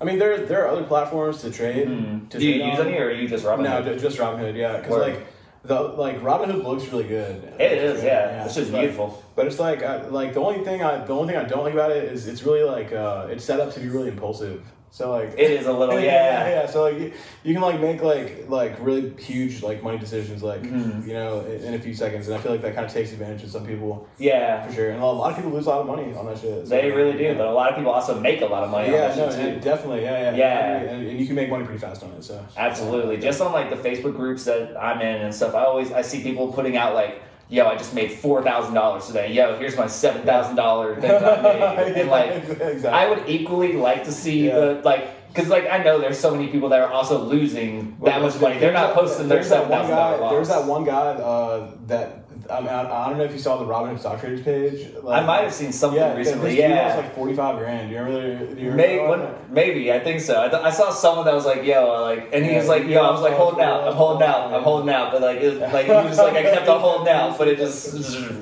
I 0.00 0.04
mean, 0.04 0.18
there 0.18 0.36
there 0.46 0.64
are 0.64 0.68
other 0.74 0.84
platforms 0.84 1.40
to 1.42 1.50
trade. 1.50 1.86
Mhm. 1.88 2.28
To 2.30 2.38
Do 2.38 2.44
you 2.46 2.58
trade 2.58 2.70
use 2.70 2.80
on. 2.80 2.86
any, 2.88 2.98
or 2.98 3.06
are 3.06 3.12
you 3.12 3.28
just 3.28 3.44
Robinhood? 3.44 3.84
No, 3.86 3.98
just 3.98 4.18
Robinhood. 4.18 4.56
Yeah, 4.56 4.78
because 4.78 4.98
like 5.08 5.26
the 5.64 5.78
like 5.80 6.20
Robinhood 6.22 6.64
looks 6.64 6.84
really 6.92 7.04
good. 7.04 7.36
It 7.58 7.72
is, 7.88 8.02
yeah. 8.02 8.44
It's 8.44 8.54
just 8.56 8.72
but- 8.72 8.80
beautiful. 8.80 9.22
But 9.36 9.46
it's 9.46 9.60
like 9.60 9.82
I, 9.82 10.06
like 10.08 10.34
the 10.34 10.40
only 10.40 10.64
thing 10.64 10.82
I 10.82 11.04
the 11.04 11.12
only 11.14 11.28
thing 11.32 11.42
I 11.44 11.48
don't 11.48 11.64
like 11.64 11.74
about 11.74 11.92
it 11.92 12.04
is 12.12 12.26
it's 12.26 12.42
really 12.42 12.64
like 12.64 12.92
uh, 12.92 13.28
it's 13.32 13.44
set 13.44 13.58
up 13.60 13.72
to 13.74 13.80
be 13.80 13.88
really 13.88 14.08
impulsive. 14.08 14.60
So 14.94 15.10
like 15.10 15.30
It 15.38 15.50
is 15.50 15.64
a 15.66 15.72
little, 15.72 15.98
yeah. 16.12 16.48
yeah, 16.50 16.66
So 16.66 16.82
like 16.82 16.98
you, 17.00 17.12
you 17.44 17.54
can 17.54 17.62
like 17.62 17.80
make 17.80 18.02
like 18.02 18.44
like 18.50 18.76
really 18.78 19.08
huge 19.18 19.62
like 19.62 19.82
money 19.82 19.96
decisions 19.96 20.42
like 20.42 20.60
Mhm. 20.62 21.06
you 21.06 21.14
know 21.14 21.40
in, 21.40 21.64
in 21.64 21.74
a 21.74 21.78
few 21.78 21.94
seconds, 21.94 22.28
and 22.28 22.36
I 22.36 22.40
feel 22.42 22.52
like 22.52 22.60
that 22.60 22.74
kind 22.74 22.84
of 22.86 22.92
takes 22.92 23.10
advantage 23.10 23.42
of 23.42 23.50
some 23.50 23.64
people 23.66 24.06
Yeah, 24.18 24.66
for 24.66 24.72
sure. 24.74 24.90
And 24.90 25.02
a 25.02 25.06
lot 25.06 25.30
of 25.30 25.36
people 25.36 25.50
lose 25.52 25.64
a 25.64 25.70
lot 25.70 25.80
of 25.80 25.86
money 25.86 26.14
on 26.14 26.26
that 26.26 26.36
shit. 26.38 26.66
so- 26.68 26.74
they 26.74 26.90
really 26.90 27.16
do. 27.16 27.34
But 27.34 27.46
a 27.46 27.52
lot 27.52 27.70
of 27.70 27.76
people 27.76 27.90
also 27.90 28.20
make 28.20 28.42
a 28.42 28.46
lot 28.46 28.64
of 28.64 28.70
money 28.70 28.88
on 28.88 28.94
yeah, 28.94 29.08
that 29.08 29.16
no, 29.16 29.30
shit 29.34 29.54
too. 29.54 29.60
definitely, 29.70 30.02
yeah, 30.02 30.30
yeah, 30.30 30.36
Yeah. 30.36 30.76
and, 30.92 31.08
and 31.08 31.18
you 31.18 31.24
can 31.26 31.36
make 31.36 31.48
money 31.48 31.64
pretty 31.64 31.80
fast 31.80 32.02
on 32.02 32.10
it. 32.10 32.22
So 32.22 32.44
Absolutely. 32.58 33.16
Just 33.16 33.40
on 33.40 33.50
like 33.54 33.70
the 33.70 33.76
Facebook 33.88 34.14
groups 34.14 34.44
that 34.44 34.76
I'm 34.78 35.00
in 35.00 35.22
and 35.22 35.34
stuff, 35.34 35.54
I 35.54 35.64
always 35.64 35.90
I 35.90 36.02
see 36.02 36.22
people 36.22 36.52
putting 36.52 36.76
out 36.76 36.94
like, 36.94 37.22
"Yo, 37.52 37.66
I 37.66 37.76
just 37.76 37.94
made 37.94 38.10
four 38.12 38.42
thousand 38.42 38.74
dollars 38.74 39.06
today. 39.06 39.32
Yo, 39.32 39.58
here's 39.58 39.76
my 39.76 39.86
seven 39.86 40.22
thousand 40.22 40.56
dollar 40.56 40.96
thing 41.00 41.10
I 41.10 41.76
made." 41.76 41.96
And 41.98 42.10
like, 42.10 42.30
exactly. 42.48 42.88
I 42.88 43.08
would 43.08 43.28
equally 43.28 43.74
like 43.74 44.04
to 44.04 44.12
see 44.12 44.46
Yeah. 44.48 44.58
the 44.58 44.80
like. 44.84 45.04
Because 45.32 45.48
like 45.48 45.66
I 45.70 45.78
know 45.82 45.98
there's 45.98 46.18
so 46.18 46.30
many 46.30 46.48
people 46.48 46.68
that 46.70 46.80
are 46.80 46.92
also 46.92 47.18
losing 47.24 47.96
that 48.04 48.20
much 48.20 48.38
money. 48.38 48.58
They're 48.58 48.70
not 48.70 48.92
posting 48.94 49.28
their 49.28 49.38
that 49.38 49.46
seven 49.48 49.70
guy. 49.70 50.28
There's 50.30 50.48
that 50.48 50.66
one 50.66 50.84
guy 50.84 50.92
uh, 50.94 51.70
that 51.86 52.21
I, 52.50 52.60
mean, 52.60 52.68
I, 52.68 53.04
I 53.04 53.08
don't 53.08 53.18
know 53.18 53.24
if 53.24 53.32
you 53.32 53.38
saw 53.38 53.56
the 53.58 53.64
Robinhood 53.64 53.98
stock 54.00 54.20
traders 54.20 54.42
page. 54.42 54.88
Like, 55.02 55.22
I 55.22 55.26
might 55.26 55.42
have 55.42 55.52
seen 55.52 55.72
something 55.72 55.98
yeah, 56.00 56.14
recently. 56.14 56.58
Yeah, 56.58 56.96
was 56.96 57.04
like 57.04 57.14
forty 57.14 57.34
five 57.34 57.58
grand. 57.58 57.88
Do 57.88 57.94
you 57.94 58.02
remember? 58.02 58.44
the- 58.46 58.54
Do 58.54 58.60
you 58.60 58.70
remember 58.70 58.76
Maybe, 58.76 59.08
when, 59.08 59.34
maybe 59.50 59.92
I 59.92 60.00
think 60.00 60.20
so. 60.20 60.40
I, 60.42 60.48
th- 60.48 60.62
I 60.62 60.70
saw 60.70 60.90
someone 60.90 61.24
that 61.26 61.34
was 61.34 61.44
like, 61.46 61.64
"Yo," 61.64 62.02
like, 62.02 62.30
and 62.32 62.44
he 62.44 62.52
Yeah, 62.52 62.58
was 62.58 62.68
like, 62.68 62.84
"Yo," 62.86 63.00
I 63.02 63.10
was 63.10 63.20
like, 63.20 63.34
"Holding 63.34 63.60
out, 63.62 63.84
I'm 63.86 63.94
holding 63.94 64.26
out, 64.26 64.52
I'm 64.52 64.62
holding 64.62 64.90
out," 64.92 65.12
but 65.12 65.22
like, 65.22 65.38
it 65.40 65.50
was, 65.50 65.72
like 65.72 65.86
he 65.86 65.92
was 65.92 66.18
like, 66.18 66.34
I 66.34 66.42
kept 66.42 66.68
on 66.68 66.80
holding 66.80 67.08
out, 67.12 67.38
but 67.38 67.48
it 67.48 67.58
just, 67.58 68.41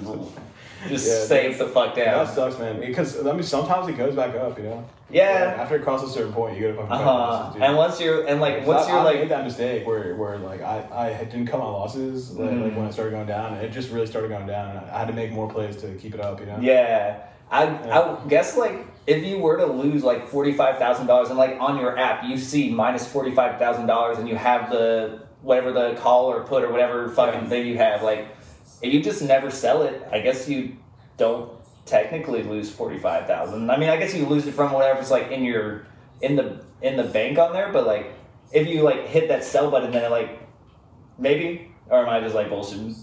just 0.88 1.06
Yeah, 1.06 1.25
save 1.25 1.58
the 1.58 1.66
fuck 1.68 1.94
down. 1.94 2.25
That 2.26 2.34
sucks, 2.34 2.58
man. 2.58 2.80
Because 2.80 3.26
I 3.26 3.32
mean, 3.32 3.42
sometimes 3.42 3.88
it 3.88 3.96
goes 3.96 4.14
back 4.14 4.34
up, 4.34 4.56
you 4.58 4.64
know. 4.64 4.84
Yeah. 5.10 5.56
After 5.58 5.76
it 5.76 5.82
crosses 5.82 6.10
a 6.10 6.12
certain 6.12 6.32
point, 6.32 6.56
you 6.56 6.62
gotta 6.62 6.75
fucking 6.75 6.92
Uh 6.92 6.96
cut 6.99 7.04
huh. 7.04 7.14
losses. 7.14 7.62
And 7.62 7.76
once 7.76 8.00
you're 8.00 8.26
and 8.26 8.40
like 8.40 8.66
once 8.66 8.87
I, 8.87 8.90
you're 8.90 8.99
I 9.00 9.02
like 9.04 9.14
made 9.16 9.28
that 9.30 9.44
mistake 9.44 9.87
where, 9.87 10.14
where 10.14 10.38
like 10.38 10.62
I, 10.62 11.16
I 11.18 11.25
didn't 11.25 11.46
cut 11.46 11.58
my 11.60 11.66
losses 11.66 12.32
like, 12.32 12.50
Mhm. 12.50 12.64
like 12.64 12.76
when 12.76 12.87
it 12.87 12.92
started 12.92 13.10
going 13.10 13.26
down. 13.26 13.54
It 13.54 13.70
just 13.72 13.90
really 13.90 14.06
started 14.06 14.28
going 14.28 14.46
down, 14.46 14.76
and 14.76 14.90
I 14.90 14.99
had 15.00 15.08
to 15.08 15.14
make 15.14 15.32
more 15.32 15.50
plays 15.50 15.76
to 15.78 15.88
keep 15.96 16.14
it 16.14 16.20
up. 16.20 16.40
You 16.40 16.46
know. 16.46 16.58
Yeah. 16.60 17.18
I 17.50 17.64
Yeah. 17.64 18.00
I 18.25 18.28
guess 18.28 18.56
like 18.56 18.87
if 19.06 19.25
you 19.25 19.38
were 19.38 19.56
to 19.56 19.66
lose 19.66 20.04
like 20.04 20.28
forty 20.28 20.52
five 20.52 20.78
thousand 20.78 21.06
dollars 21.08 21.30
and 21.30 21.38
like 21.38 21.56
on 21.60 21.78
your 21.78 21.99
app 21.99 22.22
you 22.25 22.38
see 22.38 22.70
minus 22.70 23.06
forty 23.06 23.32
five 23.32 23.58
thousand 23.58 23.87
dollars 23.87 24.18
and 24.18 24.28
you 24.28 24.37
have 24.37 24.70
the 24.70 25.20
whatever 25.42 25.72
the 25.72 25.94
call 25.94 26.26
or 26.26 26.44
put 26.44 26.62
or 26.62 26.70
whatever 26.70 27.08
fucking 27.08 27.42
Yeah. 27.42 27.49
thing 27.49 27.66
you 27.66 27.78
have, 27.78 28.02
like 28.02 28.28
you 28.82 29.02
just 29.02 29.22
never 29.22 29.50
sell 29.50 29.82
it, 29.82 30.06
I 30.10 30.20
guess 30.20 30.49
you 30.49 30.76
don't 31.16 31.50
technically 31.87 32.42
lose 32.42 32.70
forty 32.70 32.99
five 32.99 33.26
thousand. 33.26 33.70
I 33.70 33.78
mean 33.78 33.88
I 33.88 33.96
guess 33.96 34.14
you 34.14 34.26
lose 34.26 34.46
it 34.46 34.52
from 34.52 34.72
whatever's 34.72 35.10
like 35.10 35.30
in 35.30 35.44
your 35.44 35.87
in 36.20 36.37
the 36.37 36.64
in 36.82 36.96
the 36.96 37.04
bank 37.04 37.38
on 37.38 37.52
there, 37.52 37.72
but 37.72 37.87
like 37.87 38.12
if 38.52 38.66
you 38.68 38.82
like 38.82 39.06
hit 39.06 39.28
that 39.28 39.44
sell 39.44 39.70
button 39.70 39.90
then 39.90 40.04
it 40.04 40.10
like 40.10 40.40
maybe 41.18 41.72
or 41.88 41.99
am 41.99 42.08
I 42.08 42.20
just 42.20 42.34
like 42.34 42.49
bullshitting? 42.49 42.96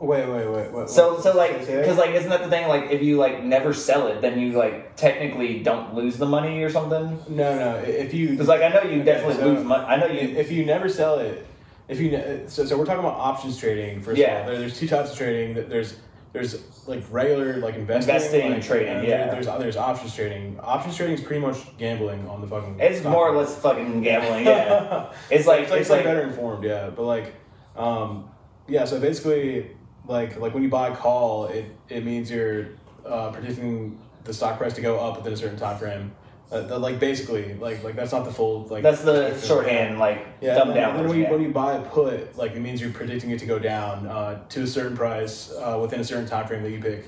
Wait, 0.00 0.28
wait, 0.28 0.48
wait, 0.48 0.72
wait. 0.72 0.88
So, 0.88 1.14
wait. 1.14 1.22
so 1.22 1.36
like, 1.36 1.58
because 1.58 1.98
like, 1.98 2.10
isn't 2.10 2.30
that 2.30 2.42
the 2.42 2.48
thing? 2.48 2.68
Like, 2.68 2.90
if 2.90 3.02
you 3.02 3.16
like 3.16 3.42
never 3.42 3.74
sell 3.74 4.06
it, 4.06 4.20
then 4.20 4.38
you 4.38 4.52
like 4.52 4.94
technically 4.96 5.60
don't 5.60 5.94
lose 5.94 6.16
the 6.16 6.26
money 6.26 6.62
or 6.62 6.70
something. 6.70 7.18
no, 7.28 7.58
no. 7.58 7.76
If 7.78 8.14
you 8.14 8.30
Because 8.30 8.46
like, 8.46 8.62
I 8.62 8.68
know 8.68 8.82
you 8.82 9.00
Okay, 9.00 9.04
definitely 9.04 9.36
so 9.36 9.48
lose 9.48 9.64
money. 9.64 9.84
I 9.84 9.96
know 9.96 10.06
you. 10.06 10.20
if 10.20 10.52
you 10.52 10.64
never 10.64 10.88
sell 10.88 11.18
it, 11.18 11.44
if 11.88 12.00
you 12.00 12.44
so, 12.46 12.64
so 12.66 12.76
we're 12.78 12.84
talking 12.84 13.00
about 13.00 13.14
options 13.16 13.58
trading 13.58 14.00
first 14.02 14.18
Yeah. 14.18 14.38
of 14.40 14.44
all. 14.44 14.50
There, 14.50 14.60
there's 14.60 14.78
two 14.78 14.88
types 14.88 15.12
of 15.12 15.16
trading. 15.18 15.68
There's 15.68 15.98
there's 16.32 16.62
like 16.86 17.02
regular 17.10 17.56
like 17.56 17.74
investing, 17.76 18.14
Investing 18.14 18.42
and 18.42 18.54
like, 18.56 18.62
trading, 18.64 18.92
and 18.98 19.08
yeah. 19.08 19.30
There's 19.30 19.46
there's 19.46 19.76
options 19.76 20.14
trading. 20.14 20.60
Options 20.60 20.96
trading 20.96 21.14
is 21.14 21.22
pretty 21.22 21.40
much 21.40 21.76
gambling 21.78 22.28
on 22.28 22.40
the 22.42 22.46
fucking. 22.46 22.78
It's 22.78 23.02
more 23.04 23.28
or 23.28 23.36
less 23.36 23.58
fucking 23.58 24.02
gambling. 24.02 24.44
Yeah, 24.46 25.12
it's 25.30 25.46
like 25.46 25.62
it's 25.62 25.70
like, 25.70 25.80
it's 25.80 25.90
like 25.90 26.04
better 26.04 26.22
informed, 26.22 26.64
yeah. 26.64 26.90
But 26.90 27.04
like, 27.04 27.34
um, 27.76 28.30
yeah. 28.68 28.84
So 28.84 29.00
basically, 29.00 29.70
like 30.06 30.38
like 30.38 30.52
when 30.52 30.62
you 30.62 30.68
buy 30.68 30.88
a 30.88 30.96
call, 30.96 31.46
it 31.46 31.64
it 31.88 32.04
means 32.04 32.30
you're 32.30 32.66
uh, 33.06 33.30
predicting 33.30 33.98
the 34.24 34.34
stock 34.34 34.58
price 34.58 34.74
to 34.74 34.82
go 34.82 34.98
up 35.00 35.16
within 35.16 35.32
a 35.32 35.36
certain 35.36 35.58
time 35.58 35.78
frame. 35.78 36.12
Uh, 36.50 36.62
that, 36.62 36.78
like 36.78 36.98
basically, 36.98 37.52
like 37.54 37.84
like 37.84 37.94
that's 37.94 38.12
not 38.12 38.24
the 38.24 38.32
full 38.32 38.64
like. 38.68 38.82
that's 38.82 39.02
the 39.02 39.38
shorthand, 39.40 39.98
like 39.98 40.26
Yeah, 40.40 40.54
dumb 40.54 40.68
and 40.68 40.76
then, 40.78 40.94
down. 40.94 41.06
when, 41.08 41.18
you, 41.18 41.26
when 41.26 41.42
you 41.42 41.50
buy 41.50 41.74
a 41.74 41.82
put, 41.82 42.38
like 42.38 42.52
it 42.52 42.60
means 42.60 42.80
you're 42.80 42.90
predicting 42.90 43.30
it 43.30 43.38
to 43.40 43.46
go 43.46 43.58
down 43.58 44.06
uh, 44.06 44.42
to 44.48 44.62
a 44.62 44.66
certain 44.66 44.96
price 44.96 45.52
uh, 45.52 45.78
within 45.80 46.00
a 46.00 46.04
certain 46.04 46.26
time 46.26 46.46
frame 46.46 46.62
that 46.62 46.70
you 46.70 46.80
pick. 46.80 47.06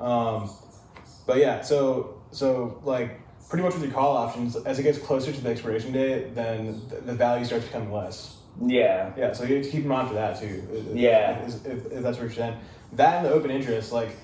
Um, 0.00 0.50
but 1.26 1.38
yeah, 1.38 1.60
so 1.60 2.20
so 2.32 2.80
like 2.82 3.20
pretty 3.48 3.62
much 3.62 3.74
with 3.74 3.84
your 3.84 3.92
call 3.92 4.16
options, 4.16 4.56
as 4.56 4.78
it 4.80 4.82
gets 4.82 4.98
closer 4.98 5.30
to 5.30 5.40
the 5.40 5.50
expiration 5.50 5.92
date, 5.92 6.34
then 6.34 6.80
the, 6.88 6.96
the 7.02 7.14
value 7.14 7.44
starts 7.44 7.66
becoming 7.66 7.92
less. 7.92 8.36
yeah, 8.66 9.12
Yeah, 9.16 9.32
so 9.32 9.44
you 9.44 9.56
have 9.56 9.64
to 9.64 9.70
keep 9.70 9.82
in 9.82 9.88
mind 9.88 10.08
for 10.08 10.14
that 10.14 10.40
too. 10.40 10.88
Yeah. 10.92 11.38
if, 11.46 11.66
if, 11.66 11.86
if 11.92 12.02
that's 12.02 12.16
what 12.18 12.22
you're 12.24 12.32
saying. 12.32 12.56
That 12.94 13.18
and 13.18 13.26
the 13.26 13.30
open 13.30 13.50
interest, 13.50 13.92
like 13.92 14.16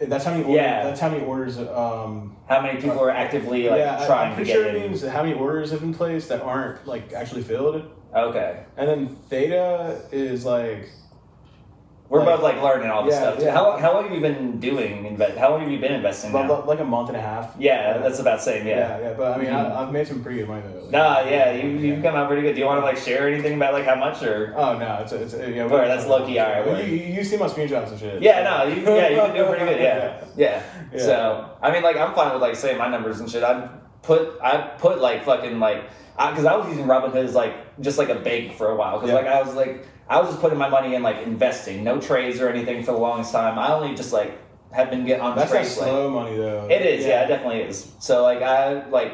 that's 0.00 0.24
how 0.24 0.32
many. 0.32 0.44
Order, 0.44 0.56
Yeah. 0.56 0.82
that's 0.84 1.00
how 1.00 1.08
many 1.08 1.24
orders. 1.24 1.58
Um, 1.58 2.36
how 2.48 2.60
many 2.60 2.80
people 2.80 3.00
are 3.00 3.10
actively 3.10 3.68
like 3.68 3.78
yeah, 3.78 4.04
trying 4.06 4.26
I'm 4.26 4.30
to 4.30 4.34
pretty 4.36 4.48
get 4.52 4.54
sure 4.56 4.66
it 4.66 4.80
means 4.90 5.02
how 5.02 5.22
many 5.22 5.34
orders 5.34 5.70
have 5.70 5.80
been 5.80 5.94
placed 5.94 6.28
that 6.28 6.42
aren't 6.42 6.86
like 6.86 7.12
actually 7.12 7.42
filled. 7.42 7.82
Okay, 8.14 8.62
And 8.76 8.88
then 8.88 9.08
theta 9.28 10.00
is 10.12 10.44
like 10.44 10.88
we're 12.10 12.18
Like- 12.20 12.28
both 12.36 12.42
like 12.42 12.62
learning 12.62 12.90
all 12.90 13.02
this 13.04 13.14
Yeah, 13.14 13.20
stuff. 13.20 13.38
Too. 13.38 13.44
yeah. 13.46 13.52
How 13.54 13.76
how 13.78 13.94
long 13.94 14.04
have 14.04 14.12
you 14.12 14.20
been 14.20 14.60
doing 14.60 15.06
invest? 15.06 15.38
How 15.38 15.50
long 15.50 15.60
have 15.60 15.70
you 15.70 15.78
been 15.78 15.92
investing 15.94 16.32
now? 16.32 16.44
about, 16.44 16.68
like 16.68 16.80
a 16.80 16.84
month 16.84 17.08
and 17.08 17.16
a 17.16 17.20
half. 17.20 17.54
Yeah, 17.58 17.96
that's 17.98 18.18
about 18.18 18.42
same. 18.42 18.66
yeah, 18.66 18.76
Yeah. 18.98 18.98
yeah. 19.08 19.12
But 19.16 19.32
I 19.32 19.38
mean, 19.40 19.48
Mhm. 19.50 19.72
I, 19.76 19.82
I've 19.82 19.90
made 19.92 20.06
some 20.06 20.22
pretty 20.22 20.38
good 20.40 20.48
money 20.48 20.62
though. 20.66 20.80
Like, 20.82 20.90
Nah, 20.92 21.20
yeah, 21.28 21.52
you 21.52 21.68
you've 21.70 22.02
come 22.02 22.14
out 22.14 22.28
pretty 22.28 22.42
good. 22.42 22.54
Do 22.54 22.60
you 22.60 22.66
want 22.66 22.80
to 22.80 22.84
like 22.84 22.98
share 22.98 23.26
anything 23.26 23.54
about 23.54 23.72
like 23.72 23.84
how 23.86 23.94
much 23.94 24.22
or? 24.22 24.52
Oh 24.56 24.76
no, 24.78 24.98
it's 25.00 25.12
it's 25.12 25.34
yeah. 25.34 25.66
That's 25.66 26.06
low-key, 26.06 26.38
alright, 26.38 26.66
Well. 26.66 26.78
You, 26.80 26.84
you 26.94 27.06
you 27.14 27.24
see 27.24 27.36
my 27.38 27.46
screenshots 27.46 27.90
and 27.90 27.98
shit. 27.98 28.20
Yeah, 28.22 28.42
no, 28.42 28.64
you, 28.72 28.82
yeah, 28.82 29.08
you've 29.08 29.24
been 29.24 29.34
doing 29.36 29.48
pretty 29.48 29.64
good. 29.64 29.80
Yeah, 29.80 30.12
yeah. 30.36 30.60
Yeah. 30.92 30.98
So 31.02 31.46
I 31.62 31.72
mean, 31.72 31.82
like, 31.82 31.96
I'm 31.96 32.12
fine 32.14 32.32
with 32.34 32.42
like 32.42 32.54
saying 32.56 32.76
my 32.78 32.88
numbers 32.88 33.20
and 33.20 33.30
shit. 33.30 33.42
I 33.42 33.66
put 34.02 34.38
I 34.42 34.58
put 34.78 35.00
like 35.00 35.24
fucking 35.24 35.58
like 35.58 35.84
because 36.16 36.44
I, 36.44 36.54
was 36.54 36.68
using 36.68 36.84
Robinhood 36.86 37.24
as 37.24 37.34
like 37.34 37.54
just 37.80 37.98
like 37.98 38.10
a 38.10 38.14
bank 38.16 38.52
for 38.52 38.68
a 38.70 38.76
while 38.76 39.00
because 39.00 39.12
like 39.14 39.26
I 39.26 39.40
was 39.42 39.54
like 39.56 39.86
I 40.08 40.20
was 40.20 40.28
just 40.28 40.40
putting 40.40 40.58
my 40.58 40.68
money 40.68 40.94
in 40.94 41.02
like 41.02 41.18
investing, 41.26 41.82
no 41.84 42.00
trades 42.00 42.40
or 42.40 42.48
anything 42.48 42.82
for 42.84 42.92
the 42.92 42.98
longest 42.98 43.32
time. 43.32 43.58
I 43.58 43.72
only 43.72 43.94
just 43.94 44.12
like 44.12 44.38
have 44.72 44.90
been 44.90 45.04
getting 45.06 45.22
on 45.22 45.36
That's 45.36 45.50
that 45.50 45.56
trades. 45.58 45.78
like, 45.78 45.88
slow 45.88 46.10
money 46.10 46.36
though. 46.36 46.66
it 46.70 46.82
is, 46.82 47.06
yeah. 47.06 47.24
it 47.24 47.28
definitely 47.28 47.62
is. 47.62 47.90
So 48.00 48.22
like 48.22 48.42
I 48.42 48.86
like, 48.88 49.12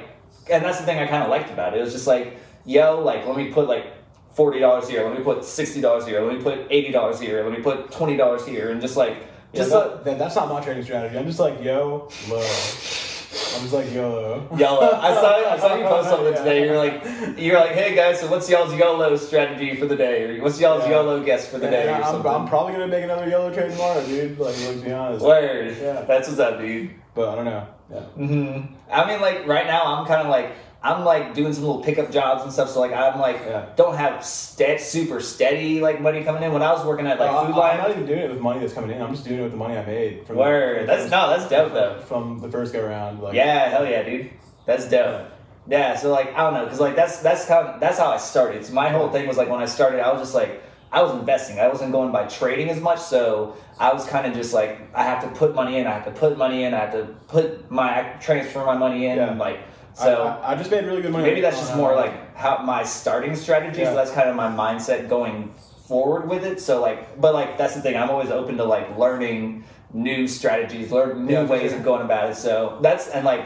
and 0.50 0.64
that's 0.64 0.78
the 0.80 0.86
thing 0.86 0.98
I 0.98 1.06
kind 1.06 1.22
of 1.22 1.28
liked 1.30 1.50
about 1.50 1.74
it. 1.74 1.78
It 1.78 1.82
was 1.82 1.92
just 1.92 2.06
like, 2.06 2.36
yo, 2.64 3.00
like 3.00 3.26
let 3.26 3.36
me 3.36 3.52
put 3.52 3.68
like 3.68 3.86
forty 4.32 4.58
dollars 4.58 4.88
here, 4.88 5.04
let 5.06 5.16
me 5.16 5.22
put 5.22 5.44
sixty 5.44 5.80
dollars 5.80 6.06
here, 6.06 6.20
let 6.22 6.36
me 6.36 6.42
put 6.42 6.66
eighty 6.70 6.90
dollars 6.92 7.20
here, 7.20 7.42
let 7.44 7.52
me 7.56 7.62
put 7.62 7.90
twenty 7.92 8.16
dollars 8.16 8.44
here, 8.46 8.70
and 8.70 8.80
just 8.80 8.96
like 8.96 9.16
Yeah, 9.52 9.60
just 9.60 9.70
that, 9.70 10.04
that- 10.04 10.18
that's 10.18 10.34
not 10.34 10.48
my 10.48 10.60
trading 10.60 10.82
strategy. 10.82 11.16
I'm 11.18 11.26
just 11.26 11.38
like 11.40 11.62
yo 11.62 12.08
low. 12.28 12.40
I'm 13.32 13.62
just 13.62 13.72
like 13.72 13.92
YOLO. 13.92 14.48
YOLO. 14.56 14.90
I 15.00 15.14
saw 15.14 15.52
I 15.52 15.58
saw 15.58 15.76
you 15.76 15.84
post 15.84 16.08
something 16.10 16.32
Yeah. 16.32 16.38
today. 16.42 16.64
You're 16.64 16.76
like 16.76 17.38
you're 17.38 17.58
like, 17.60 17.72
hey 17.72 17.94
guys, 17.94 18.18
so 18.20 18.28
what's 18.28 18.50
y'all's 18.50 18.74
YOLO 18.74 19.16
strategy 19.16 19.76
for 19.76 19.86
the 19.86 19.94
day, 19.96 20.24
or 20.38 20.42
what's 20.42 20.60
y'all's 20.60 20.82
Yeah. 20.84 20.96
YOLO 20.96 21.22
guess 21.22 21.48
for 21.48 21.58
the 21.58 21.66
And 21.66 21.72
day, 21.72 21.88
or 21.88 22.02
I'm. 22.02 22.26
I'm 22.26 22.48
probably 22.48 22.72
gonna 22.72 22.88
make 22.88 23.04
another 23.04 23.28
YOLO 23.28 23.52
trade 23.52 23.70
tomorrow, 23.70 24.04
dude. 24.04 24.38
Like, 24.38 24.56
let's 24.58 24.80
be 24.80 24.90
honest. 24.92 25.24
Word. 25.24 25.76
Yeah. 25.80 26.02
That's 26.02 26.28
what's 26.28 26.40
up, 26.40 26.58
dude. 26.58 26.90
But 27.14 27.28
I 27.28 27.34
don't 27.36 27.44
know. 27.44 27.66
Yeah. 27.92 28.00
hmm 28.00 28.60
I 28.90 29.06
mean, 29.06 29.20
like 29.20 29.46
right 29.46 29.66
now, 29.66 29.84
I'm 29.96 30.06
kind 30.06 30.22
of 30.22 30.28
like 30.28 30.52
I'm 30.82 31.04
like 31.04 31.34
doing 31.34 31.52
some 31.52 31.64
little 31.64 31.82
pickup 31.82 32.10
jobs 32.10 32.42
and 32.42 32.52
stuff. 32.52 32.70
So 32.70 32.80
like 32.80 32.92
I'm 32.92 33.20
like 33.20 33.36
Yeah. 33.46 33.66
don't 33.76 33.96
have 33.96 34.24
ste- 34.24 34.78
super 34.80 35.20
steady 35.20 35.80
like 35.80 36.00
money 36.00 36.24
coming 36.24 36.42
in. 36.42 36.52
When 36.52 36.62
I 36.62 36.72
was 36.72 36.84
working 36.86 37.06
at 37.06 37.18
like 37.20 37.30
No, 37.30 37.46
Food 37.46 37.54
Lion, 37.56 37.76
I'm 37.80 37.82
not 37.88 37.90
even 37.90 38.06
doing 38.06 38.20
it 38.20 38.30
with 38.30 38.40
money 38.40 38.60
that's 38.60 38.72
coming 38.72 38.90
in. 38.90 39.02
I'm 39.02 39.12
just 39.12 39.24
doing 39.26 39.40
it 39.40 39.42
with 39.42 39.52
the 39.52 39.58
money 39.58 39.76
I 39.76 39.84
made 39.84 40.26
from 40.26 40.36
Word. 40.36 40.82
The, 40.82 40.86
That's 40.86 41.10
no, 41.10 41.28
that's 41.30 41.48
dope 41.50 41.72
though. 41.72 42.00
From 42.06 42.40
the 42.40 42.48
first 42.50 42.72
go 42.72 42.80
around. 42.84 43.20
Like, 43.20 43.34
Yeah, 43.34 43.68
hell 43.68 43.86
yeah, 43.86 44.02
dude. 44.02 44.30
That's 44.64 44.88
dope. 44.88 45.26
Yeah, 45.68 45.96
so 45.96 46.10
like 46.10 46.34
I 46.34 46.42
don't 46.44 46.54
know, 46.54 46.66
cause 46.66 46.80
like 46.80 46.96
that's 46.96 47.20
that's 47.20 47.46
how 47.46 47.76
that's 47.78 47.98
how 47.98 48.08
I 48.10 48.16
started. 48.16 48.64
So 48.64 48.72
my 48.72 48.88
whole 48.88 49.10
thing 49.10 49.28
was 49.28 49.36
like 49.36 49.48
when 49.50 49.60
I 49.60 49.66
started, 49.66 50.00
I 50.00 50.10
was 50.10 50.20
just 50.22 50.34
like 50.34 50.62
I 50.90 51.02
was 51.02 51.12
investing. 51.12 51.60
I 51.60 51.68
wasn't 51.68 51.92
going 51.92 52.10
by 52.10 52.24
trading 52.24 52.70
as 52.70 52.80
much, 52.80 52.98
so 52.98 53.54
I 53.78 53.92
was 53.92 54.06
kind 54.06 54.26
of 54.26 54.32
just 54.32 54.54
like 54.54 54.80
I 54.94 55.04
have 55.04 55.22
to 55.22 55.28
put 55.38 55.54
money 55.54 55.76
in. 55.76 55.86
I 55.86 55.92
have 55.92 56.06
to 56.06 56.10
put 56.10 56.38
money 56.38 56.64
in. 56.64 56.72
I 56.72 56.78
have 56.78 56.92
to 56.92 57.04
put 57.28 57.70
my 57.70 58.02
transfer 58.20 58.64
my 58.64 58.76
money 58.76 59.06
in. 59.06 59.18
Yeah. 59.18 59.34
Like 59.34 59.60
so. 59.94 60.24
I, 60.42 60.52
I 60.52 60.56
just 60.56 60.70
made 60.70 60.84
really 60.84 61.02
good 61.02 61.12
money. 61.12 61.24
Maybe 61.24 61.40
that's 61.40 61.58
just 61.58 61.76
more 61.76 61.92
uh, 61.94 61.96
like 61.96 62.36
how 62.36 62.62
my 62.62 62.84
starting 62.84 63.34
strategy. 63.36 63.80
Yeah. 63.80 63.90
So 63.90 63.94
that's 63.94 64.10
kind 64.10 64.28
of 64.28 64.36
my 64.36 64.48
mindset 64.48 65.08
going 65.08 65.54
forward 65.86 66.28
with 66.28 66.44
it. 66.44 66.60
So 66.60 66.80
like, 66.80 67.20
but 67.20 67.34
like 67.34 67.58
that's 67.58 67.74
the 67.74 67.82
thing. 67.82 67.96
I'm 67.96 68.10
always 68.10 68.30
open 68.30 68.56
to 68.58 68.64
like 68.64 68.96
learning 68.96 69.64
new 69.92 70.28
strategies, 70.28 70.92
learn 70.92 71.26
new 71.26 71.32
Yeah, 71.32 71.44
ways 71.44 71.70
sure. 71.70 71.78
of 71.78 71.84
going 71.84 72.02
about 72.02 72.30
it. 72.30 72.36
So 72.36 72.78
that's 72.80 73.08
and 73.08 73.24
like 73.24 73.44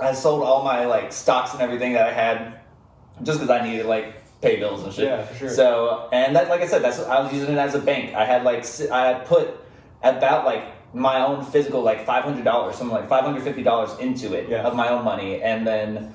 I 0.00 0.12
sold 0.12 0.42
all 0.44 0.62
my 0.62 0.86
like 0.86 1.12
stocks 1.12 1.52
and 1.52 1.62
everything 1.62 1.92
that 1.94 2.06
I 2.06 2.12
had 2.12 2.60
just 3.22 3.40
because 3.40 3.50
I 3.50 3.68
needed 3.68 3.86
like 3.86 4.14
pay 4.40 4.56
bills 4.56 4.84
and 4.84 4.92
shit. 4.92 5.06
Yeah, 5.06 5.24
for 5.24 5.34
sure. 5.34 5.50
So 5.50 6.08
and 6.12 6.36
that 6.36 6.48
like 6.48 6.60
I 6.60 6.66
said, 6.66 6.82
that's 6.82 7.00
I 7.00 7.20
was 7.20 7.32
using 7.32 7.54
it 7.54 7.58
as 7.58 7.74
a 7.74 7.80
bank. 7.80 8.14
I 8.14 8.24
had 8.24 8.44
like 8.44 8.64
I 8.90 9.06
had 9.08 9.26
put 9.26 9.60
about 10.02 10.44
like 10.44 10.64
my 10.94 11.24
own 11.24 11.44
physical 11.44 11.82
like 11.82 12.04
five 12.06 12.24
hundred 12.24 12.44
dollars, 12.44 12.76
something 12.76 12.96
like 12.96 13.08
five 13.08 13.24
hundred 13.24 13.42
fifty 13.42 13.62
dollars 13.62 13.90
into 13.98 14.34
it 14.34 14.48
Yeah. 14.48 14.62
of 14.62 14.74
my 14.74 14.88
own 14.88 15.04
money, 15.04 15.42
and 15.42 15.66
then 15.66 16.14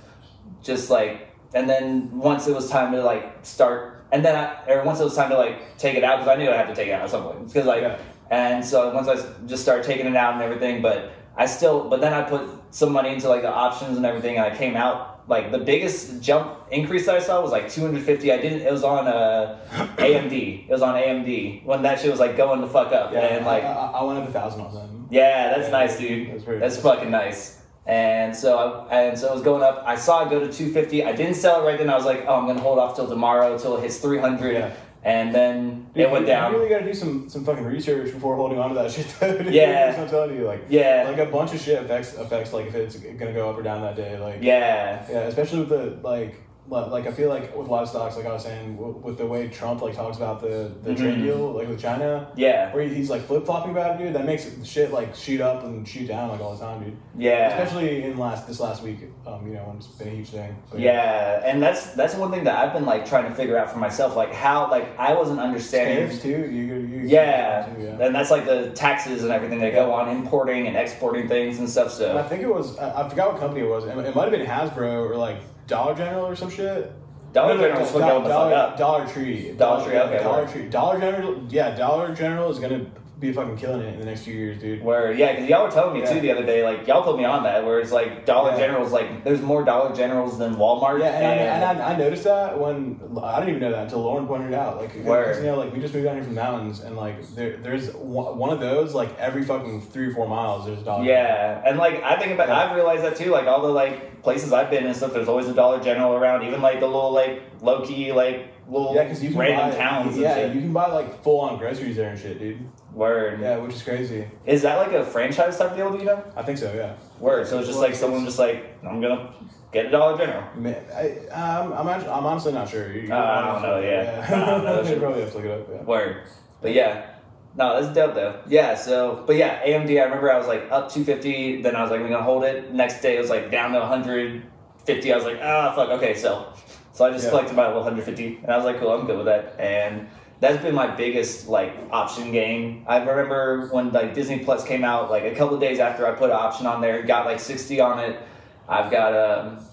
just 0.62 0.90
like 0.90 1.30
and 1.54 1.70
then 1.70 2.10
once 2.18 2.48
it 2.48 2.56
was 2.56 2.70
time 2.70 2.92
to 2.94 3.04
like 3.04 3.46
start 3.46 4.06
and 4.12 4.24
then 4.26 4.36
I, 4.36 4.72
or 4.72 4.84
once 4.84 5.00
it 5.00 5.04
was 5.04 5.16
time 5.16 5.30
to 5.30 5.38
like 5.38 5.78
take 5.78 5.96
it 5.96 6.04
out 6.04 6.20
because 6.20 6.36
I 6.36 6.36
knew 6.42 6.50
I 6.50 6.56
had 6.58 6.68
to 6.68 6.76
take 6.76 6.88
it 6.88 6.92
out 6.92 7.04
at 7.04 7.10
some 7.10 7.24
point 7.24 7.48
because 7.48 7.66
like 7.66 7.82
Yeah. 7.82 7.98
and 8.32 8.66
so 8.66 8.94
once 8.94 9.08
I 9.08 9.16
just 9.46 9.62
started 9.64 9.86
taking 9.86 10.06
it 10.08 10.16
out 10.16 10.34
and 10.34 10.42
everything, 10.42 10.82
but 10.82 11.12
I 11.38 11.46
still 11.46 11.90
but 11.90 12.02
then 12.02 12.14
I 12.14 12.24
put 12.24 12.48
some 12.72 12.92
money 12.92 13.14
into 13.14 13.30
like 13.30 13.42
the 13.44 13.52
options 13.54 13.98
and 13.98 14.06
everything, 14.06 14.38
and 14.38 14.46
I 14.52 14.56
came 14.58 14.76
out 14.76 15.13
like 15.28 15.52
the 15.52 15.58
biggest 15.58 16.22
jump 16.22 16.58
increase 16.72 17.06
that 17.06 17.16
I 17.16 17.20
saw 17.20 17.42
was 17.42 17.52
like 17.52 17.70
250. 17.72 18.32
I 18.32 18.38
didn't. 18.38 18.62
It 18.62 18.72
was 18.72 18.84
on 18.84 19.08
uh, 19.08 19.58
AMD. 19.98 20.66
It 20.68 20.70
was 20.72 20.82
on 20.82 20.96
AMD 20.96 21.64
when 21.66 21.82
that 21.84 22.00
shit 22.00 22.12
was 22.12 22.20
like 22.20 22.36
going 22.36 22.62
the 22.62 22.68
fuck 22.68 22.92
up 22.92 23.14
Yeah, 23.14 23.20
and 23.38 23.46
like 23.46 23.64
I, 23.64 23.68
I, 23.72 23.86
I 24.00 24.04
went 24.04 24.20
up 24.20 24.28
a 24.28 24.32
thousand 24.32 24.62
on 24.62 24.74
them. 24.74 25.08
yeah, 25.10 25.50
that's 25.56 25.66
Yeah, 25.68 25.72
nice, 25.72 25.98
dude. 25.98 26.32
that's 26.34 26.44
very 26.44 26.60
That's 26.60 26.78
fucking 26.78 27.12
nice. 27.12 27.60
And 27.86 28.34
so, 28.34 28.88
I, 28.90 29.02
and 29.02 29.20
so 29.20 29.28
it 29.30 29.34
was 29.34 29.44
going 29.44 29.62
up. 29.62 29.84
I 29.86 29.96
saw 29.96 30.26
it 30.26 30.30
go 30.30 30.40
to 30.40 30.46
250. 30.52 31.04
I 31.04 31.12
didn't 31.12 31.34
sell 31.36 31.62
it 31.62 31.66
right 31.70 31.78
then. 31.78 31.90
I 31.90 31.96
was 31.98 32.06
like, 32.06 32.24
oh, 32.28 32.36
I'm 32.36 32.48
gonna 32.48 32.62
hold 32.62 32.80
off 32.80 32.96
till 32.96 33.10
tomorrow 33.10 33.58
till 33.58 33.76
it 33.78 33.82
hits 33.82 33.98
300. 33.98 34.54
Yeah. 34.54 34.74
And 35.06 35.36
then 35.36 35.88
Dude, 35.94 36.04
it 36.04 36.12
went 36.12 36.22
you, 36.24 36.28
down. 36.28 36.52
You 36.54 36.58
really 36.60 36.70
got 36.70 36.80
to 36.80 36.86
do 36.86 36.94
some 36.94 37.28
some 37.28 37.44
fucking 37.44 37.66
research 37.66 38.14
before 38.14 38.36
holding 38.38 38.58
on 38.58 38.70
to 38.70 38.76
that 38.76 38.92
shit. 38.92 39.08
though. 39.20 39.38
Yeah. 39.52 39.96
I'm 40.00 40.10
telling 40.10 40.36
you. 40.36 40.46
Like, 40.46 40.64
yeah, 40.70 41.06
like 41.08 41.18
a 41.18 41.30
bunch 41.30 41.54
of 41.54 41.60
shit 41.60 41.84
affects 41.84 42.16
affects 42.16 42.54
like 42.54 42.68
if 42.68 42.76
it's 42.76 42.96
gonna 42.96 43.34
go 43.34 43.50
up 43.50 43.58
or 43.58 43.64
down 43.64 43.82
that 43.82 43.96
day. 43.98 44.18
Like, 44.18 44.40
yeah, 44.42 45.06
yeah, 45.10 45.20
especially 45.24 45.60
with 45.60 45.70
the 45.70 46.00
like 46.08 46.36
li- 46.36 46.36
like 46.70 47.06
I 47.08 47.12
feel 47.12 47.30
like 47.30 47.56
with 47.56 47.68
a 47.68 47.72
lot 47.72 47.84
of 47.84 47.90
stocks, 47.90 48.16
like 48.16 48.26
I 48.26 48.32
was 48.32 48.44
saying, 48.44 48.78
with 48.78 49.18
the 49.18 49.26
way 49.28 49.48
Trump 49.50 49.82
like 49.82 49.96
talks 49.96 50.18
about 50.18 50.42
the 50.42 50.72
the 50.84 50.96
trade 50.96 51.18
Mhm. 51.18 51.24
deal, 51.24 51.52
like 51.52 51.68
with 51.68 51.80
China, 51.80 52.28
Yeah, 52.36 52.74
where 52.74 52.84
he's 52.84 53.10
like 53.10 53.22
flip 53.24 53.46
flopping 53.46 53.72
about 53.72 54.00
it, 54.00 54.04
dude. 54.04 54.16
That 54.16 54.26
makes 54.26 54.50
shit 54.64 54.92
like 54.94 55.14
shoot 55.14 55.42
up 55.42 55.64
and 55.66 55.86
shoot 55.88 56.08
down 56.08 56.30
like 56.30 56.40
all 56.42 56.56
the 56.56 56.64
time, 56.66 56.82
dude. 56.84 56.96
yeah. 57.18 57.50
Especially 57.50 58.04
in 58.04 58.18
last 58.18 58.48
this 58.48 58.60
last 58.62 58.82
week, 58.82 59.00
um, 59.28 59.46
you 59.46 59.54
know, 59.56 59.64
when 59.66 59.78
it's 59.78 59.88
been 59.88 60.08
a 60.08 60.12
huge 60.12 60.30
thing. 60.30 60.56
But 60.72 60.80
Yeah, 60.80 61.42
and 61.46 61.62
that's 61.62 61.88
that's 61.94 62.16
one 62.16 62.32
thing 62.32 62.46
that 62.46 62.58
I've 62.58 62.74
been 62.74 62.86
like 62.86 63.06
trying 63.06 63.26
to 63.26 63.36
figure 63.36 63.58
out 63.58 63.70
for 63.72 63.80
myself, 63.80 64.16
like 64.16 64.34
how 64.34 64.72
like 64.72 64.98
I 64.98 65.14
wasn't 65.14 65.40
understanding. 65.42 65.98
Tariffs 66.08 66.22
too. 66.22 66.30
You, 66.30 66.76
you 66.76 67.02
Yeah, 67.06 67.64
too, 67.76 67.84
yeah. 67.84 68.06
and 68.06 68.16
that's 68.16 68.32
like 68.32 68.46
the 68.46 68.70
taxes 68.72 69.24
and 69.24 69.32
everything 69.34 69.60
that 69.60 69.74
go 69.74 69.92
on 69.94 70.10
importing 70.10 70.68
and 70.68 70.78
exporting 70.78 71.28
things 71.28 71.60
and 71.60 71.70
stuff. 71.70 72.00
And 72.00 72.18
I 72.18 72.24
think 72.24 72.42
it 72.42 72.48
was 72.54 72.78
I, 72.80 73.04
I 73.06 73.10
forgot 73.10 73.34
what 73.34 73.40
company 73.42 73.66
it 73.66 73.70
was. 73.70 73.84
It, 73.86 73.98
it 73.98 74.16
might 74.16 74.24
have 74.24 74.32
been 74.32 74.46
Hasbro 74.48 75.10
or 75.10 75.16
like 75.18 75.38
Dollar 75.68 75.96
General 75.96 76.26
or 76.26 76.36
some 76.36 76.50
shit. 76.50 76.92
Dollar 77.34 77.56
No, 77.56 77.62
no, 77.62 77.68
General's 77.68 77.94
no, 77.94 78.00
Dollar. 78.00 78.78
Dollar 78.78 79.08
Tree. 79.08 79.52
Dollar 79.54 79.84
Tree, 79.86 79.98
okay, 79.98 80.24
Dollar. 80.24 80.48
Tree. 80.48 80.70
Dollar 80.70 81.00
General. 81.00 81.44
Yeah, 81.50 81.76
Dollar 81.76 82.14
General 82.14 82.52
is 82.52 82.60
gonna 82.60 82.86
be 83.24 83.34
fucking 83.34 83.58
killing 83.58 83.82
it 83.82 83.94
in 83.94 84.00
the 84.00 84.06
next 84.06 84.22
few 84.22 84.34
years, 84.34 84.60
dude. 84.60 84.84
Where 84.84 85.12
yeah, 85.14 85.32
because 85.34 85.50
y'all 85.50 85.64
were 85.66 85.72
telling 85.72 85.94
me 85.96 86.02
Yeah. 86.02 86.14
too 86.14 86.20
the 86.20 86.32
other 86.32 86.46
day, 86.46 86.64
like 86.64 86.86
y'all 86.86 87.04
put 87.04 87.18
me 87.18 87.26
on 87.26 87.44
that, 87.44 87.66
where 87.66 87.80
it's 87.80 87.92
like 87.92 88.26
Dollar 88.26 88.52
Yeah. 88.52 88.58
General's 88.58 88.92
like 88.92 89.24
there's 89.24 89.42
more 89.42 89.64
Dollar 89.64 89.96
Generals 89.96 90.38
than 90.38 90.56
Walmart. 90.56 91.00
Yeah, 91.00 91.08
and, 91.08 91.26
I, 91.64 91.72
and 91.72 91.82
I, 91.82 91.94
I 91.94 91.98
noticed 91.98 92.26
that 92.26 92.60
when 92.60 93.00
I 93.22 93.40
didn't 93.40 93.50
even 93.56 93.62
know 93.62 93.72
that 93.72 93.84
until 93.84 94.02
Lauren 94.02 94.28
pointed 94.28 94.52
it 94.52 94.56
out. 94.56 94.78
Like, 94.82 94.94
Word. 94.98 95.38
you 95.38 95.44
know, 95.50 95.58
like 95.58 95.74
we 95.74 95.80
just 95.80 95.94
moved 95.94 96.06
down 96.06 96.16
here 96.16 96.24
from 96.24 96.36
the 96.36 96.42
mountains, 96.42 96.82
and 96.82 96.96
like 96.98 97.26
there, 97.36 97.58
there's 97.58 97.92
one 97.94 98.50
of 98.52 98.60
those 98.60 98.94
like 98.94 99.18
every 99.18 99.44
fucking 99.44 99.82
three 99.82 100.08
or 100.08 100.14
four 100.14 100.28
miles. 100.28 100.66
There's 100.66 100.82
a 100.82 100.84
Dollar. 100.84 101.06
Yeah, 101.06 101.62
and 101.66 101.78
like 101.78 102.04
I 102.04 102.18
think 102.20 102.34
about, 102.34 102.50
Yeah. 102.50 102.58
I've 102.58 102.76
realized 102.76 103.04
that 103.04 103.16
too. 103.16 103.32
Like 103.32 103.48
all 103.48 103.62
the 103.62 103.70
like 103.70 104.22
places 104.22 104.52
I've 104.54 104.70
been 104.70 104.86
and 104.86 104.96
stuff, 104.96 105.14
there's 105.14 105.28
always 105.30 105.48
a 105.48 105.54
Dollar 105.54 105.82
General 105.82 106.14
around. 106.14 106.46
Even 106.46 106.62
like 106.62 106.80
the 106.80 106.88
little 106.88 107.12
like 107.12 107.42
low 107.62 107.86
key 107.86 108.12
like 108.12 108.50
little 108.68 108.94
Yeah, 108.96 109.04
because 109.04 109.22
you 109.22 109.30
can 109.32 109.40
random 109.40 109.72
buy, 109.72 109.76
towns. 109.78 110.18
Yeah, 110.18 110.38
and 110.38 110.56
you 110.56 110.62
can 110.62 110.72
buy 110.74 110.88
like 110.88 111.22
full 111.24 111.42
on 111.42 111.58
groceries 111.58 111.98
there 111.98 112.10
and 112.10 112.20
shit, 112.20 112.40
dude. 112.40 112.60
Word. 112.94 113.40
Yeah, 113.42 113.58
which 113.58 113.74
is 113.76 113.82
crazy. 113.84 114.28
Is 114.46 114.62
that 114.62 114.78
like 114.78 114.92
a 114.94 115.04
franchise 115.06 115.58
type 115.58 115.76
deal? 115.76 115.92
Do 115.92 115.98
you 115.98 116.06
know? 116.06 116.24
I 116.36 116.44
think 116.44 116.58
so. 116.58 116.72
Yeah. 116.74 116.96
Word. 117.20 117.48
So 117.48 117.58
it's 117.60 117.68
just 117.68 117.80
like 117.80 117.96
someone 117.96 118.24
just 118.26 118.40
like 118.40 118.78
I'm 118.86 119.02
gonna 119.02 119.34
get 119.72 119.88
a 119.88 119.90
Dollar 119.90 120.18
General. 120.18 120.44
Man, 120.56 120.76
I, 120.94 121.28
um, 121.30 121.74
I'm, 121.74 121.88
actually, 121.88 122.12
I'm 122.12 122.26
honestly 122.26 122.54
not 122.54 122.70
sure. 122.70 122.92
You- 122.92 123.12
Uh, 123.12 123.18
I 123.18 123.52
don't 123.52 123.62
know, 123.64 123.80
yeah. 123.80 124.28
I 124.32 124.46
don't 124.52 124.64
know, 124.64 124.82
you 124.94 125.00
probably 125.00 125.22
have 125.22 125.32
to 125.32 125.38
look 125.38 125.46
it 125.46 125.52
up. 125.52 125.68
Yeah. 125.72 125.82
Word. 125.84 126.24
But 126.62 126.74
yeah. 126.74 127.10
No, 127.56 127.80
that's 127.82 127.94
dope 127.94 128.16
though. 128.16 128.40
Yeah, 128.48 128.74
so 128.76 129.24
but 129.28 129.36
yeah, 129.36 129.64
AMD 129.64 129.90
I 130.00 130.04
remember 130.06 130.32
I 130.32 130.38
was 130.38 130.48
like 130.48 130.64
up 130.72 130.92
two 130.92 131.04
fifty, 131.04 131.62
then 131.62 131.76
I 131.76 131.82
was 131.84 131.92
like, 131.92 132.02
we're 132.02 132.10
gonna 132.10 132.24
hold 132.24 132.44
it. 132.44 132.74
Next 132.74 133.02
day 133.02 133.16
it 133.16 133.20
was 133.20 133.30
like 133.30 133.52
down 133.52 133.72
to 133.74 133.82
hundred 133.86 134.44
fifty. 134.86 135.12
I 135.14 135.16
was 135.16 135.26
like, 135.26 135.38
ah 135.42 135.72
fuck, 135.76 135.90
okay, 135.90 136.16
so 136.16 136.52
so 136.94 137.06
I 137.06 137.12
just 137.12 137.26
Yeah. 137.26 137.30
collected 137.32 137.56
my 137.56 137.68
little 137.68 137.84
hundred 137.84 138.06
fifty 138.06 138.40
and 138.42 138.52
I 138.52 138.56
was 138.58 138.66
like, 138.66 138.80
cool, 138.80 138.92
I'm 138.92 139.06
good 139.06 139.18
with 139.18 139.28
that. 139.28 139.56
And 139.60 140.08
that's 140.44 140.62
been 140.62 140.76
my 140.76 140.94
biggest 140.94 141.48
like 141.48 141.74
option 141.90 142.34
game. 142.34 142.84
I 142.86 142.98
remember 142.98 143.70
when 143.72 143.94
like 143.94 144.14
Disney 144.14 144.40
Plus 144.40 144.66
came 144.66 144.84
out, 144.84 145.10
like 145.10 145.24
a 145.24 145.34
couple 145.34 145.56
of 145.56 145.62
days 145.62 145.80
after 145.80 146.06
I 146.06 146.12
put 146.12 146.32
an 146.32 146.36
option 146.36 146.68
on 146.68 146.82
there, 146.82 147.02
got 147.02 147.26
like 147.26 147.40
sixty 147.40 147.80
on 147.80 147.98
it. 148.00 148.20
I've 148.68 148.92
got 148.92 149.16
um 149.16 149.66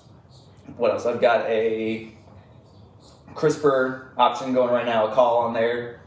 what 0.76 0.92
else? 0.92 1.06
I've 1.06 1.20
got 1.20 1.44
a 1.46 2.12
CRISPR 3.34 4.10
option 4.16 4.54
going 4.54 4.72
right 4.72 4.86
now, 4.86 5.08
a 5.08 5.12
call 5.12 5.38
on 5.38 5.54
there. 5.54 6.02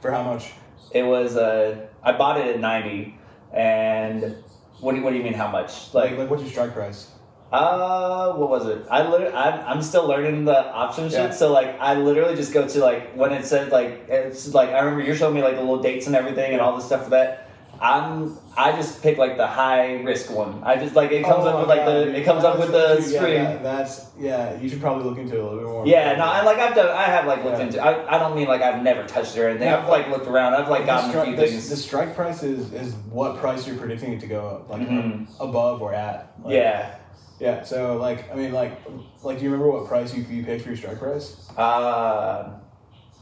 For 0.00 0.10
how 0.10 0.24
much? 0.24 0.50
It 0.90 1.04
was 1.04 1.36
uh, 1.36 1.86
I 2.02 2.10
bought 2.10 2.40
it 2.40 2.48
at 2.48 2.58
ninety, 2.58 3.16
and 3.52 4.34
what 4.80 4.92
do 4.92 4.98
you, 4.98 5.04
what 5.04 5.10
do 5.12 5.16
you 5.16 5.22
mean 5.22 5.34
how 5.34 5.48
much? 5.48 5.94
Like, 5.94 6.10
Like, 6.10 6.18
like 6.18 6.30
what's 6.30 6.42
your 6.42 6.50
strike 6.50 6.74
price? 6.74 7.08
Uh, 7.52 8.32
what 8.32 8.48
was 8.48 8.66
it? 8.66 8.84
I 8.90 9.06
literally, 9.08 9.34
I'm, 9.34 9.60
I'm 9.76 9.82
still 9.82 10.06
learning 10.06 10.44
the 10.46 10.72
option 10.72 11.04
shit. 11.04 11.18
Yeah. 11.18 11.30
So 11.30 11.52
like, 11.52 11.78
I 11.80 11.94
literally 11.94 12.34
just 12.34 12.52
go 12.52 12.66
to 12.66 12.78
like 12.80 13.14
when 13.14 13.32
it 13.32 13.44
said 13.44 13.70
like 13.70 14.06
it's 14.08 14.54
like 14.54 14.70
I 14.70 14.80
remember 14.80 15.04
you're 15.04 15.16
showing 15.16 15.34
me 15.34 15.42
like 15.42 15.54
the 15.56 15.60
little 15.60 15.82
dates 15.82 16.06
and 16.06 16.16
everything 16.16 16.52
and 16.52 16.60
all 16.60 16.76
the 16.76 16.82
stuff 16.82 17.04
for 17.04 17.10
that. 17.10 17.48
I'm 17.80 18.38
I 18.56 18.70
just 18.72 19.02
pick 19.02 19.18
like 19.18 19.36
the 19.36 19.46
high 19.46 19.94
risk 20.02 20.30
one. 20.30 20.62
I 20.62 20.76
just 20.76 20.94
like 20.94 21.10
it 21.10 21.24
comes 21.24 21.44
Oh 21.44 21.48
up 21.48 21.60
with 21.60 21.68
like 21.68 21.80
God, 21.80 21.88
the 22.06 22.16
it 22.16 22.24
comes 22.24 22.44
up 22.44 22.56
with 22.58 22.70
the 22.70 22.98
yeah, 23.10 23.18
screen. 23.18 23.34
that- 23.42 23.62
that's 23.64 24.06
yeah. 24.16 24.58
You 24.60 24.68
should 24.68 24.80
probably 24.80 25.02
look 25.04 25.18
into 25.18 25.34
it 25.36 25.40
a 25.40 25.42
little 25.42 25.58
bit 25.58 25.66
more. 25.66 25.86
Yeah, 25.86 26.14
no, 26.14 26.24
and 26.32 26.46
like 26.46 26.58
I've 26.58 26.76
done, 26.76 26.88
I 26.96 27.02
have 27.04 27.26
like 27.26 27.42
looked 27.42 27.58
Yeah. 27.58 27.64
into. 27.66 27.82
I, 27.84 28.14
I 28.16 28.18
don't 28.20 28.36
mean 28.36 28.46
like 28.46 28.62
I've 28.62 28.82
never 28.84 29.02
touched 29.04 29.36
it 29.36 29.40
or 29.40 29.48
anything. 29.48 29.66
Yeah. 29.66 29.78
I've 29.82 29.88
like 29.88 30.08
looked 30.10 30.28
around. 30.28 30.54
I've 30.54 30.68
like 30.68 30.86
gotten 30.86 31.10
a 31.18 31.24
few 31.24 31.34
the, 31.34 31.46
things. 31.46 31.68
the 31.68 31.76
strike 31.76 32.14
price 32.14 32.44
is, 32.44 32.72
is 32.72 32.94
what 33.10 33.38
price 33.38 33.66
you're 33.66 33.76
predicting 33.76 34.12
it 34.12 34.20
to 34.20 34.26
go 34.28 34.46
up, 34.46 34.70
like 34.70 34.82
Mhm. 34.88 35.26
above 35.40 35.82
or 35.82 35.92
at. 35.92 36.32
Like, 36.44 36.54
yeah, 36.54 36.94
Yeah. 37.42 37.64
So 37.64 37.96
like, 37.96 38.30
I 38.30 38.36
mean, 38.36 38.52
like, 38.52 38.80
like, 39.22 39.38
do 39.38 39.44
you 39.44 39.50
remember 39.50 39.70
what 39.72 39.88
price 39.88 40.14
you, 40.14 40.22
you 40.24 40.44
paid 40.44 40.62
for 40.62 40.68
your 40.68 40.76
strike 40.76 40.98
price? 40.98 41.50
uh, 41.58 42.52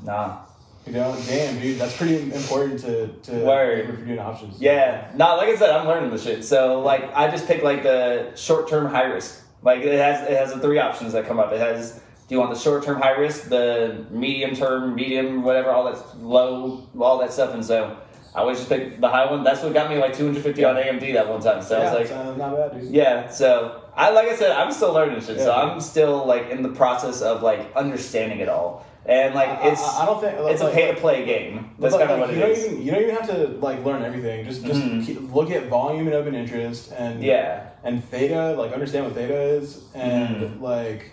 nah. 0.04 0.42
You 0.86 0.92
know, 0.92 1.14
damn, 1.26 1.60
dude, 1.60 1.78
that's 1.78 1.96
pretty 1.96 2.22
important 2.32 2.80
to 2.80 3.08
to 3.08 3.44
Word. 3.44 3.80
if 3.80 3.86
you're 3.86 4.06
doing 4.06 4.18
options. 4.18 4.60
Yeah, 4.60 5.10
no, 5.14 5.36
like 5.36 5.48
I 5.48 5.56
said, 5.56 5.70
I'm 5.70 5.86
learning 5.86 6.10
the 6.10 6.18
shit. 6.18 6.42
So 6.42 6.80
like, 6.80 7.14
I 7.14 7.30
just 7.30 7.46
pick 7.46 7.62
like 7.62 7.82
the 7.82 8.34
short 8.34 8.68
term 8.68 8.86
high 8.90 9.04
risk. 9.04 9.44
Like 9.62 9.80
it 9.80 9.98
has 9.98 10.28
it 10.28 10.36
has 10.36 10.54
the 10.54 10.60
three 10.60 10.78
options 10.78 11.12
that 11.12 11.26
come 11.26 11.38
up. 11.38 11.52
It 11.52 11.60
has 11.60 12.00
do 12.28 12.34
you 12.34 12.38
want 12.40 12.54
the 12.54 12.58
short 12.58 12.82
term 12.82 13.00
high 13.00 13.12
risk, 13.12 13.48
the 13.48 14.06
medium 14.10 14.54
term, 14.54 14.94
medium, 14.94 15.42
whatever, 15.42 15.70
all 15.70 15.84
that 15.84 16.18
low, 16.18 16.88
all 16.98 17.18
that 17.18 17.32
stuff. 17.32 17.52
And 17.54 17.64
so 17.64 17.98
I 18.34 18.40
always 18.40 18.58
just 18.58 18.70
pick 18.70 19.00
the 19.00 19.08
high 19.08 19.30
one. 19.30 19.42
That's 19.42 19.62
what 19.62 19.74
got 19.74 19.90
me 19.90 19.98
like 19.98 20.16
250 20.16 20.64
on 20.64 20.76
AMD 20.76 21.12
that 21.12 21.28
one 21.28 21.42
time. 21.42 21.60
So 21.62 21.78
I 21.78 21.92
was 21.92 22.10
like, 22.10 22.18
uh, 22.18 22.36
not 22.36 22.56
bad, 22.56 22.80
dude. 22.80 22.90
yeah. 22.90 23.28
So 23.28 23.82
I 24.00 24.10
like 24.10 24.28
I 24.28 24.36
said, 24.36 24.52
I'm 24.52 24.72
still 24.72 24.92
learning 24.92 25.20
shit. 25.20 25.38
So 25.38 25.52
I'm 25.52 25.80
still 25.80 26.24
like 26.26 26.48
in 26.50 26.62
the 26.62 26.70
process 26.70 27.20
of 27.22 27.42
like 27.42 27.60
understanding 27.76 28.38
it 28.40 28.48
all. 28.48 28.86
And 29.06 29.34
like 29.34 29.48
I- 29.48 29.54
I- 29.56 29.68
it's 29.72 29.82
I, 29.82 30.06
don't 30.06 30.20
think 30.20 30.34
it's 30.38 30.60
a 30.62 30.70
pay 30.70 30.86
to 30.92 31.00
play 31.00 31.24
game. 31.24 31.70
That's 31.78 31.94
But, 31.94 32.06
kind 32.06 32.10
of 32.12 32.18
like, 32.20 32.28
what 32.28 32.36
you 32.36 32.42
it 32.42 32.46
don't 32.46 32.50
is. 32.56 32.66
Even, 32.66 32.82
you 32.82 32.90
don't 32.92 33.02
even 33.02 33.14
have 33.14 33.28
to 33.28 33.48
like 33.66 33.84
learn 33.84 34.02
everything. 34.02 34.44
Just 34.44 34.64
just 34.64 34.80
Mhm. 34.80 35.04
keep, 35.06 35.34
look 35.34 35.50
at 35.50 35.66
volume 35.66 36.06
and 36.06 36.14
open 36.14 36.34
interest 36.34 36.92
and 36.96 37.22
Yeah. 37.22 37.62
and 37.84 38.04
theta. 38.04 38.54
Like 38.58 38.72
understand 38.72 39.04
what 39.06 39.14
theta 39.14 39.34
is 39.38 39.84
and 39.94 40.36
Mhm. 40.36 40.60
like 40.62 41.10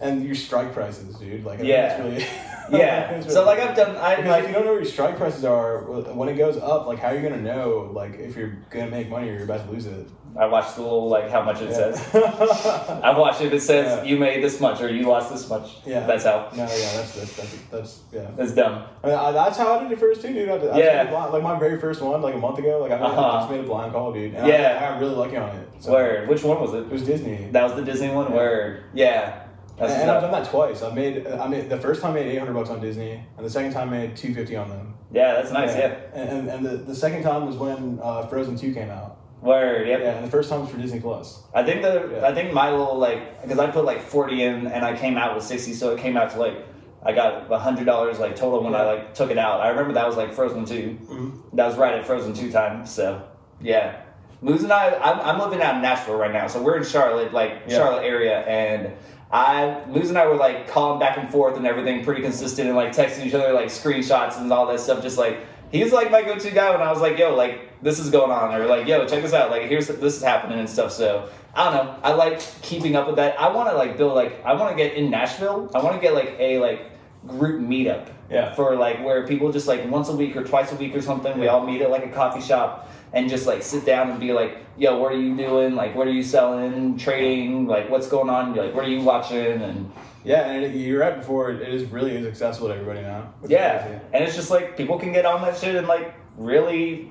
and 0.00 0.24
your 0.24 0.34
strike 0.34 0.72
prices, 0.72 1.14
dude. 1.16 1.44
Like 1.44 1.60
Yeah. 1.62 1.96
it's 1.96 2.04
really 2.04 2.26
Yeah. 2.80 3.10
it's 3.10 3.32
So 3.32 3.44
like 3.44 3.58
I've 3.60 3.76
done, 3.76 3.96
I 3.96 4.16
like 4.26 4.44
if 4.44 4.48
you 4.48 4.54
don't 4.54 4.64
know 4.64 4.72
what 4.72 4.82
your 4.82 4.90
strike 4.90 5.16
prices 5.16 5.44
are 5.44 5.78
when 6.14 6.28
it 6.28 6.34
goes 6.36 6.56
up, 6.56 6.86
like 6.86 6.98
how 6.98 7.08
are 7.08 7.14
you 7.16 7.22
gonna 7.22 7.40
know 7.42 7.90
like 7.92 8.14
if 8.18 8.36
you're 8.36 8.56
gonna 8.70 8.90
make 8.90 9.08
money 9.08 9.28
or 9.28 9.34
you're 9.34 9.44
about 9.44 9.66
to 9.66 9.70
lose 9.72 9.86
it? 9.86 10.06
I 10.36 10.46
watched 10.46 10.74
the 10.74 10.82
little 10.82 11.08
like 11.08 11.30
how 11.30 11.42
much 11.42 11.60
it 11.60 11.70
Yeah. 11.70 11.92
says. 11.94 12.14
I've 13.04 13.16
watched 13.18 13.40
if 13.40 13.52
it 13.52 13.60
says 13.60 13.98
Yeah. 13.98 14.02
you 14.10 14.16
made 14.16 14.42
this 14.42 14.60
much 14.60 14.80
or 14.80 14.88
you 14.88 15.06
lost 15.06 15.30
this 15.30 15.48
much. 15.48 15.76
Yeah. 15.86 16.06
That's 16.06 16.24
how. 16.24 16.48
no, 16.56 16.62
yeah, 16.62 16.66
that's 16.66 17.14
that's 17.14 17.36
that's, 17.36 17.56
that's 17.70 18.00
yeah. 18.12 18.30
That's 18.36 18.52
dumb. 18.52 18.84
I 19.04 19.06
mean, 19.06 19.16
I, 19.16 19.30
that's 19.30 19.56
how 19.56 19.74
I 19.78 19.82
did 19.84 19.92
it 19.92 19.98
first 20.00 20.22
too, 20.22 20.32
dude. 20.32 20.48
I, 20.48 20.58
did- 20.58 20.70
I 20.70 20.78
Yeah. 20.78 20.84
just 20.84 20.96
made 20.96 21.06
a 21.06 21.10
blind, 21.10 21.32
like 21.34 21.42
my 21.44 21.58
very 21.58 21.78
first 21.78 22.00
one, 22.02 22.20
like 22.20 22.34
a 22.34 22.38
month 22.38 22.58
ago. 22.58 22.80
Like 22.80 22.90
I, 22.90 22.96
made, 22.96 23.04
Uh-huh. 23.04 23.38
just 23.40 23.50
made 23.52 23.60
a 23.60 23.62
blind 23.62 23.92
call, 23.92 24.12
dude. 24.12 24.34
And 24.34 24.48
Yeah. 24.48 24.76
I, 24.80 24.86
I 24.86 24.90
got 24.90 25.00
really 25.00 25.14
lucky 25.14 25.36
on 25.36 25.54
it. 25.54 25.68
So 25.78 25.92
Word. 25.92 26.28
Which 26.28 26.42
one 26.42 26.60
was 26.60 26.74
it? 26.74 26.78
It 26.78 26.90
was 26.90 27.02
Disney. 27.02 27.48
That 27.52 27.62
was 27.62 27.74
the 27.74 27.82
Disney 27.82 28.08
one. 28.10 28.32
Word. 28.32 28.82
Yeah. 28.92 29.42
That's 29.76 29.92
and, 29.92 30.02
and 30.02 30.10
I've 30.10 30.22
done 30.22 30.32
that 30.32 30.48
twice. 30.50 30.82
I 30.82 30.92
made, 30.94 31.26
I 31.26 31.46
made 31.48 31.68
the 31.68 31.78
first 31.78 32.00
time 32.00 32.12
I 32.12 32.14
made 32.14 32.26
eight 32.28 32.38
hundred 32.38 32.54
bucks 32.54 32.70
on 32.70 32.80
Disney, 32.80 33.20
and 33.36 33.44
the 33.44 33.50
second 33.50 33.72
time 33.72 33.88
I 33.88 33.98
made 33.98 34.16
two 34.16 34.32
fifty 34.34 34.54
on 34.56 34.68
them. 34.68 34.94
Yeah, 35.12 35.34
that's 35.34 35.50
nice. 35.52 35.74
Yeah. 35.76 35.96
And, 36.12 36.28
and, 36.30 36.48
and 36.48 36.66
the, 36.66 36.76
the 36.76 36.94
second 36.94 37.22
time 37.22 37.46
was 37.46 37.56
when 37.56 37.98
uh, 38.02 38.26
Frozen 38.26 38.56
two 38.56 38.72
came 38.74 38.90
out. 38.90 39.18
Word. 39.42 39.86
Yep. 39.88 40.00
Yeah, 40.00 40.14
and 40.16 40.24
the 40.26 40.30
first 40.30 40.48
time 40.48 40.60
was 40.62 40.70
for 40.70 40.78
Disney 40.78 41.00
Plus. 41.00 41.42
I 41.54 41.62
think 41.64 41.82
the 41.82 42.10
Yeah. 42.20 42.26
I 42.26 42.32
think 42.34 42.52
my 42.54 42.70
little 42.70 42.96
like 42.96 43.42
because 43.42 43.58
I 43.58 43.70
put 43.70 43.84
like 43.84 44.00
forty 44.02 44.42
in 44.42 44.66
and 44.68 44.84
I 44.84 44.96
came 44.96 45.16
out 45.18 45.34
with 45.34 45.44
sixty, 45.44 45.72
so 45.74 45.92
it 45.94 45.98
came 46.00 46.16
out 46.16 46.30
to 46.30 46.38
like 46.38 46.64
I 47.02 47.12
got 47.12 47.50
hundred 47.60 47.84
dollars 47.84 48.18
like 48.18 48.36
total 48.36 48.62
when 48.64 48.74
I 48.74 48.84
like 48.84 49.12
took 49.14 49.30
it 49.30 49.36
out. 49.38 49.60
I 49.60 49.68
remember 49.68 49.92
that 49.94 50.06
was 50.06 50.16
like 50.16 50.32
Frozen 50.32 50.64
2 50.64 50.98
Mhm. 51.10 51.40
That 51.52 51.66
was 51.66 51.76
right 51.76 51.94
at 51.94 52.06
Frozen 52.06 52.32
two 52.32 52.50
time. 52.50 52.86
So 52.86 53.22
yeah, 53.60 54.00
Muz 54.40 54.62
and 54.62 54.72
I 54.72 54.94
I'm, 54.94 55.20
I'm 55.20 55.38
living 55.38 55.60
out 55.60 55.74
in 55.76 55.82
Nashville 55.82 56.16
right 56.16 56.32
now, 56.32 56.46
so 56.46 56.62
we're 56.62 56.78
in 56.78 56.84
Charlotte, 56.84 57.34
like 57.34 57.64
Yeah. 57.66 57.76
Charlotte 57.76 58.04
area, 58.04 58.38
and 58.46 58.94
I 59.34 59.82
Muz 59.88 60.10
and 60.10 60.16
I 60.16 60.26
were 60.26 60.36
like 60.36 60.68
calling 60.68 61.00
back 61.00 61.18
and 61.18 61.28
forth 61.28 61.56
and 61.56 61.66
everything, 61.66 62.04
pretty 62.04 62.22
consistent, 62.22 62.68
and 62.68 62.76
like 62.76 62.92
texting 62.92 63.26
each 63.26 63.34
other 63.34 63.52
like 63.52 63.66
screenshots 63.66 64.38
and 64.38 64.50
all 64.52 64.66
that 64.68 64.80
stuff, 64.80 65.02
just 65.02 65.18
like. 65.18 65.38
He's 65.72 65.92
like 65.92 66.08
my 66.12 66.22
go-to 66.22 66.52
guy 66.52 66.70
when 66.70 66.82
I 66.82 66.92
was 66.92 67.00
like, 67.00 67.18
"Yo, 67.18 67.34
like 67.34 67.82
this 67.82 67.98
is 67.98 68.08
going 68.08 68.30
on," 68.30 68.54
or 68.54 68.64
like, 68.66 68.86
"Yo, 68.86 69.08
check 69.08 69.22
this 69.22 69.32
out," 69.32 69.50
like 69.50 69.62
here's 69.62 69.88
this 69.88 70.16
is 70.16 70.22
happening 70.22 70.60
and 70.60 70.70
stuff. 70.70 70.92
So 70.92 71.28
I 71.52 71.64
don't 71.64 71.74
know. 71.74 71.98
I 72.00 72.12
like 72.12 72.38
keeping 72.62 72.94
up 72.94 73.08
with 73.08 73.16
that. 73.16 73.40
I 73.40 73.48
want 73.52 73.70
to 73.70 73.76
like 73.76 73.96
build 73.96 74.14
like 74.14 74.40
I 74.44 74.52
want 74.52 74.70
to 74.70 74.76
get 74.76 74.94
in 74.94 75.10
Nashville. 75.10 75.68
I 75.74 75.82
want 75.82 75.96
to 75.96 76.00
get 76.00 76.14
like 76.14 76.36
a 76.38 76.60
like 76.60 76.92
group 77.26 77.60
meetup. 77.60 78.06
Yeah. 78.30 78.54
For 78.54 78.76
like 78.76 79.04
where 79.04 79.26
people 79.26 79.50
just 79.50 79.66
like 79.66 79.84
once 79.90 80.08
a 80.10 80.16
week 80.16 80.36
or 80.36 80.44
twice 80.44 80.70
a 80.70 80.76
week 80.76 80.94
or 80.94 81.02
something, 81.02 81.36
we 81.40 81.48
all 81.48 81.66
meet 81.66 81.82
at 81.82 81.90
like 81.90 82.04
a 82.04 82.10
coffee 82.10 82.40
shop 82.40 82.88
and 83.14 83.28
just 83.30 83.46
like 83.46 83.62
sit 83.62 83.84
down 83.86 84.10
and 84.10 84.20
be 84.20 84.32
like, 84.32 84.58
"Yo, 84.76 84.98
what 84.98 85.12
are 85.12 85.20
you 85.20 85.36
doing? 85.36 85.74
Like, 85.74 85.94
what 85.94 86.06
are 86.06 86.12
you 86.12 86.22
selling? 86.22 86.98
Trading? 86.98 87.66
Like, 87.66 87.88
what's 87.88 88.08
going 88.08 88.28
on? 88.28 88.54
Like, 88.54 88.74
what 88.74 88.84
are 88.84 88.88
you 88.88 89.00
watching?" 89.02 89.62
And 89.62 89.90
Yeah, 90.24 90.50
and 90.50 90.64
it, 90.64 90.74
you're 90.74 91.00
right 91.00 91.16
before 91.16 91.50
it 91.50 91.62
is 91.68 91.84
really 91.90 92.16
is 92.16 92.26
accessible 92.26 92.68
to 92.68 92.74
everybody 92.74 93.02
now. 93.02 93.32
yeah, 93.46 94.00
and 94.12 94.24
it's 94.24 94.34
just 94.34 94.50
like 94.50 94.76
people 94.76 94.98
can 94.98 95.12
get 95.12 95.24
on 95.26 95.42
that 95.42 95.56
shit 95.56 95.74
and 95.76 95.86
like 95.86 96.14
really 96.36 97.10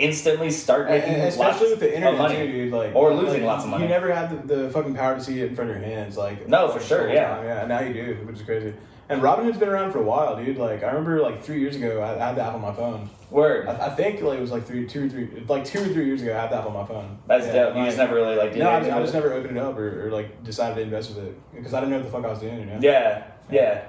instantly 0.00 0.50
start 0.50 0.88
And- 0.88 0.98
making 0.98 1.14
and 1.14 1.22
especially 1.28 1.68
lots 1.68 1.70
with 1.70 1.80
the 1.80 1.94
internet 1.94 2.18
money. 2.18 2.34
too, 2.36 2.50
dude. 2.52 2.72
Like 2.72 2.96
Or 2.96 3.14
losing 3.14 3.42
like, 3.42 3.52
lots 3.52 3.64
of 3.64 3.70
money. 3.70 3.84
You 3.84 3.88
never 3.90 4.12
had 4.12 4.48
the, 4.48 4.56
the 4.56 4.70
fucking 4.70 4.94
power 4.94 5.14
to 5.14 5.20
see 5.22 5.40
it 5.40 5.50
in 5.50 5.54
front 5.54 5.70
of 5.70 5.76
your 5.76 5.84
hands, 5.84 6.16
like 6.16 6.48
No, 6.48 6.66
for 6.68 6.80
sure, 6.80 7.12
yeah. 7.12 7.36
time. 7.36 7.44
yeah. 7.44 7.66
Now 7.66 7.80
you 7.80 7.94
do, 7.94 8.14
which 8.26 8.36
is 8.36 8.42
crazy. 8.42 8.72
And 9.08 9.20
Robinhood's 9.20 9.58
been 9.58 9.68
around 9.68 9.92
for 9.92 9.98
a 9.98 10.02
while, 10.02 10.36
dude. 10.42 10.56
Like 10.56 10.82
I 10.82 10.86
remember, 10.86 11.20
like 11.20 11.42
three 11.42 11.60
years 11.60 11.76
ago, 11.76 12.00
I, 12.00 12.14
I 12.14 12.28
had 12.28 12.36
the 12.36 12.42
app 12.42 12.54
on 12.54 12.62
my 12.62 12.72
phone. 12.72 13.10
Word. 13.30 13.66
I, 13.68 13.86
I 13.86 13.90
think 13.90 14.22
like 14.22 14.38
it 14.38 14.40
was 14.40 14.50
like 14.50 14.66
three, 14.66 14.86
two 14.86 15.06
or 15.06 15.08
three, 15.08 15.28
like 15.48 15.64
two 15.64 15.80
or 15.82 15.86
three 15.86 16.06
years 16.06 16.22
ago, 16.22 16.34
I 16.36 16.40
had 16.40 16.50
the 16.50 16.56
app 16.56 16.66
on 16.66 16.72
my 16.72 16.86
phone. 16.86 17.18
That's 17.26 17.46
Yeah, 17.46 17.52
dope. 17.52 17.74
You 17.74 17.80
like- 17.80 17.88
just 17.88 17.98
never 17.98 18.14
really 18.14 18.36
like 18.36 18.52
did 18.52 18.60
No, 18.60 18.70
I 18.70 18.76
anything 18.76 18.90
just, 18.92 18.98
I 18.98 19.02
just 19.02 19.14
never 19.14 19.32
opened 19.34 19.56
it 19.56 19.60
up 19.62 19.76
or, 19.76 20.06
or 20.06 20.10
like 20.10 20.42
decided 20.44 20.76
to 20.76 20.80
invest 20.82 21.14
with 21.14 21.24
it 21.24 21.38
because 21.54 21.74
I 21.74 21.80
didn't 21.80 21.90
know 21.90 21.96
what 21.98 22.06
the 22.06 22.12
fuck 22.12 22.24
I 22.24 22.28
was 22.28 22.38
doing. 22.38 22.60
You 22.60 22.66
know? 22.66 22.78
Yeah, 22.80 23.24
yeah. 23.50 23.82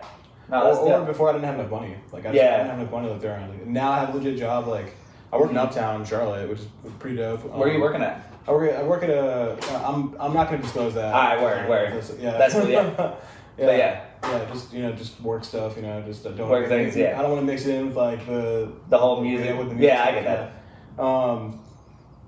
No, 0.50 0.72
or, 0.72 1.02
or 1.02 1.06
before 1.06 1.30
I 1.30 1.34
didn't 1.34 1.46
have 1.46 1.56
enough 1.60 1.72
money. 1.72 1.96
Like 2.12 2.26
I, 2.26 2.30
just, 2.32 2.36
Yeah. 2.36 2.54
I 2.54 2.58
didn't 2.58 2.70
have 2.72 2.80
enough 2.80 2.92
money 2.92 3.08
to 3.10 3.20
throw 3.20 3.32
around. 3.32 3.50
Like, 3.52 3.66
now 3.66 3.92
I 3.92 4.00
have 4.00 4.14
a 4.14 4.18
legit 4.18 4.38
job. 4.38 4.68
Like 4.68 4.94
I 5.32 5.38
work 5.38 5.50
in 5.50 5.58
Uptown, 5.58 6.04
Charlotte, 6.06 6.50
which 6.50 6.60
is 6.60 6.68
pretty 7.00 7.16
dope. 7.18 7.44
Where 7.46 7.68
are 7.68 7.72
you 7.72 7.76
Um, 7.76 7.82
working 7.82 8.02
at? 8.02 8.32
I 8.48 8.52
work 8.52 8.70
at, 8.72 8.80
I 8.80 8.84
work 8.84 9.04
at 9.04 9.10
a. 9.10 9.58
I'm 9.88 10.16
I'm 10.20 10.34
not 10.34 10.50
going 10.50 10.58
to 10.60 10.64
disclose 10.64 10.94
that. 10.96 11.14
Alright, 11.14 11.42
word, 11.42 11.70
word. 11.70 12.04
Yeah. 12.20 12.38
That's 12.38 12.54
yeah. 12.54 12.62
yeah. 12.68 13.66
But 13.66 13.78
yeah. 13.78 14.05
Yeah, 14.24 14.46
just 14.52 14.74
you 14.74 14.82
know, 14.84 14.92
just 14.94 15.20
work 15.22 15.44
stuff. 15.44 15.76
You 15.76 15.84
know, 15.84 16.02
just 16.02 16.26
uh, 16.26 16.32
don't 16.32 16.50
Work 16.50 16.68
things, 16.68 16.96
yeah. 16.96 17.18
I 17.18 17.22
don't 17.22 17.32
want 17.32 17.42
to 17.42 17.48
mix 17.48 17.66
it 17.66 17.76
in 17.76 17.88
with 17.88 17.98
like 17.98 18.26
the 18.26 18.72
The 18.90 18.98
whole 18.98 19.22
music. 19.22 19.46
Yeah, 19.48 19.58
with 19.58 19.70
the 19.70 19.76
music 19.76 19.90
Yeah, 19.94 20.04
I 20.04 20.12
get 20.12 20.24
that. 20.26 21.04
Um, 21.04 21.62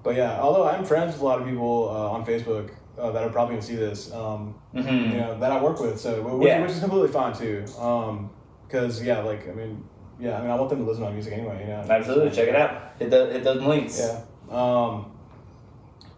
but 0.04 0.16
yeah, 0.16 0.40
although 0.40 0.68
I'm 0.68 0.86
friends 0.86 1.14
with 1.14 1.22
a 1.22 1.26
lot 1.26 1.42
of 1.42 1.48
people 1.48 1.90
uh, 1.90 2.12
on 2.12 2.26
Facebook 2.26 2.72
uh, 2.98 3.12
that 3.12 3.24
are 3.24 3.30
probably 3.30 3.56
gonna 3.56 3.62
see 3.66 3.76
this, 3.76 4.12
um, 4.14 4.56
hmm 4.74 4.80
you 4.80 5.18
know, 5.18 5.38
that 5.40 5.52
I 5.52 5.62
work 5.62 5.80
with, 5.80 6.00
so 6.00 6.22
which, 6.22 6.48
Yeah. 6.48 6.62
which 6.62 6.72
is 6.72 6.80
completely 6.80 7.10
fine 7.10 7.34
too. 7.34 7.66
Um, 7.80 8.30
because 8.68 9.02
yeah, 9.04 9.20
like 9.20 9.48
I 9.50 9.54
mean, 9.54 9.84
yeah, 10.20 10.38
I 10.38 10.42
mean, 10.42 10.52
I 10.52 10.56
want 10.56 10.70
them 10.70 10.80
to 10.80 10.86
listen 10.86 11.04
to 11.04 11.10
my 11.10 11.14
music 11.14 11.34
anyway. 11.34 11.62
You 11.62 11.68
know, 11.68 11.86
Absolutely, 11.90 12.32
check 12.32 12.48
it 12.50 12.56
out. 12.56 12.94
Hit 13.00 13.10
the 13.10 13.28
hit 13.28 13.44
those 13.44 13.62
links. 13.62 14.00
Yeah. 14.00 14.22
Um, 14.50 15.12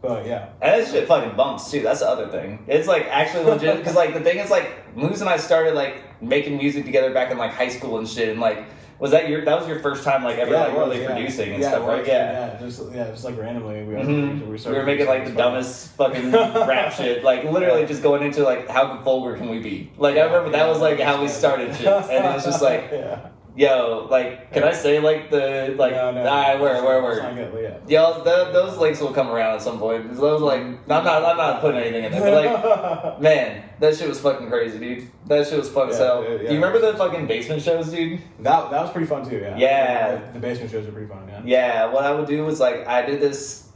but 0.01 0.25
yeah, 0.25 0.49
And 0.62 0.81
that 0.81 0.89
shit 0.91 1.07
fucking 1.07 1.35
bumps 1.35 1.69
too. 1.69 1.81
That's 1.81 1.99
the 1.99 2.07
other 2.07 2.27
thing. 2.29 2.63
It's 2.67 2.88
like 2.88 3.05
actually 3.07 3.45
legit 3.45 3.77
because 3.77 3.95
like 3.95 4.13
the 4.13 4.21
thing 4.21 4.38
is 4.38 4.49
like 4.49 4.95
Muz 4.95 5.21
and 5.21 5.29
I 5.29 5.38
started 5.38 5.75
like 5.75 6.21
making 6.21 6.57
music 6.57 6.85
together 6.85 7.13
back 7.13 7.31
in 7.31 7.38
like 7.38 7.51
high 7.51 7.69
school 7.69 7.97
and 7.99 8.07
shit. 8.07 8.29
And 8.29 8.39
like, 8.39 8.65
was 8.99 9.12
that 9.12 9.29
your 9.29 9.43
that 9.45 9.57
was 9.59 9.67
your 9.67 9.79
first 9.79 10.03
time 10.03 10.23
like 10.23 10.38
ever 10.38 10.51
yeah, 10.51 10.59
like 10.62 10.73
was, 10.77 10.88
really 10.89 11.01
yeah. 11.01 11.12
producing 11.12 11.53
and 11.53 11.62
yeah, 11.62 11.69
stuff, 11.69 11.88
right? 11.88 12.05
Yeah. 12.05 12.53
yeah, 12.53 12.59
just 12.59 12.81
yeah, 12.93 13.12
just 13.12 13.23
like 13.25 13.38
randomly 13.38 13.83
we, 13.83 13.93
Mhm. 13.95 14.47
we, 14.47 14.71
We 14.71 14.77
were 14.77 14.85
making 14.85 15.07
like 15.07 15.25
the 15.25 15.31
dumbest 15.31 15.91
fucking 15.93 16.31
rap 16.31 16.93
shit, 16.93 17.23
like 17.23 17.43
literally 17.45 17.85
just 17.85 18.01
going 18.03 18.23
into 18.23 18.43
like 18.43 18.67
how 18.69 19.01
vulgar 19.01 19.35
can 19.38 19.49
we 19.49 19.59
be? 19.59 19.91
Like 19.97 20.15
I 20.17 20.21
remember 20.23 20.49
that 20.51 20.67
was 20.67 20.79
like 20.79 20.99
how 20.99 21.21
we 21.21 21.27
started 21.29 21.75
shit, 21.75 21.88
and 21.88 22.25
it 22.25 22.33
was 22.33 22.43
just 22.45 22.62
like, 22.62 22.89
yeah. 22.91 23.29
Yo, 23.60 24.08
like, 24.10 24.52
can 24.54 24.63
I 24.63 24.72
say 24.72 25.00
like 25.00 25.30
the 25.30 25.76
like, 25.78 25.91
no, 25.91 26.12
no, 26.12 26.26
ah, 26.26 26.58
where, 26.60 26.82
where, 26.84 27.02
where? 27.04 27.22
not 27.22 27.36
good, 27.36 27.54
yeah. 27.62 27.78
Yo, 27.88 28.24
th- 28.24 28.54
those 28.54 28.78
links 28.78 29.02
will 29.02 29.12
come 29.13 29.30
around 29.30 29.56
at 29.56 29.62
some 29.62 29.78
point. 29.78 30.15
Those 30.15 30.41
like, 30.41 30.62
I'm 30.62 30.80
not, 30.88 31.06
I'm 31.06 31.38
not 31.38 31.60
putting 31.62 31.82
anything 31.82 32.06
in 32.06 32.12
there, 32.13 32.22
but 32.22 33.04
like, 33.04 33.22
man, 33.22 33.63
that 33.80 33.98
shit 33.98 34.08
was 34.08 34.19
fucking 34.22 34.48
crazy, 34.50 34.80
dude. 34.80 35.12
That 35.28 35.45
shit 35.48 35.60
was 35.60 35.69
fun 35.69 35.89
as 35.89 36.00
Yeah, 36.00 36.06
hell. 36.06 36.24
yeah, 36.24 36.38
Do 36.38 36.43
you 36.45 36.50
remember 36.52 36.80
the 36.80 36.98
fucking 36.98 37.28
basement 37.28 37.62
shows, 37.62 37.91
dude? 37.91 38.22
that 38.39 38.72
that 38.72 38.82
was 38.82 38.91
pretty 38.91 39.08
fun 39.08 39.30
too. 39.30 39.38
Yeah. 39.38 39.58
Yeah. 39.58 40.15
The, 40.15 40.32
the 40.34 40.39
basement 40.39 40.72
shows 40.72 40.88
are 40.88 40.91
pretty 40.91 41.08
fun. 41.08 41.28
Yeah. 41.28 41.41
Yeah, 41.43 41.91
what 41.91 42.06
I 42.06 42.12
would 42.13 42.28
do 42.28 42.45
was 42.45 42.60
like 42.62 42.88
I 42.88 43.02
did 43.06 43.19
this 43.19 43.69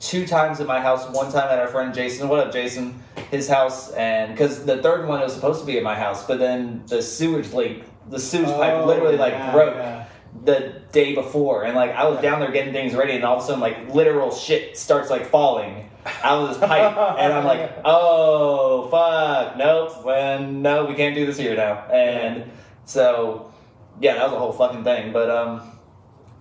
two 0.00 0.26
times 0.26 0.60
at 0.60 0.66
my 0.66 0.80
house. 0.80 1.08
One 1.14 1.30
time 1.32 1.48
at 1.50 1.58
our 1.58 1.68
friend 1.68 1.94
Jason. 1.94 2.28
What 2.28 2.40
up, 2.46 2.52
Jason? 2.52 3.02
His 3.30 3.48
house, 3.48 3.90
and 3.92 4.32
because 4.32 4.64
the 4.64 4.82
third 4.82 5.06
one 5.06 5.20
was 5.20 5.32
supposed 5.34 5.60
to 5.60 5.66
be 5.66 5.76
at 5.78 5.84
my 5.84 5.94
house, 5.94 6.26
but 6.26 6.38
then 6.38 6.82
the 6.86 7.00
sewage 7.02 7.52
leak, 7.52 7.84
the 8.10 8.18
sewage 8.18 8.46
pipe 8.46 8.74
Oh, 8.74 8.86
literally 8.86 9.16
like 9.16 9.32
yeah, 9.32 9.52
broke 9.52 9.74
yeah. 9.74 10.06
the 10.44 10.82
day 10.92 11.14
before, 11.14 11.64
and 11.64 11.74
like 11.74 11.92
I 11.92 12.08
was 12.08 12.20
down 12.20 12.40
there 12.40 12.50
getting 12.50 12.72
things 12.72 12.94
ready, 12.94 13.12
and 13.14 13.24
all 13.24 13.36
of 13.36 13.42
a 13.42 13.46
sudden 13.46 13.60
like 13.60 13.94
literal 13.94 14.30
shit 14.34 14.76
starts 14.76 15.10
like 15.10 15.26
falling 15.26 15.88
out 16.22 16.42
of 16.42 16.48
this 16.48 16.58
pipe, 16.58 16.96
and 17.18 17.32
I'm 17.32 17.44
like, 17.44 17.78
oh 17.84 18.88
fuck, 18.90 19.56
nope, 19.56 20.04
when 20.04 20.62
no, 20.62 20.84
we 20.86 20.94
can't 20.94 21.14
do 21.14 21.24
this 21.26 21.38
here 21.38 21.56
now, 21.56 21.78
and 21.92 22.50
so 22.84 23.52
yeah, 24.00 24.14
that 24.14 24.24
was 24.24 24.32
a 24.32 24.38
whole 24.38 24.52
fucking 24.52 24.84
thing, 24.84 25.12
but 25.12 25.30
um. 25.30 25.62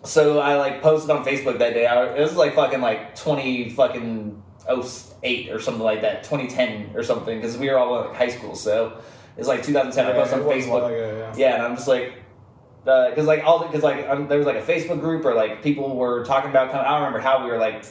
So 0.06 0.40
I 0.40 0.56
like 0.56 0.82
posted 0.82 1.10
on 1.10 1.26
Facebook 1.26 1.60
that 1.60 1.74
day. 1.74 1.86
I, 1.86 2.16
it 2.16 2.22
was 2.22 2.34
like 2.34 2.56
fucking 2.56 2.80
like 2.80 3.16
twenty 3.16 3.70
fucking 3.70 4.42
08 4.70 5.50
or 5.52 5.60
something 5.60 5.84
like 5.84 6.02
that, 6.04 6.24
twenty 6.24 6.48
ten 6.48 6.92
or 6.96 7.04
something, 7.04 7.38
because 7.38 7.58
we 7.58 7.70
were 7.70 7.78
all 7.78 8.00
in 8.04 8.08
like, 8.08 8.16
high 8.16 8.30
school. 8.30 8.56
So 8.56 9.02
it's 9.40 9.48
like 9.48 9.64
2010. 9.64 10.06
I 10.06 10.14
posted 10.14 10.40
on 10.40 10.46
Facebook. 10.46 10.86
ago, 10.88 11.32
yeah. 11.36 11.36
Yeah, 11.38 11.56
and 11.56 11.64
I'm 11.64 11.76
just 11.76 11.88
like, 11.88 12.14
because 12.84 13.26
like 13.26 13.44
all 13.44 13.66
because 13.66 13.84
like 13.84 14.08
um, 14.08 14.28
there 14.28 14.38
was 14.38 14.48
like 14.48 14.58
a 14.58 14.62
Facebook 14.62 15.00
group 15.00 15.26
or 15.26 15.34
like 15.34 15.62
people 15.64 15.96
were 15.96 16.24
talking 16.26 16.50
about. 16.50 16.72
Kind 16.72 16.80
of, 16.82 16.86
I 16.86 16.90
don't 16.92 17.00
remember 17.06 17.20
how 17.20 17.44
we 17.44 17.52
were 17.52 17.58
like 17.58 17.84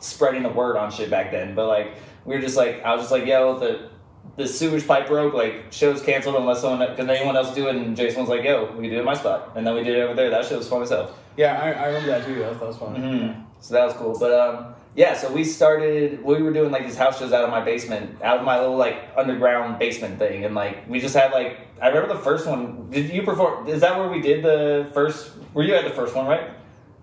spreading 0.00 0.42
the 0.42 0.48
word 0.48 0.76
on 0.76 0.90
shit 0.90 1.10
back 1.10 1.30
then, 1.30 1.54
but 1.54 1.66
like 1.66 1.94
we 2.24 2.34
were 2.34 2.40
just 2.40 2.56
like 2.56 2.82
I 2.82 2.92
was 2.94 3.02
just 3.02 3.12
like, 3.12 3.26
yo, 3.26 3.58
the 3.58 3.90
the 4.36 4.46
sewage 4.46 4.86
pipe 4.86 5.06
broke. 5.08 5.34
Like 5.34 5.66
show's 5.70 6.00
canceled 6.02 6.36
unless 6.36 6.60
someone 6.60 6.94
can 6.96 7.10
anyone 7.10 7.36
else 7.36 7.54
do 7.54 7.68
it. 7.68 7.76
And 7.76 7.96
Jason 7.96 8.20
was 8.20 8.28
like, 8.28 8.44
yo, 8.44 8.66
we 8.72 8.82
can 8.82 8.90
do 8.90 8.96
it 8.96 9.00
at 9.00 9.04
my 9.04 9.14
spot, 9.14 9.52
and 9.56 9.66
then 9.66 9.74
we 9.74 9.82
did 9.82 9.96
it 9.96 10.00
over 10.02 10.14
there. 10.14 10.30
That 10.30 10.44
shit 10.44 10.56
was 10.58 10.68
fun 10.68 10.82
as 10.82 10.90
hell. 10.90 11.14
Yeah, 11.36 11.60
I, 11.60 11.70
I 11.72 11.86
remember 11.86 12.08
that 12.08 12.26
too. 12.26 12.34
That 12.36 12.50
was, 12.50 12.58
that 12.58 12.66
was 12.68 12.76
fun. 12.78 12.94
hmm 12.96 13.42
So 13.60 13.74
that 13.74 13.84
was 13.84 13.94
cool. 13.94 14.18
But 14.18 14.32
um, 14.32 14.74
yeah, 14.98 15.14
so 15.14 15.32
we 15.32 15.44
started. 15.44 16.24
We 16.24 16.42
were 16.42 16.52
doing 16.52 16.72
like 16.72 16.84
these 16.84 16.96
house 16.96 17.20
shows 17.20 17.32
out 17.32 17.44
of 17.44 17.50
my 17.50 17.60
basement, 17.60 18.20
out 18.20 18.38
of 18.38 18.44
my 18.44 18.58
little 18.58 18.76
like 18.76 18.96
underground 19.16 19.78
basement 19.78 20.18
thing, 20.18 20.44
and 20.44 20.56
like 20.56 20.90
we 20.90 20.98
just 20.98 21.14
had 21.14 21.30
like 21.30 21.60
I 21.80 21.86
remember 21.86 22.14
the 22.14 22.20
first 22.20 22.48
one. 22.48 22.90
Did 22.90 23.08
you 23.08 23.22
perform? 23.22 23.68
Is 23.68 23.80
that 23.82 23.96
where 23.96 24.08
we 24.08 24.20
did 24.20 24.42
the 24.42 24.90
first? 24.92 25.30
Were 25.54 25.62
you 25.62 25.76
at 25.76 25.84
the 25.84 25.92
first 25.92 26.16
one, 26.16 26.26
right? 26.26 26.50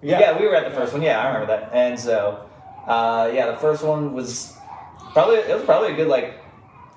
Yeah. 0.02 0.38
we 0.38 0.46
were 0.46 0.56
at 0.56 0.70
the 0.70 0.78
first 0.78 0.92
one. 0.92 1.04
Yeah, 1.04 1.22
I 1.22 1.28
remember 1.28 1.48
that. 1.48 1.70
And 1.72 1.98
so, 1.98 2.46
uh, 2.86 3.32
yeah, 3.34 3.50
the 3.50 3.58
first 3.58 3.82
one 3.82 4.14
was 4.14 4.52
probably 5.14 5.38
it 5.38 5.56
was 5.56 5.64
probably 5.64 5.94
a 5.94 5.96
good 5.96 6.10
like. 6.10 6.42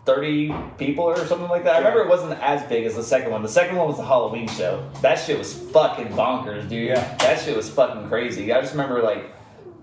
30 0.05 0.55
people 0.79 1.05
or 1.05 1.27
something 1.27 1.51
like 1.51 1.65
that. 1.65 1.75
I 1.75 1.79
remember 1.81 2.01
it 2.01 2.09
wasn't 2.09 2.33
as 2.41 2.63
big 2.63 2.87
as 2.87 2.97
the 2.97 3.03
second 3.03 3.31
one. 3.31 3.43
The 3.43 3.49
second 3.49 3.77
one 3.77 3.89
was 3.89 3.99
the 3.99 4.07
Halloween 4.07 4.49
show. 4.49 4.91
That 5.03 5.17
shit 5.17 5.37
was 5.37 5.53
fucking 5.53 6.09
bonkers, 6.09 6.67
dude. 6.67 6.89
Yeah. 6.89 7.17
That 7.17 7.39
shit 7.39 7.55
was 7.55 7.69
fucking 7.69 8.09
crazy. 8.09 8.51
I 8.51 8.63
just 8.63 8.73
remember 8.73 9.03
like 9.03 9.31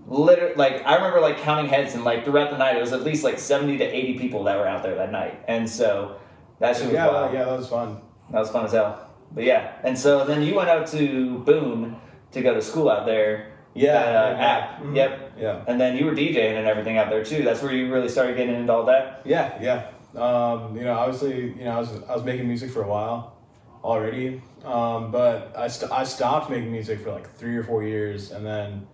literally 0.08 0.56
like 0.56 0.86
I 0.86 0.96
remember 0.96 1.20
like 1.20 1.40
counting 1.40 1.68
heads 1.68 1.94
and 1.96 2.04
like 2.04 2.24
throughout 2.26 2.52
the 2.52 2.58
night 2.58 2.78
it 2.78 2.82
was 2.82 2.94
at 2.94 3.04
least 3.04 3.24
like 3.24 3.40
70 3.40 3.78
to 3.80 3.84
80 3.84 4.20
people 4.20 4.44
that 4.46 4.58
were 4.58 4.68
out 4.68 4.84
there 4.84 4.96
that 4.96 5.12
night. 5.12 5.40
And 5.48 5.70
so 5.70 6.18
that 6.60 6.78
shit 6.78 6.92
Yeah, 6.94 7.08
wild. 7.08 7.34
yeah, 7.34 7.46
that 7.46 7.58
was 7.58 7.68
fun. 7.68 8.02
That 8.32 8.40
was 8.40 8.50
fun 8.50 8.66
as 8.66 8.72
hell. 8.72 9.10
But 9.32 9.44
yeah. 9.46 9.74
And 9.84 9.98
so 9.98 10.26
then 10.26 10.42
you 10.44 10.56
went 10.56 10.70
out 10.70 10.88
to 10.88 11.40
Boone 11.40 11.98
to 12.32 12.42
go 12.42 12.54
to 12.54 12.62
school 12.62 12.90
out 12.90 13.06
there. 13.06 13.52
Yeah, 13.74 13.94
That, 13.94 14.16
uh, 14.16 14.38
yeah, 14.38 14.46
app. 14.48 14.82
mhm. 14.84 14.96
Yep. 14.96 15.32
Yeah, 15.38 15.62
And 15.68 15.82
then 15.82 15.98
you 15.98 16.06
were 16.06 16.14
DJing 16.14 16.58
and 16.58 16.66
everything 16.68 16.98
out 16.98 17.10
there 17.10 17.24
too. 17.26 17.44
That's 17.44 17.62
where 17.62 17.74
you 17.74 17.92
really 17.92 18.08
started 18.08 18.38
getting 18.38 18.56
into 18.56 18.72
all 18.72 18.86
that. 18.86 19.22
yeah, 19.26 19.58
yeah. 19.62 19.88
Um, 20.16 20.78
you 20.78 20.84
know, 20.86 20.94
obviously, 20.94 21.50
you 21.58 21.66
know, 21.66 21.72
I 21.72 21.80
was 21.80 21.90
I 22.08 22.14
was 22.16 22.24
making 22.24 22.48
music 22.48 22.72
for 22.72 22.84
a 22.84 22.88
while 22.88 23.36
already, 23.84 24.42
um, 24.64 25.12
but 25.12 25.54
I 25.58 25.68
st- 25.68 25.92
I 25.92 26.06
stopped 26.06 26.50
making 26.50 26.72
music 26.72 27.02
for 27.02 27.12
like 27.12 27.30
three 27.36 27.58
or 27.58 27.64
four 27.64 27.84
years, 27.84 28.32
and 28.32 28.46
then 28.46 28.88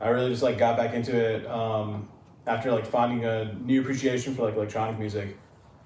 I 0.00 0.08
really 0.08 0.30
just 0.30 0.42
like 0.42 0.58
got 0.58 0.76
back 0.76 0.94
into 0.94 1.16
it 1.16 1.46
um, 1.46 2.08
after 2.46 2.70
like 2.70 2.86
finding 2.86 3.24
a 3.24 3.52
new 3.54 3.80
appreciation 3.80 4.34
for 4.34 4.42
like 4.44 4.54
electronic 4.54 4.98
music. 4.98 5.36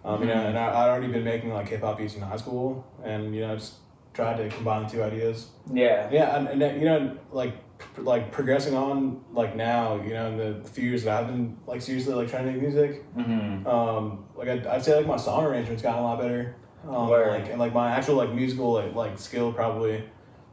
Um, 0.05 0.21
You 0.21 0.27
know, 0.29 0.35
Mhm. 0.35 0.49
and 0.49 0.59
I, 0.59 0.67
I'd 0.85 0.89
already 0.91 1.07
been 1.09 1.25
making 1.25 1.53
like 1.53 1.69
hip 1.69 1.81
hop 1.83 1.99
beats 1.99 2.15
in 2.17 2.23
high 2.23 2.37
school, 2.37 2.85
and 3.05 3.35
you 3.35 3.41
know, 3.43 3.55
just 3.55 3.75
tried 4.15 4.37
to 4.37 4.49
combine 4.49 4.83
the 4.85 4.89
two 4.91 5.03
ideas. 5.03 5.49
Yeah. 5.73 6.09
Yeah, 6.11 6.37
and, 6.37 6.63
and 6.63 6.81
you 6.81 6.87
know, 6.89 7.17
like 7.31 7.55
pr- 7.79 8.03
like 8.03 8.33
progressing 8.33 8.75
on 8.75 9.21
like 9.33 9.55
now, 9.57 10.03
you 10.03 10.13
know, 10.13 10.27
in 10.27 10.37
the 10.37 10.69
few 10.69 10.89
years 10.91 11.05
that 11.05 11.21
I've 11.23 11.29
been 11.29 11.57
like 11.67 11.81
seriously 11.81 12.15
like 12.15 12.29
trying 12.29 12.47
to 12.47 12.53
make 12.53 12.61
music, 12.61 13.05
Mm-hmm. 13.17 13.67
um, 13.67 14.25
like 14.35 14.49
I'd, 14.49 14.67
I'd 14.67 14.85
say 14.85 14.97
like 14.97 15.07
my 15.07 15.17
song 15.17 15.45
arrangement's 15.45 15.83
gotten 15.83 16.01
a 16.01 16.05
lot 16.05 16.21
better. 16.21 16.57
Um, 16.87 17.09
like 17.09 17.49
and 17.49 17.61
like 17.61 17.73
my 17.73 17.93
actual 17.93 18.17
like 18.17 18.33
musical 18.35 18.73
like, 18.73 18.93
like 18.95 19.17
skill 19.19 19.53
probably 19.53 20.03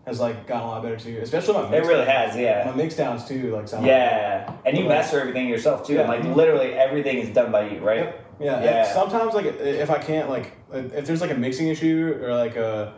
has 0.09 0.19
like 0.19 0.47
gotten 0.47 0.63
a 0.67 0.71
lot 0.71 0.81
better 0.83 0.97
too, 0.97 1.19
especially 1.21 1.53
my 1.53 1.65
It 1.75 1.81
really 1.85 2.03
downs. 2.05 2.31
has, 2.33 2.35
yeah. 2.35 2.63
My 2.65 2.75
mix 2.75 2.95
downs 2.95 3.25
too, 3.25 3.55
like 3.55 3.67
sound 3.67 3.85
Yeah. 3.85 4.51
And 4.65 4.77
you 4.77 4.85
master 4.85 5.19
everything 5.21 5.47
yourself 5.47 5.85
too. 5.85 5.99
And 5.99 6.09
like 6.09 6.23
literally 6.35 6.73
everything 6.73 7.19
is 7.19 7.29
done 7.29 7.51
by 7.51 7.69
you, 7.69 7.79
right? 7.79 7.97
Yep. 7.99 8.25
Yeah, 8.41 8.63
Yeah. 8.63 8.93
sometimes 8.93 9.33
like 9.35 9.45
if 9.45 9.89
I 9.89 9.99
can't 9.99 10.29
like 10.29 10.51
if 10.73 11.05
there's 11.05 11.21
like 11.21 11.31
a 11.31 11.35
mixing 11.35 11.67
issue 11.67 12.17
or 12.23 12.33
like 12.33 12.55
a 12.55 12.93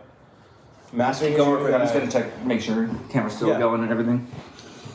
mastering 0.93 1.33
issue. 1.33 1.43
I'm 1.73 1.81
just 1.81 1.93
gonna 1.93 2.09
check, 2.11 2.43
make 2.45 2.61
sure 2.61 2.89
camera's 3.09 3.35
still 3.35 3.49
Yeah. 3.49 3.59
going 3.59 3.81
and 3.83 3.91
everything. 3.91 4.27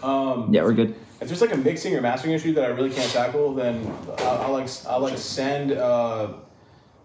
Um, 0.03 0.49
Yeah, 0.53 0.63
we're 0.63 0.73
good. 0.73 0.95
if 1.21 1.29
there's 1.29 1.41
like 1.43 1.53
a 1.53 1.57
mixing 1.57 1.95
or 1.95 2.01
mastering 2.01 2.33
issue 2.35 2.55
that 2.55 2.65
I 2.65 2.69
really 2.69 2.91
can't 2.91 3.11
tackle, 3.13 3.55
then 3.55 3.91
I'll, 4.19 4.39
I'll 4.45 4.53
like 4.53 4.69
I'll 4.89 5.01
like 5.01 5.19
send 5.19 5.73
uh, 5.73 6.29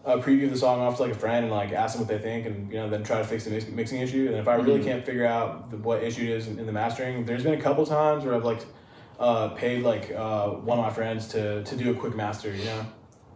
a 0.04 0.18
preview 0.18 0.46
of 0.46 0.52
the 0.52 0.58
song 0.58 0.80
off 0.82 0.98
to 0.98 1.04
like 1.04 1.12
a 1.12 1.16
friend 1.16 1.46
and 1.46 1.54
like 1.54 1.72
ask 1.72 1.96
them 1.98 2.08
what 2.08 2.10
they 2.10 2.22
think, 2.22 2.46
and 2.48 2.72
you 2.72 2.78
know 2.80 2.90
then 2.90 3.04
try 3.04 3.20
to 3.20 3.24
fix 3.24 3.44
the 3.46 3.52
mix- 3.52 3.68
mixing 3.68 4.02
issue. 4.02 4.28
And 4.28 4.36
if 4.38 4.48
I 4.48 4.56
really 4.56 4.80
Mhm. 4.80 4.86
can't 4.86 5.06
figure 5.06 5.26
out 5.26 5.70
the, 5.70 5.78
what 5.78 6.02
issue 6.04 6.24
it 6.24 6.30
is 6.30 6.48
in, 6.48 6.58
in 6.60 6.66
the 6.66 6.72
mastering, 6.72 7.24
there's 7.26 7.44
been 7.44 7.54
a 7.54 7.62
couple 7.62 7.86
times 7.86 8.26
where 8.26 8.34
I've 8.34 8.44
like 8.46 8.66
uh, 9.20 9.50
paid 9.50 9.84
like 9.84 10.12
uh, 10.12 10.50
one 10.50 10.80
of 10.80 10.86
my 10.86 10.92
friends 10.92 11.28
to 11.30 11.64
to 11.64 11.76
do 11.76 11.92
a 11.92 11.94
quick 11.94 12.16
master, 12.16 12.52
you 12.54 12.66
know. 12.66 12.86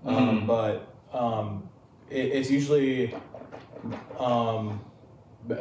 Um, 0.06 0.42
Mhm. 0.42 0.48
but 0.48 0.94
um, 1.14 1.70
it, 2.10 2.26
it's 2.38 2.50
usually 2.50 3.14
um, 4.20 4.80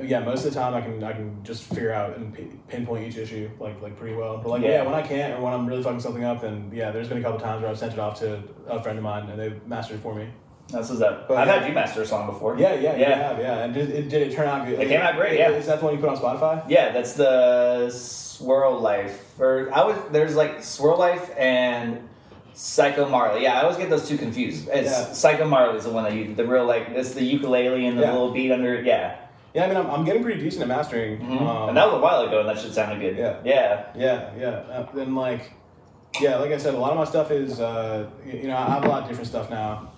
yeah, 0.03 0.21
most 0.21 0.47
of 0.47 0.55
the 0.55 0.59
time 0.59 0.73
I 0.75 0.81
can 0.81 1.05
I 1.05 1.13
can 1.13 1.43
just 1.45 1.65
figure 1.65 1.93
out 1.93 2.17
and 2.17 2.35
pi- 2.35 2.49
pinpoint 2.69 3.07
each 3.07 3.19
issue 3.19 3.51
like 3.61 3.81
like 3.83 3.97
pretty 3.99 4.17
well. 4.17 4.39
But 4.39 4.49
like 4.49 4.63
yeah. 4.63 4.69
Yeah. 4.71 4.83
when 4.85 4.95
I 4.95 5.03
can't 5.03 5.39
or 5.39 5.43
when 5.43 5.53
I'm 5.53 5.67
really 5.67 5.83
fucking 5.83 6.01
something 6.01 6.25
up, 6.25 6.41
then 6.41 6.71
yeah, 6.73 6.91
there's 6.91 7.09
been 7.09 7.19
a 7.19 7.23
couple 7.23 7.39
times 7.41 7.61
where 7.61 7.71
I've 7.71 7.79
sent 7.79 7.93
it 7.93 7.99
off 7.99 8.19
to 8.21 8.43
a 8.67 8.83
friend 8.83 8.97
of 8.97 9.05
mine 9.05 9.29
and 9.29 9.39
they've 9.39 9.67
mastered 9.67 9.99
it 9.99 10.01
for 10.03 10.15
me. 10.15 10.29
That's 10.71 10.89
what's 10.89 11.03
up. 11.03 11.29
But- 11.29 11.39
I've 11.39 11.49
had 11.49 11.69
you 11.69 11.75
master 11.75 12.03
a 12.03 12.07
song 12.07 12.27
before. 12.27 12.59
Yeah, 12.59 12.75
yeah, 12.75 12.97
yeah, 12.97 13.09
Yeah. 13.09 13.41
yeah. 13.41 13.65
And 13.65 13.75
did 13.75 13.91
it, 13.91 14.09
did 14.09 14.23
it 14.31 14.35
turn 14.35 14.49
out 14.49 14.67
good? 14.67 14.81
It 14.81 14.89
came 14.89 15.01
out 15.01 15.17
great, 15.17 15.39
yeah. 15.39 15.51
Is 15.51 15.67
that 15.67 15.79
the 15.79 15.85
one 15.85 15.95
you 15.95 16.01
put 16.01 16.09
on 16.09 16.17
Spotify? 16.17 16.65
Yeah, 16.69 16.91
that's 16.93 17.13
the 17.13 17.91
Swirl 17.91 18.81
Life. 18.81 19.39
Or 19.39 19.71
I 19.73 19.85
was 19.85 19.97
there's 20.11 20.35
like 20.37 20.63
Swirl 20.63 20.99
Life 20.99 21.31
and 21.39 22.09
Psycho 22.55 23.09
Marley. 23.09 23.43
Yeah, 23.43 23.59
I 23.59 23.63
always 23.63 23.77
get 23.77 23.91
those 23.91 24.09
two 24.09 24.17
confused. 24.17 24.69
It's 24.73 24.91
Yeah. 24.91 25.13
Psycho 25.13 25.45
Marley 25.47 25.77
is 25.79 25.85
the 25.85 25.91
one 25.91 26.05
that 26.05 26.13
you 26.15 26.35
the 26.35 26.47
real 26.47 26.65
like 26.65 26.89
it's 26.91 27.13
the 27.13 27.23
ukulele 27.25 27.87
and 27.87 27.99
the 27.99 28.03
Yeah. 28.03 28.13
little 28.13 28.31
beat 28.33 28.51
under 28.51 28.75
it. 28.75 28.85
Yeah, 28.87 29.17
Yeah, 29.55 29.65
I 29.65 29.69
mean 29.69 29.77
I'm, 29.77 29.91
I'm 29.91 30.05
getting 30.05 30.23
pretty 30.25 30.41
decent 30.41 30.63
at 30.63 30.69
mastering. 30.69 31.19
Mhm. 31.19 31.41
Um, 31.43 31.69
and 31.69 31.77
that 31.77 31.87
was 31.87 31.97
a 31.97 32.01
while 32.01 32.23
ago, 32.23 32.41
and 32.41 32.49
that 32.49 32.59
shit 32.59 32.73
sounded 32.73 33.01
good. 33.01 33.17
Yeah. 33.17 33.35
yeah. 33.45 33.83
Yeah, 33.95 34.21
yeah. 34.39 34.49
Uh, 34.73 34.87
then 34.95 35.15
like, 35.15 35.53
yeah, 36.21 36.37
like 36.37 36.53
I 36.53 36.57
said, 36.59 36.75
a 36.75 36.79
lot 36.79 36.91
of 36.93 36.97
my 36.99 37.05
stuff 37.05 37.31
is, 37.31 37.61
uh, 37.61 38.07
you 38.25 38.49
know, 38.49 38.57
I 38.57 38.71
have 38.71 38.85
a 38.85 38.89
lot 38.89 39.03
of 39.03 39.09
different 39.09 39.29
stuff 39.29 39.51
now, 39.51 39.91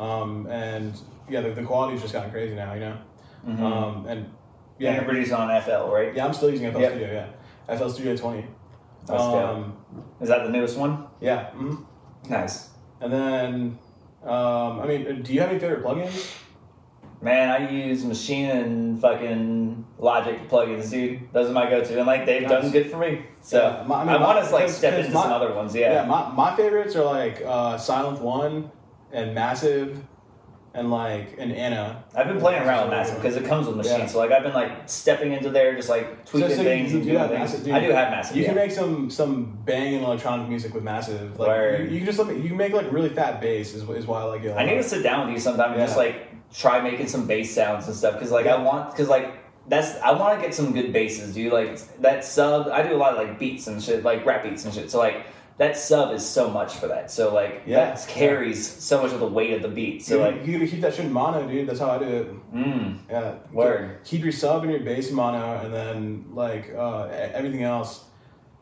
um, 0.00 0.46
and 0.48 0.98
yeah, 1.28 1.40
the, 1.42 1.50
the 1.50 1.62
quality's 1.62 2.00
just 2.00 2.12
gotten 2.12 2.30
crazy 2.30 2.54
now, 2.54 2.74
you 2.74 2.80
know, 2.80 2.96
Mhm. 3.46 3.60
um, 3.60 4.06
and 4.06 4.18
And 4.18 4.26
yeah, 4.78 5.04
you're 5.04 5.36
on 5.36 5.50
FL, 5.62 5.90
right? 5.92 6.14
yeah, 6.14 6.24
I'm 6.26 6.32
still 6.32 6.50
using 6.50 6.70
FL 6.72 6.80
Yep. 6.80 6.90
Studio, 6.92 7.12
yeah, 7.68 7.76
FL 7.76 7.88
Studio 7.90 8.16
20. 8.16 8.46
That's 9.06 9.22
um, 9.22 9.76
Is 10.20 10.28
that 10.28 10.44
the 10.44 10.50
newest 10.50 10.78
one? 10.78 11.06
yeah, 11.20 11.50
hmm 11.50 11.74
Nice. 12.28 12.70
and 13.00 13.12
then, 13.12 13.78
um, 14.24 14.80
I 14.80 14.86
mean, 14.86 15.22
do 15.22 15.32
you 15.32 15.40
have 15.40 15.50
any 15.50 15.58
favorite 15.58 15.82
plugins? 15.84 16.36
Man, 17.22 17.50
I 17.50 17.70
use 17.70 18.02
Maschine 18.04 18.50
and 18.50 18.98
fucking 19.00 19.84
Logic 19.98 20.48
plugins, 20.48 20.90
dude. 20.90 21.28
Those 21.34 21.50
are 21.50 21.52
my 21.52 21.68
go-to, 21.68 21.98
and 21.98 22.06
like 22.06 22.24
they've 22.24 22.42
Nice. 22.42 22.50
done 22.50 22.70
good 22.70 22.90
for 22.90 22.96
me. 22.96 23.26
So 23.42 23.58
Yeah, 23.62 23.86
my- 23.86 24.02
I 24.04 24.14
I, 24.16 24.20
want 24.22 24.42
to 24.42 24.50
like 24.54 24.70
step 24.70 24.94
into 24.98 25.12
some 25.12 25.30
other 25.30 25.52
ones. 25.54 25.74
Yeah, 25.74 25.92
Yeah. 25.92 26.04
my, 26.06 26.30
my 26.32 26.56
favorites 26.56 26.96
are 26.96 27.04
like 27.04 27.42
uh, 27.44 27.76
Sylenth1 27.76 28.70
and 29.12 29.34
Massive, 29.34 30.02
and 30.72 30.90
like 30.90 31.36
an 31.38 31.50
Anna. 31.50 32.04
I've 32.14 32.28
been 32.28 32.38
playing 32.38 32.62
around 32.62 32.82
with 32.82 32.90
Massive 32.92 33.16
because 33.16 33.36
it 33.36 33.44
comes 33.44 33.66
with 33.66 33.76
machines. 33.76 33.98
Yeah. 33.98 34.06
So 34.06 34.18
like 34.18 34.30
I've 34.30 34.42
been 34.42 34.52
like 34.54 34.88
stepping 34.88 35.32
into 35.32 35.50
there, 35.50 35.74
just 35.74 35.88
like 35.88 36.24
tweaking 36.26 36.50
so 36.50 36.56
you- 36.56 36.62
things 36.62 36.92
you 36.92 36.98
and 36.98 37.06
do 37.06 37.12
doing 37.12 37.28
things. 37.28 37.52
Massive. 37.52 37.72
I 37.72 37.80
do 37.80 37.90
have 37.90 38.10
Massive. 38.10 38.36
You 38.36 38.42
yeah. 38.42 38.48
can 38.48 38.56
make 38.56 38.70
some 38.70 39.10
some 39.10 39.58
banging 39.64 40.02
electronic 40.02 40.48
music 40.48 40.72
with 40.74 40.84
massive. 40.84 41.38
Like 41.38 41.80
you, 41.80 41.84
you 41.86 41.96
can 41.98 42.06
just 42.06 42.18
let 42.18 42.28
me, 42.28 42.40
you 42.40 42.48
can 42.48 42.56
make 42.56 42.72
like 42.72 42.90
really 42.92 43.08
fat 43.08 43.40
bass 43.40 43.74
is, 43.74 43.88
is 43.88 44.06
why 44.06 44.20
I 44.20 44.24
like 44.24 44.44
it. 44.44 44.56
I 44.56 44.64
need 44.64 44.76
to 44.76 44.82
sit 44.82 45.02
down 45.02 45.26
with 45.26 45.34
you 45.34 45.40
sometime 45.40 45.72
and 45.72 45.80
just 45.80 45.96
like 45.96 46.28
try 46.52 46.80
making 46.80 47.08
some 47.08 47.26
bass 47.26 47.54
sounds 47.54 47.86
and 47.86 47.96
stuff 47.96 48.14
because 48.14 48.30
like 48.30 48.46
I 48.46 48.60
want 48.60 48.90
because 48.90 49.08
like 49.08 49.38
that's 49.68 49.96
I 50.00 50.12
want 50.12 50.38
to 50.38 50.44
get 50.44 50.54
some 50.54 50.72
good 50.72 50.92
basses, 50.92 51.34
dude. 51.34 51.52
Like 51.52 51.78
that 52.00 52.24
sub, 52.24 52.68
I 52.68 52.82
do 52.86 52.94
a 52.94 52.96
lot 52.96 53.12
of 53.12 53.18
like 53.18 53.38
beats 53.38 53.66
and 53.66 53.82
shit, 53.82 54.04
like 54.04 54.24
rap 54.24 54.44
beats 54.44 54.64
and 54.64 54.72
shit. 54.72 54.90
So 54.90 54.98
like 54.98 55.26
that 55.60 55.76
sub 55.76 56.14
is 56.14 56.24
so 56.26 56.48
much 56.48 56.72
for 56.80 56.86
that. 56.88 57.10
So 57.10 57.34
like 57.34 57.54
Yeah. 57.66 57.84
that 57.94 58.06
carries 58.08 58.58
so 58.66 59.02
much 59.02 59.12
of 59.12 59.20
the 59.20 59.26
weight 59.38 59.52
of 59.52 59.60
the 59.60 59.68
beat. 59.68 60.02
So 60.02 60.18
like, 60.18 60.36
you 60.46 60.54
gotta 60.54 60.70
keep 60.70 60.80
that 60.80 60.94
shit 60.94 61.04
in 61.04 61.12
mono, 61.12 61.46
dude. 61.46 61.68
That's 61.68 61.78
how 61.84 61.90
I 61.90 61.98
do 61.98 62.04
it. 62.06 62.54
mm, 62.54 62.96
Yeah. 63.10 63.34
Word. 63.52 63.98
Keep 64.04 64.22
your 64.22 64.32
sub 64.32 64.62
and 64.62 64.70
your 64.72 64.80
bass 64.80 65.10
in 65.10 65.16
mono, 65.16 65.60
and 65.62 65.72
then 65.72 66.24
like 66.32 66.72
uh, 66.74 67.08
everything 67.38 67.62
else, 67.62 68.04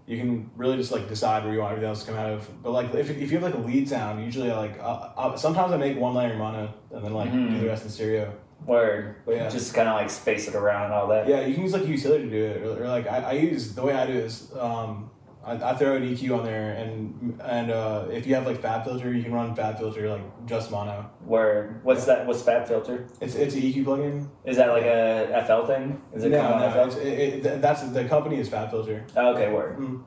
you 0.09 0.17
can 0.19 0.51
really 0.57 0.77
just 0.77 0.91
like 0.91 1.09
decide 1.09 1.45
where 1.45 1.53
you 1.55 1.61
want 1.61 1.71
everything 1.73 1.89
else 1.91 2.01
to 2.05 2.11
come 2.11 2.19
out 2.19 2.31
of. 2.33 2.63
But 2.65 2.73
like 2.73 2.93
if, 2.95 3.11
if 3.11 3.31
you 3.31 3.39
have 3.39 3.43
like 3.43 3.55
a 3.55 3.65
lead 3.71 3.89
sound, 3.89 4.25
usually 4.25 4.51
I 4.51 4.57
like 4.59 4.77
uh, 4.81 5.11
uh, 5.17 5.37
sometimes 5.37 5.71
I 5.73 5.77
make 5.77 5.97
one 5.99 6.15
layer 6.15 6.33
in 6.33 6.39
mono 6.39 6.69
and 6.91 7.05
then 7.05 7.15
like 7.15 7.31
do 7.31 7.39
Mhm. 7.39 7.61
the 7.61 7.67
rest 7.69 7.85
in 7.85 7.91
stereo. 7.91 8.33
word, 8.67 9.15
But 9.25 9.37
yeah. 9.37 9.49
just 9.49 9.73
kind 9.73 9.89
of 9.89 9.95
like 9.95 10.11
space 10.11 10.49
it 10.49 10.55
around 10.57 10.87
and 10.87 10.95
all 10.95 11.07
that. 11.09 11.29
Yeah, 11.29 11.47
you 11.47 11.55
can 11.55 11.63
use 11.63 11.73
like 11.73 11.87
utility 11.87 12.25
to 12.25 12.31
do 12.31 12.45
it, 12.45 12.57
or, 12.67 12.83
or 12.83 12.89
like 12.89 13.07
I, 13.07 13.19
I 13.19 13.33
use 13.33 13.73
the 13.77 13.83
way 13.83 13.95
I 13.95 14.05
do 14.05 14.15
it 14.15 14.25
is 14.25 14.51
um, 14.59 15.11
I, 15.49 15.71
I 15.71 15.75
throw 15.75 15.97
an 15.97 16.03
EQ 16.03 16.39
on 16.39 16.45
there, 16.45 16.73
and 16.73 17.41
and 17.43 17.71
uh, 17.71 18.07
if 18.11 18.27
you 18.27 18.35
have 18.35 18.47
like 18.47 18.61
FabFilter, 18.61 19.17
you 19.17 19.23
can 19.23 19.33
run 19.33 19.57
FabFilter 19.57 20.11
like 20.11 20.47
just 20.47 20.71
mono. 20.71 21.11
Word. 21.25 21.83
What's 21.85 22.05
that? 22.05 22.27
What's 22.27 22.43
FabFilter? 22.43 23.09
It's 23.21 23.35
it's 23.35 23.55
an 23.55 23.63
EQ 23.63 23.85
plugin. 23.85 24.29
Is 24.45 24.59
that 24.59 24.69
like 24.69 24.85
a 24.85 25.45
FL 25.47 25.67
thing? 25.67 26.03
Is 26.15 26.25
it 26.25 26.31
no, 26.31 26.59
no, 26.59 26.91
FL? 26.91 26.99
it, 26.99 27.47
it, 27.47 27.63
that's 27.63 27.83
the 27.91 28.05
company 28.05 28.39
is 28.39 28.49
FabFilter. 28.49 29.09
Oh, 29.17 29.35
okay, 29.35 29.51
word. 29.51 30.01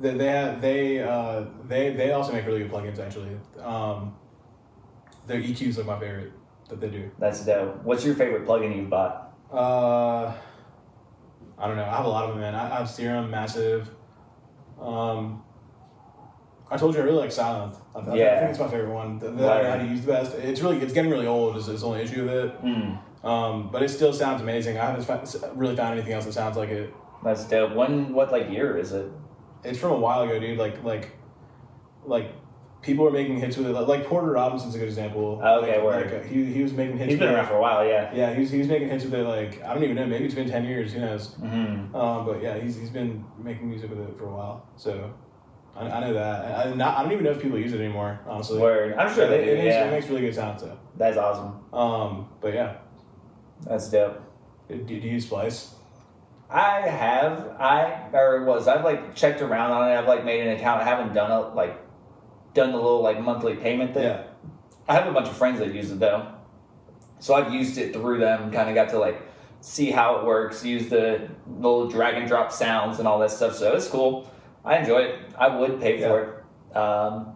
They 0.00 0.14
they 0.14 0.26
have, 0.26 0.60
they 0.60 1.00
uh, 1.00 1.44
they 1.66 1.90
they 1.90 2.12
also 2.12 2.32
make 2.32 2.46
really 2.46 2.60
good 2.60 2.72
plugins 2.72 2.98
actually. 2.98 3.38
Um, 3.60 4.16
their 5.26 5.40
EQs 5.40 5.76
like 5.76 5.86
my 5.86 6.00
favorite 6.00 6.32
that 6.68 6.80
they 6.80 6.88
do. 6.88 7.10
That's 7.18 7.44
dope. 7.44 7.82
What's 7.84 8.04
your 8.04 8.14
favorite 8.14 8.46
plugin 8.46 8.76
you've 8.76 8.90
bought? 8.90 9.32
Uh, 9.52 10.34
I 11.56 11.66
don't 11.66 11.76
know. 11.76 11.84
I 11.84 11.96
have 11.96 12.04
a 12.04 12.08
lot 12.08 12.24
of 12.24 12.30
them, 12.30 12.40
man. 12.40 12.54
I, 12.54 12.74
I 12.74 12.78
have 12.78 12.90
Serum, 12.90 13.30
Massive. 13.30 13.90
Um, 14.80 15.42
I 16.70 16.76
told 16.76 16.94
you 16.94 17.00
I 17.00 17.04
really 17.04 17.18
like 17.18 17.30
Sylenth. 17.30 17.80
I, 17.94 17.98
I, 17.98 18.10
I 18.12 18.14
Yeah. 18.16 18.38
think 18.40 18.50
it's 18.50 18.58
my 18.58 18.68
favorite 18.68 18.92
one. 18.92 19.18
That, 19.18 19.36
that 19.38 19.58
I 19.58 19.62
know 19.62 19.70
how 19.70 19.76
to 19.78 19.84
use 19.86 20.02
the 20.02 20.12
best. 20.12 20.34
It's 20.36 20.60
really 20.60 20.78
it's 20.78 20.92
getting 20.92 21.10
really 21.10 21.26
old. 21.26 21.56
Is, 21.56 21.68
is 21.68 21.80
the 21.80 21.86
only 21.86 22.02
issue 22.02 22.24
with 22.24 22.34
it. 22.34 22.62
Mm, 22.62 22.98
Um, 23.24 23.70
but 23.72 23.82
it 23.82 23.88
still 23.88 24.12
sounds 24.12 24.42
amazing. 24.42 24.76
I 24.78 24.84
haven't 24.86 25.04
fa- 25.04 25.50
really 25.54 25.74
found 25.76 25.94
anything 25.94 26.12
else 26.12 26.26
that 26.26 26.32
sounds 26.34 26.56
like 26.56 26.68
it. 26.70 26.92
that's 27.24 27.44
dope. 27.44 27.74
When? 27.74 28.12
What 28.12 28.30
like 28.32 28.50
year 28.50 28.76
is 28.76 28.92
it? 28.92 29.10
It's 29.64 29.78
from 29.78 29.92
a 29.92 29.98
while 29.98 30.22
ago, 30.22 30.38
dude. 30.38 30.58
Like 30.58 30.84
like 30.84 31.10
like 32.04 32.32
people 32.82 33.04
were 33.04 33.10
making 33.10 33.38
hits 33.38 33.56
with 33.56 33.66
it. 33.66 33.72
Like, 33.72 34.06
Porter 34.06 34.30
Robinson's 34.32 34.74
a 34.74 34.78
good 34.78 34.88
example. 34.88 35.40
Oh, 35.42 35.60
okay, 35.60 35.76
like, 35.76 35.84
word. 35.84 36.12
like, 36.12 36.24
uh, 36.24 36.26
he 36.26 36.44
he 36.44 36.62
was 36.62 36.72
making 36.72 36.98
hits. 36.98 37.10
He's 37.10 37.18
been 37.18 37.28
with 37.28 37.36
it. 37.36 37.38
around 37.40 37.48
for 37.48 37.56
a 37.56 37.60
while, 37.60 37.84
yeah. 37.86 38.12
Yeah, 38.14 38.34
he 38.34 38.40
was, 38.40 38.50
he 38.50 38.58
was 38.58 38.68
making 38.68 38.88
hits 38.88 39.04
with 39.04 39.14
it. 39.14 39.24
Like 39.24 39.62
I 39.64 39.74
don't 39.74 39.82
even 39.84 39.96
know. 39.96 40.06
Maybe 40.06 40.24
it's 40.24 40.34
been 40.34 40.48
ten 40.48 40.64
years. 40.64 40.92
Who 40.92 41.00
knows? 41.00 41.34
hmm 41.34 41.94
Um, 41.94 42.26
but 42.26 42.42
yeah, 42.42 42.58
he's, 42.58 42.76
he's 42.76 42.90
been 42.90 43.24
making 43.42 43.68
music 43.68 43.90
with 43.90 44.00
it 44.00 44.16
for 44.18 44.26
a 44.26 44.34
while, 44.34 44.66
so 44.76 45.12
I, 45.76 45.88
I 45.88 46.00
know 46.00 46.14
that. 46.14 46.44
I, 46.44 46.70
I, 46.70 46.74
not, 46.74 46.96
I 46.98 47.02
don't 47.02 47.12
even 47.12 47.24
know 47.24 47.30
if 47.32 47.40
people 47.42 47.58
use 47.58 47.72
it 47.72 47.80
anymore, 47.80 48.20
honestly. 48.26 48.58
Word. 48.60 48.94
I'm 48.94 49.12
sure 49.14 49.26
But 49.26 49.30
they 49.30 49.42
it, 49.42 49.44
do. 49.44 49.50
it 49.52 49.58
makes, 49.58 49.66
yeah, 49.74 49.86
it 49.86 49.90
makes 49.90 50.08
really 50.08 50.20
good 50.22 50.34
sound, 50.34 50.60
so. 50.60 50.78
that's 50.96 51.16
awesome. 51.16 51.60
Um, 51.72 52.28
but 52.40 52.54
yeah, 52.54 52.76
That's 53.66 53.88
dope. 53.90 54.20
do, 54.68 54.76
do 54.76 54.94
you 54.94 55.00
use 55.00 55.24
Splice? 55.26 55.74
I 56.50 56.80
have 56.80 57.48
I 57.60 58.08
or 58.14 58.44
was 58.44 58.68
I've 58.68 58.82
like 58.82 59.14
checked 59.14 59.42
around 59.42 59.70
on 59.72 59.90
it. 59.90 59.94
I've 59.94 60.08
like 60.08 60.24
made 60.24 60.46
an 60.46 60.56
account. 60.56 60.80
I 60.80 60.84
haven't 60.84 61.12
done 61.12 61.30
a 61.30 61.40
like 61.54 61.78
done 62.58 62.72
the 62.72 62.76
little 62.78 63.00
like 63.02 63.20
monthly 63.20 63.54
payment 63.54 63.94
thing. 63.94 64.02
Yeah, 64.04 64.24
I 64.88 64.94
have 64.94 65.06
a 65.06 65.12
bunch 65.12 65.28
of 65.28 65.36
friends 65.36 65.58
that 65.60 65.72
use 65.74 65.90
it 65.90 65.98
though, 66.00 66.26
so 67.20 67.34
I've 67.34 67.52
used 67.52 67.78
it 67.78 67.92
through 67.94 68.18
them. 68.18 68.50
Kind 68.50 68.68
of 68.68 68.74
got 68.74 68.88
to 68.90 68.98
like 68.98 69.22
see 69.60 69.90
how 69.90 70.16
it 70.18 70.24
works, 70.24 70.64
use 70.64 70.88
the 70.88 71.28
little 71.46 71.88
drag 71.88 72.14
and 72.14 72.28
drop 72.28 72.52
sounds 72.52 72.98
and 72.98 73.08
all 73.08 73.18
that 73.20 73.30
stuff. 73.30 73.54
So 73.54 73.74
it's 73.74 73.88
cool. 73.88 74.30
I 74.64 74.78
enjoy 74.78 74.98
it. 74.98 75.18
I 75.38 75.48
would 75.56 75.80
pay 75.80 76.00
for 76.00 76.20
it. 76.22 76.76
Um, 76.76 77.34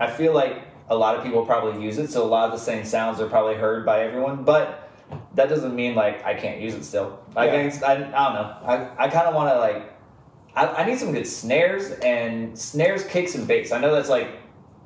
I 0.00 0.06
feel 0.08 0.32
like 0.32 0.62
a 0.88 0.96
lot 0.96 1.16
of 1.16 1.22
people 1.24 1.44
probably 1.44 1.82
use 1.84 1.98
it, 1.98 2.08
so 2.10 2.24
a 2.24 2.30
lot 2.36 2.46
of 2.46 2.52
the 2.52 2.64
same 2.64 2.84
sounds 2.84 3.20
are 3.20 3.28
probably 3.28 3.54
heard 3.54 3.84
by 3.84 4.00
everyone. 4.04 4.44
But 4.44 4.88
that 5.34 5.48
doesn't 5.48 5.74
mean 5.74 5.94
like 5.94 6.24
I 6.24 6.34
can't 6.34 6.60
use 6.60 6.74
it 6.74 6.84
still. 6.84 7.18
I 7.36 7.46
Yeah. 7.46 7.68
think 7.70 7.82
I, 7.82 7.92
I 7.92 7.96
don't 7.96 8.12
know. 8.12 8.56
I, 8.64 9.04
I 9.04 9.08
kind 9.08 9.26
of 9.26 9.34
want 9.34 9.50
to 9.50 9.58
like 9.58 9.92
I, 10.58 10.82
I 10.82 10.86
need 10.86 10.98
some 10.98 11.12
good 11.12 11.26
snares 11.26 11.90
and 12.02 12.58
snares, 12.58 13.04
kicks, 13.04 13.34
and 13.34 13.46
bass. 13.46 13.70
I 13.72 13.78
know 13.80 13.94
that's 13.94 14.08
like 14.08 14.28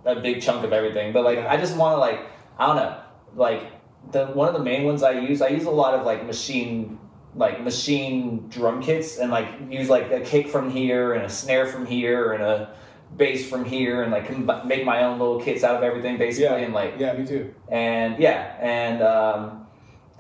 a 0.04 0.20
big 0.20 0.42
chunk 0.42 0.64
of 0.64 0.72
everything, 0.72 1.12
but 1.12 1.24
like 1.24 1.38
I 1.38 1.56
just 1.56 1.76
want 1.76 1.96
to 1.96 2.00
like 2.00 2.20
I 2.58 2.66
don't 2.66 2.76
know 2.76 3.00
like 3.35 3.62
the 4.12 4.26
one 4.26 4.48
of 4.48 4.54
the 4.54 4.62
main 4.62 4.85
ones 4.85 5.02
I 5.02 5.12
use. 5.12 5.40
I 5.40 5.48
use 5.48 5.64
a 5.64 5.70
lot 5.70 5.94
of 5.94 6.04
like 6.04 6.26
machine 6.26 6.98
like 7.35 7.62
machine 7.62 8.46
drum 8.50 8.82
kits 8.82 9.18
and 9.18 9.30
like 9.30 9.48
use 9.70 9.88
like 9.88 10.11
a 10.11 10.20
kick 10.20 10.48
from 10.48 10.70
here 10.70 11.14
and 11.14 11.24
a 11.24 11.28
snare 11.30 11.64
from 11.66 11.87
here 11.87 12.32
and 12.35 12.42
a 12.42 12.74
bass 13.16 13.48
from 13.48 13.64
here 13.64 14.02
and 14.02 14.12
like 14.12 14.64
make 14.66 14.85
my 14.85 15.04
own 15.04 15.18
little 15.18 15.40
kits 15.40 15.64
out 15.64 15.76
of 15.76 15.82
everything 15.82 16.18
basically 16.18 16.44
Yeah. 16.44 16.64
and 16.64 16.74
like 16.74 16.94
yeah, 16.98 17.14
me 17.14 17.26
too. 17.26 17.54
and 17.70 18.18
yeah 18.18 18.56
and 18.61 19.02
um 19.02 19.62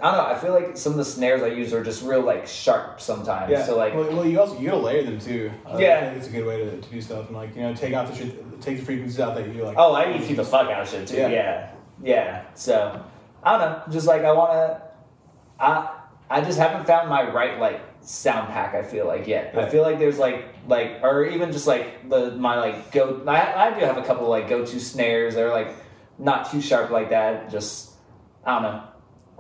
I 0.02 0.10
don't 0.10 0.18
know. 0.18 0.34
I 0.34 0.36
feel 0.36 0.52
like 0.52 0.76
some 0.76 0.92
of 0.92 0.98
the 0.98 1.04
snares 1.04 1.42
I 1.44 1.46
use 1.46 1.72
are 1.72 1.84
just 1.84 2.02
real 2.02 2.22
like 2.22 2.44
sharp 2.48 3.00
sometimes. 3.00 3.52
Yeah, 3.52 3.64
So 3.64 3.76
like 3.76 3.94
well, 3.94 4.10
well, 4.12 4.26
you 4.26 4.40
also 4.40 4.58
you 4.58 4.66
gotta 4.70 4.82
layer 4.82 5.04
them 5.04 5.20
too. 5.20 5.52
Uh, 5.64 5.76
Yeah. 5.78 5.98
I 5.98 6.00
think 6.06 6.16
it's 6.16 6.26
a 6.26 6.30
good 6.30 6.44
way 6.44 6.56
to, 6.56 6.80
to 6.80 6.90
do 6.90 7.00
stuff 7.00 7.28
and 7.28 7.36
like 7.36 7.54
you 7.54 7.62
know 7.62 7.72
take 7.72 7.94
out 7.94 8.08
the 8.08 8.14
shit, 8.16 8.60
take 8.60 8.78
the 8.78 8.84
frequencies 8.84 9.20
out 9.20 9.36
that 9.36 9.54
you 9.54 9.62
like. 9.62 9.76
Oh, 9.78 9.94
I 9.94 10.06
EQ 10.06 10.34
the 10.34 10.44
fuck 10.44 10.68
out 10.68 10.82
of 10.82 10.88
shit 10.88 11.06
too. 11.06 11.18
Yeah. 11.18 11.28
Yeah. 11.28 11.70
yeah, 12.02 12.44
So 12.54 13.00
I 13.44 13.56
don't 13.56 13.60
know. 13.60 13.82
Just 13.92 14.08
like 14.08 14.22
I 14.24 14.32
want 14.32 14.52
to, 14.52 14.82
I 15.60 15.98
I 16.28 16.40
just 16.40 16.58
haven't 16.58 16.84
found 16.86 17.08
my 17.08 17.30
right 17.30 17.60
like 17.60 17.80
sound 18.00 18.48
pack. 18.48 18.74
I 18.74 18.82
feel 18.82 19.06
like 19.06 19.28
yet. 19.28 19.56
I 19.56 19.68
feel 19.68 19.82
like 19.82 20.00
there's 20.00 20.18
like 20.18 20.46
like 20.66 20.98
or 21.04 21.24
even 21.26 21.52
just 21.52 21.68
like 21.68 22.08
the 22.10 22.32
my 22.32 22.58
like 22.58 22.90
go. 22.90 23.22
I 23.28 23.68
I 23.68 23.78
do 23.78 23.84
have 23.86 23.98
a 23.98 24.02
couple 24.02 24.28
like 24.28 24.48
go 24.48 24.66
to 24.66 24.80
snares. 24.80 25.36
They're 25.36 25.50
like 25.50 25.76
not 26.18 26.50
too 26.50 26.60
sharp 26.60 26.90
like 26.90 27.10
that. 27.10 27.52
Just 27.52 27.92
I 28.44 28.54
don't 28.54 28.62
know. 28.64 28.82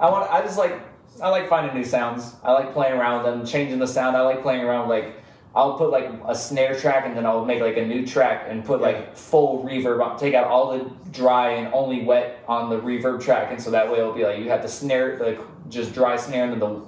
I 0.02 0.10
want. 0.10 0.30
I 0.30 0.42
just 0.42 0.58
like. 0.58 0.74
I 1.22 1.28
like 1.28 1.48
finding 1.48 1.74
new 1.74 1.84
sounds. 1.84 2.34
I 2.42 2.52
like 2.52 2.72
playing 2.72 2.94
around 2.98 3.22
with 3.22 3.32
them, 3.32 3.46
changing 3.46 3.78
the 3.78 3.86
sound. 3.86 4.16
I 4.16 4.22
like 4.22 4.42
playing 4.42 4.62
around 4.64 4.88
like. 4.88 5.16
I'll 5.54 5.76
put 5.76 5.90
like 5.90 6.10
a 6.26 6.34
snare 6.34 6.74
track 6.78 7.04
and 7.04 7.14
then 7.14 7.26
I'll 7.26 7.44
make 7.44 7.60
like 7.60 7.76
a 7.76 7.84
new 7.84 8.06
track 8.06 8.46
and 8.48 8.64
put 8.64 8.80
like 8.80 9.14
full 9.14 9.62
reverb 9.62 10.02
on. 10.02 10.18
Take 10.18 10.32
out 10.32 10.46
all 10.46 10.72
the 10.78 10.90
dry 11.10 11.50
and 11.52 11.72
only 11.74 12.04
wet 12.04 12.42
on 12.48 12.70
the 12.70 12.80
reverb 12.80 13.22
track, 13.22 13.48
and 13.50 13.60
so 13.60 13.70
that 13.70 13.86
way 13.92 13.98
it'll 13.98 14.14
be 14.14 14.24
like 14.24 14.38
you 14.38 14.48
have 14.48 14.62
the 14.62 14.68
snare, 14.68 15.18
like 15.18 15.38
just 15.68 15.92
dry 15.92 16.16
snare, 16.16 16.44
and 16.44 16.52
then 16.54 16.60
the 16.60 16.82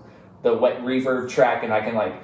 the 0.44 0.54
wet 0.56 0.80
reverb 0.80 1.28
track, 1.30 1.62
and 1.62 1.74
I 1.74 1.82
can 1.82 1.94
like 1.94 2.14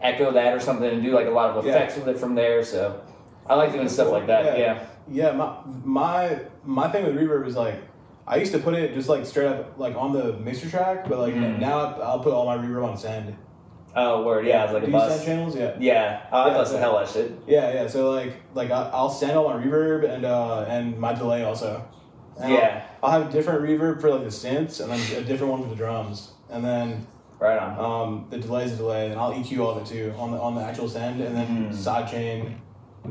echo 0.00 0.32
that 0.32 0.54
or 0.54 0.60
something 0.60 0.88
and 0.90 1.02
do 1.02 1.10
like 1.12 1.26
a 1.26 1.30
lot 1.30 1.50
of 1.50 1.64
Yeah. 1.66 1.72
effects 1.72 1.96
with 1.96 2.08
it 2.08 2.18
from 2.18 2.34
there. 2.34 2.64
So 2.64 2.98
I 3.46 3.54
like 3.54 3.72
doing 3.72 3.88
stuff 3.88 4.08
like 4.10 4.26
that. 4.28 4.58
Yeah. 4.58 4.86
Yeah, 5.10 5.32
my 5.32 5.56
my 5.84 6.38
my 6.64 6.88
thing 6.88 7.04
with 7.04 7.16
reverb 7.16 7.46
is 7.46 7.56
like 7.56 7.74
I 8.30 8.36
used 8.36 8.52
to 8.52 8.58
put 8.60 8.74
it 8.74 8.94
just 8.94 9.08
like 9.08 9.26
straight 9.26 9.48
up 9.48 9.74
like 9.76 9.96
on 9.96 10.12
the 10.12 10.34
mixer 10.34 10.70
track, 10.70 11.08
but 11.08 11.18
like 11.18 11.34
Mhm. 11.34 11.58
now 11.58 11.78
I'll 12.00 12.20
put 12.20 12.32
all 12.32 12.46
my 12.46 12.56
reverb 12.56 12.84
on 12.88 12.96
send. 12.96 13.36
Oh, 13.96 14.22
word. 14.24 14.46
Yeah, 14.46 14.62
it's 14.64 14.72
like 14.72 14.84
a 14.84 14.86
Do 14.86 14.92
you 14.92 14.98
send 15.00 15.10
bus. 15.10 15.24
channels? 15.24 15.56
Yeah. 15.56 15.72
Yeah, 15.80 16.20
I 16.30 16.46
Yeah, 16.46 16.54
bust 16.54 16.70
the 16.72 16.78
hell 16.78 16.96
out 16.96 17.02
of 17.02 17.10
shit. 17.10 17.32
Yeah, 17.48 17.72
yeah. 17.74 17.86
So 17.88 18.12
like 18.12 18.34
like 18.54 18.70
I- 18.70 18.88
I'll 18.92 19.10
send 19.10 19.32
all 19.36 19.48
my 19.48 19.56
reverb 19.62 20.08
and 20.08 20.24
uh 20.24 20.64
and 20.68 20.96
my 20.96 21.12
delay 21.12 21.42
also. 21.42 21.82
And 22.40 22.52
Yeah, 22.54 22.82
I'll, 23.02 23.10
I'll 23.12 23.20
have 23.20 23.28
a 23.28 23.32
different 23.32 23.62
reverb 23.62 24.00
for 24.00 24.10
like 24.10 24.22
the 24.22 24.28
synths 24.30 24.80
and 24.80 24.90
then 24.92 25.00
a 25.20 25.24
different 25.26 25.50
one 25.52 25.62
for 25.64 25.68
the 25.68 25.74
drums. 25.74 26.30
And 26.50 26.64
then 26.64 27.06
right 27.40 27.58
on. 27.58 27.78
um, 27.84 28.26
the 28.30 28.38
delay 28.38 28.64
is 28.64 28.72
a 28.74 28.76
delay, 28.76 29.10
and 29.10 29.18
I'll 29.20 29.32
EQ 29.32 29.58
all 29.60 29.70
of 29.72 29.78
it 29.82 29.86
too 29.86 30.14
on 30.18 30.30
the 30.30 30.38
on 30.38 30.54
the 30.54 30.62
actual 30.62 30.88
send, 30.88 31.20
and 31.20 31.36
then 31.36 31.48
Mhm. 31.48 31.74
sidechain 31.74 32.54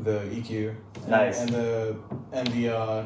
the 0.02 0.20
EQ. 0.32 0.74
And, 1.02 1.08
Nice. 1.08 1.40
And 1.42 1.50
the 1.50 1.96
and 2.32 2.46
the 2.48 2.70
uh, 2.74 3.02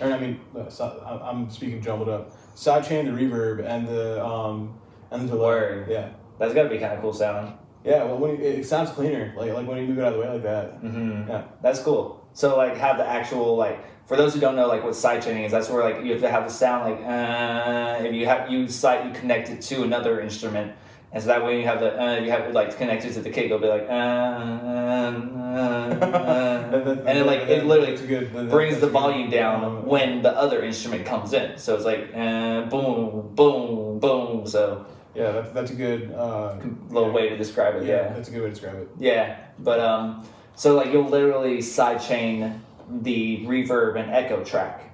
or 0.00 0.12
I 0.12 0.18
mean, 0.18 0.40
uh, 0.56 1.20
I'm 1.22 1.50
speaking 1.50 1.80
jumbled 1.82 2.08
up. 2.08 2.32
Sidechain 2.54 3.04
the 3.04 3.10
reverb 3.10 3.64
and 3.64 3.86
the 3.86 4.24
um 4.24 4.78
and 5.10 5.22
the 5.28 5.32
delay. 5.32 5.46
Word. 5.46 5.90
Yeah. 5.90 6.10
That's 6.38 6.54
got 6.54 6.64
to 6.64 6.68
be 6.68 6.78
kind 6.78 6.92
of 6.92 7.00
cool 7.00 7.12
sounding. 7.12 7.56
Yeah. 7.84 8.04
Well, 8.04 8.18
when 8.18 8.30
you, 8.32 8.44
it 8.44 8.64
sounds 8.66 8.90
cleaner, 8.90 9.32
like 9.36 9.52
like 9.52 9.66
when 9.66 9.78
you 9.78 9.86
move 9.86 9.98
it 9.98 10.04
out 10.04 10.08
of 10.08 10.14
the 10.14 10.20
way 10.20 10.28
like 10.28 10.42
that. 10.42 10.82
Mm-hmm. 10.82 11.28
Yeah. 11.28 11.44
That's 11.62 11.80
cool. 11.80 12.26
So 12.32 12.56
like 12.56 12.76
have 12.76 12.98
the 12.98 13.06
actual 13.06 13.56
like 13.56 13.84
for 14.06 14.16
those 14.16 14.34
who 14.34 14.40
don't 14.40 14.56
know 14.56 14.66
like 14.66 14.82
what 14.82 14.92
sidechaining 14.92 15.44
is, 15.44 15.52
that's 15.52 15.68
where 15.68 15.82
like 15.82 16.04
you 16.04 16.12
have 16.12 16.20
to 16.22 16.30
have 16.30 16.44
the 16.44 16.50
sound 16.50 16.90
like 16.90 17.06
uh 17.06 18.04
if 18.04 18.12
you 18.14 18.26
have 18.26 18.50
you 18.50 18.68
side 18.68 19.06
you 19.06 19.12
connect 19.12 19.48
it 19.50 19.62
to 19.62 19.82
another 19.82 20.20
instrument. 20.20 20.72
And 21.14 21.22
so 21.22 21.28
that 21.28 21.44
way 21.44 21.60
you 21.60 21.64
have 21.64 21.78
the 21.78 22.02
uh, 22.02 22.16
you 22.18 22.30
have 22.32 22.52
like 22.52 22.76
connected 22.76 23.12
to 23.14 23.20
the 23.20 23.30
kick, 23.30 23.44
it'll 23.46 23.60
be 23.60 23.68
like 23.68 23.86
uh, 23.88 23.92
uh, 23.92 25.94
uh, 25.94 27.02
and 27.06 27.18
it 27.18 27.24
like 27.24 27.42
it 27.42 27.64
literally 27.64 27.96
good. 28.06 28.32
brings 28.50 28.80
the 28.80 28.88
volume 28.88 29.30
down 29.30 29.86
when 29.86 30.22
the 30.22 30.36
other 30.36 30.62
instrument 30.64 31.06
comes 31.06 31.32
in. 31.32 31.56
So 31.56 31.74
it's 31.76 31.84
like 31.84 32.10
uh, 32.14 32.62
boom, 32.62 33.30
boom, 33.34 33.98
boom. 34.00 34.46
So 34.46 34.84
Yeah, 35.14 35.30
that's 35.32 35.50
that's 35.52 35.70
a 35.70 35.74
good 35.74 36.10
uh, 36.12 36.56
little 36.90 37.08
yeah. 37.10 37.14
way 37.14 37.28
to 37.28 37.36
describe 37.36 37.76
it. 37.76 37.84
Yeah. 37.86 38.12
that's 38.12 38.28
a 38.28 38.32
good 38.32 38.40
way 38.42 38.48
to 38.48 38.54
describe 38.54 38.76
it. 38.76 38.88
Yeah, 38.98 39.36
but 39.60 39.78
um, 39.80 40.26
so 40.56 40.74
like 40.74 40.92
you'll 40.92 41.08
literally 41.08 41.58
sidechain 41.58 42.58
the 43.02 43.46
reverb 43.46 43.98
and 44.00 44.10
echo 44.10 44.42
track. 44.42 44.90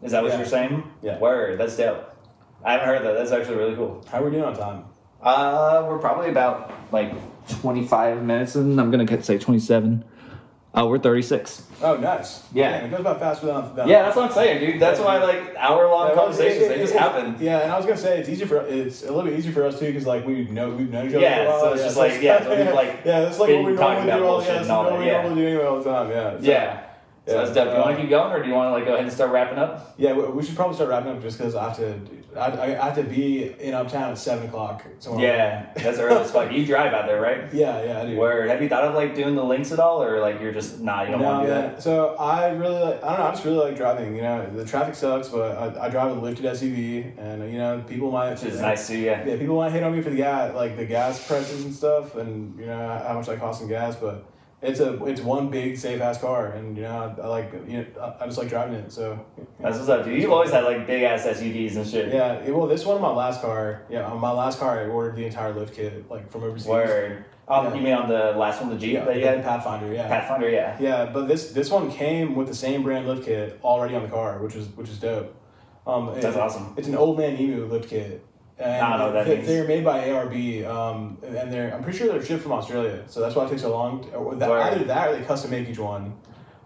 Is 0.00 0.12
that 0.12 0.22
what 0.22 0.30
Yeah. 0.30 0.38
you're 0.38 0.46
saying? 0.46 0.84
Yeah. 1.02 1.18
Word, 1.18 1.58
that's 1.58 1.76
dope. 1.76 2.04
I 2.64 2.72
haven't 2.72 2.86
heard 2.86 3.02
that. 3.04 3.14
That's 3.14 3.32
actually 3.32 3.56
really 3.56 3.74
cool. 3.74 4.04
How 4.10 4.20
are 4.20 4.24
we 4.24 4.30
doing 4.30 4.44
on 4.44 4.56
time? 4.56 4.84
Uh, 5.22 5.84
we're 5.88 5.98
probably 5.98 6.30
about 6.30 6.72
like 6.92 7.12
25 7.60 8.22
minutes, 8.22 8.54
and 8.54 8.80
I'm 8.80 8.90
gonna 8.90 9.04
get 9.04 9.24
say 9.24 9.38
27. 9.38 10.04
Oh, 10.74 10.86
we're 10.86 10.98
36. 10.98 11.66
Oh, 11.82 11.96
nice. 11.96 12.44
Yeah. 12.52 12.84
It 12.84 12.90
goes 12.90 13.00
about 13.00 13.18
faster 13.18 13.46
than. 13.46 13.74
than 13.74 13.88
Yeah, 13.88 14.02
that's 14.02 14.16
what 14.16 14.26
I'm 14.26 14.32
saying, 14.32 14.60
dude. 14.60 14.80
That's 14.80 15.00
why 15.00 15.16
like 15.18 15.56
hour 15.56 15.88
long 15.88 16.08
Yeah, 16.10 16.14
conversations 16.14 16.62
it- 16.62 16.68
they 16.68 16.78
just 16.78 16.94
it- 16.94 17.00
happen. 17.00 17.36
Yeah, 17.40 17.60
and 17.60 17.72
I 17.72 17.76
was 17.76 17.86
gonna 17.86 17.98
say 17.98 18.18
it's 18.20 18.28
easier 18.28 18.46
for 18.46 18.58
it's 18.58 19.02
a 19.02 19.06
little 19.06 19.24
bit 19.28 19.38
easier 19.38 19.50
for 19.52 19.64
us 19.64 19.78
too 19.78 19.86
because 19.86 20.06
like 20.06 20.26
we 20.26 20.44
know 20.44 20.70
we've 20.70 20.90
known 20.90 21.08
each 21.08 21.14
other. 21.14 21.20
Yeah, 21.20 21.36
for 21.38 21.42
a 21.42 21.50
while. 21.50 21.60
so 21.60 21.72
it's 21.72 21.82
just 21.82 21.96
like- 21.96 22.22
yeah, 22.22 22.42
so 22.42 22.56
we've, 22.56 22.74
like, 22.74 23.00
yeah, 23.04 23.20
that's 23.20 23.38
like 23.38 23.50
what 23.50 23.64
we 23.64 23.74
talking 23.74 24.06
normally 24.06 24.08
about 24.08 24.18
do 24.18 24.24
all 24.24 24.36
bullshit 24.36 24.48
yeah, 24.48 24.56
and 24.56 24.60
that's 24.60 24.70
all 24.70 24.84
what 24.84 24.98
we 25.00 25.06
yeah. 25.06 25.22
normally 25.22 25.40
do 25.42 25.48
anyway 25.48 25.64
all 25.64 25.78
the 25.82 25.90
time. 25.90 26.10
Yeah. 26.10 26.38
So, 26.38 26.44
Yeah. 26.44 26.84
So 27.26 27.34
yeah, 27.34 27.42
that's 27.44 27.54
dope. 27.54 27.64
Do 27.68 27.70
you 27.74 27.76
uh, 27.76 27.84
want 27.84 27.96
to 27.96 28.00
keep 28.02 28.10
going, 28.10 28.32
or 28.32 28.42
do 28.42 28.48
you 28.48 28.54
want 28.54 28.68
to 28.68 28.72
like 28.72 28.84
go 28.86 28.92
ahead 28.94 29.04
and 29.04 29.12
start 29.12 29.30
wrapping 29.32 29.58
up? 29.58 29.94
Yeah, 29.98 30.12
we, 30.14 30.22
we 30.28 30.42
should 30.44 30.56
probably 30.56 30.76
start 30.76 30.88
wrapping 30.90 31.10
up 31.12 31.20
just 31.22 31.36
because 31.38 31.54
I 31.54 31.68
have 31.68 31.76
to. 31.78 32.00
I, 32.36 32.40
I, 32.40 32.64
I 32.82 32.84
have 32.86 32.94
to 32.96 33.02
be 33.02 33.54
in 33.58 33.72
Uptown 33.74 34.10
at 34.10 34.18
seven 34.18 34.46
o'clock 34.48 34.84
tomorrow. 35.00 35.22
Yeah, 35.22 35.72
that's 35.74 35.98
early 35.98 36.20
as 36.20 36.30
fuck. 36.30 36.52
You 36.52 36.64
drive 36.66 36.92
out 36.92 37.06
there, 37.06 37.20
right? 37.20 37.52
Yeah, 37.52 37.82
yeah, 37.82 38.02
I 38.02 38.06
do. 38.06 38.16
Word. 38.16 38.50
Have 38.50 38.62
you 38.62 38.68
thought 38.68 38.84
of 38.84 38.94
like 38.94 39.14
doing 39.14 39.34
the 39.34 39.42
Lynx 39.42 39.72
at 39.72 39.80
all, 39.80 40.02
or 40.02 40.20
like 40.20 40.40
you're 40.40 40.52
just 40.52 40.80
nah, 40.80 41.02
you 41.02 41.10
don't 41.12 41.22
No, 41.22 41.26
want 41.28 41.42
to 41.46 41.48
do 41.48 41.54
man. 41.60 41.72
that? 41.74 41.82
So 41.82 42.16
I 42.16 42.50
really 42.50 42.80
like. 42.80 43.02
I 43.02 43.08
don't 43.10 43.18
know. 43.20 43.26
I 43.26 43.30
just 43.30 43.44
really 43.44 43.56
like 43.58 43.76
driving. 43.76 44.14
You 44.14 44.22
know, 44.22 44.50
the 44.54 44.64
traffic 44.64 44.94
sucks, 44.94 45.28
but 45.28 45.56
I, 45.78 45.86
I 45.86 45.88
drive 45.88 46.16
a 46.16 46.20
lifted 46.20 46.44
SUV, 46.44 47.18
and 47.18 47.50
you 47.50 47.58
know, 47.58 47.82
people 47.88 48.10
might. 48.10 48.30
Which 48.30 48.42
is 48.44 48.60
nice 48.60 48.86
too. 48.86 48.98
Yeah. 48.98 49.24
Yeah, 49.24 49.36
people 49.36 49.56
might 49.56 49.70
hit 49.72 49.82
on 49.82 49.96
me 49.96 50.02
for 50.02 50.10
the 50.10 50.16
gas, 50.16 50.54
like 50.54 50.76
the 50.76 50.84
gas 50.86 51.26
prices 51.26 51.64
and 51.64 51.74
stuff, 51.74 52.16
and 52.16 52.58
you 52.58 52.66
know 52.66 53.02
how 53.06 53.14
much 53.14 53.26
that 53.26 53.40
costs 53.40 53.62
in 53.62 53.68
gas. 53.68 53.96
But 53.96 54.24
it's 54.60 54.80
a 54.80 55.02
it's 55.06 55.20
one 55.22 55.48
big 55.48 55.78
safe 55.78 56.00
ass 56.02 56.20
car, 56.20 56.48
and 56.48 56.76
you 56.76 56.82
know 56.82 57.14
I, 57.18 57.22
I 57.22 57.26
like 57.26 57.52
you 57.66 57.78
know 57.78 57.86
I, 58.00 58.24
I 58.24 58.26
just 58.26 58.38
like 58.38 58.48
driving 58.48 58.74
it. 58.74 58.92
So. 58.92 59.24
That's 59.60 59.76
what's 59.76 59.88
up, 59.88 60.04
dude. 60.04 60.20
You've 60.22 60.30
always 60.32 60.50
had 60.52 60.64
like 60.64 60.86
big 60.86 61.02
ass 61.02 61.24
SUVs 61.24 61.76
and 61.76 61.86
shit. 61.86 62.12
yeah. 62.12 62.48
Well, 62.50 62.66
this 62.68 62.84
one, 62.86 63.00
my 63.02 63.10
last 63.10 63.40
car. 63.42 63.82
Yeah, 63.90 64.04
on 64.06 64.20
my 64.20 64.30
last 64.30 64.58
car, 64.60 64.78
I 64.80 64.86
ordered 64.86 65.16
the 65.16 65.24
entire 65.26 65.52
lift 65.52 65.74
kit 65.74 66.08
like 66.10 66.30
from 66.30 66.44
overseas. 66.44 66.68
Word. 66.68 67.24
Um, 67.48 67.64
Yeah. 67.66 67.74
You 67.74 67.80
mean 67.80 67.94
on 67.94 68.08
the 68.08 68.32
last 68.38 68.60
one, 68.60 68.70
the 68.70 68.76
Jeep 68.76 68.92
Yeah, 68.94 69.04
that 69.06 69.16
you 69.16 69.22
the 69.22 69.26
had? 69.28 69.42
Pathfinder. 69.42 69.92
Yeah. 69.92 70.06
Pathfinder, 70.06 70.48
yeah. 70.50 70.76
Yeah, 70.78 71.06
but 71.06 71.26
this 71.26 71.50
this 71.52 71.70
one 71.70 71.90
came 71.90 72.36
with 72.36 72.46
the 72.46 72.54
same 72.54 72.82
brand 72.82 73.08
lift 73.08 73.24
kit 73.24 73.58
already 73.64 73.94
on 73.96 74.02
the 74.02 74.08
car, 74.08 74.38
which 74.38 74.54
is 74.54 74.68
which 74.76 74.88
is 74.88 74.98
dope. 74.98 75.34
Um, 75.86 76.10
it- 76.10 76.20
That's 76.20 76.36
awesome. 76.36 76.74
It's 76.76 76.86
an 76.88 76.94
old 76.94 77.18
man 77.18 77.36
emu 77.38 77.64
lift 77.66 77.88
kit. 77.88 78.24
And 78.60 78.84
I 78.84 78.96
don't 78.98 79.14
know 79.14 79.22
they, 79.24 79.36
means. 79.36 79.46
They're 79.46 79.68
made 79.68 79.84
by 79.84 80.08
ARB, 80.08 80.66
um, 80.66 81.16
and 81.24 81.52
they're 81.52 81.72
I'm 81.72 81.82
pretty 81.82 81.96
sure 81.96 82.08
they're 82.08 82.24
shipped 82.24 82.42
from 82.42 82.50
Australia, 82.52 83.04
so 83.06 83.20
that's 83.20 83.36
why 83.36 83.44
it 83.46 83.50
takes 83.50 83.62
so 83.62 83.70
long. 83.70 84.02
To, 84.10 84.34
that, 84.36 84.50
either 84.50 84.84
that 84.84 85.08
or 85.08 85.16
they 85.16 85.24
custom 85.24 85.52
make 85.52 85.68
each 85.68 85.78
one. 85.78 86.12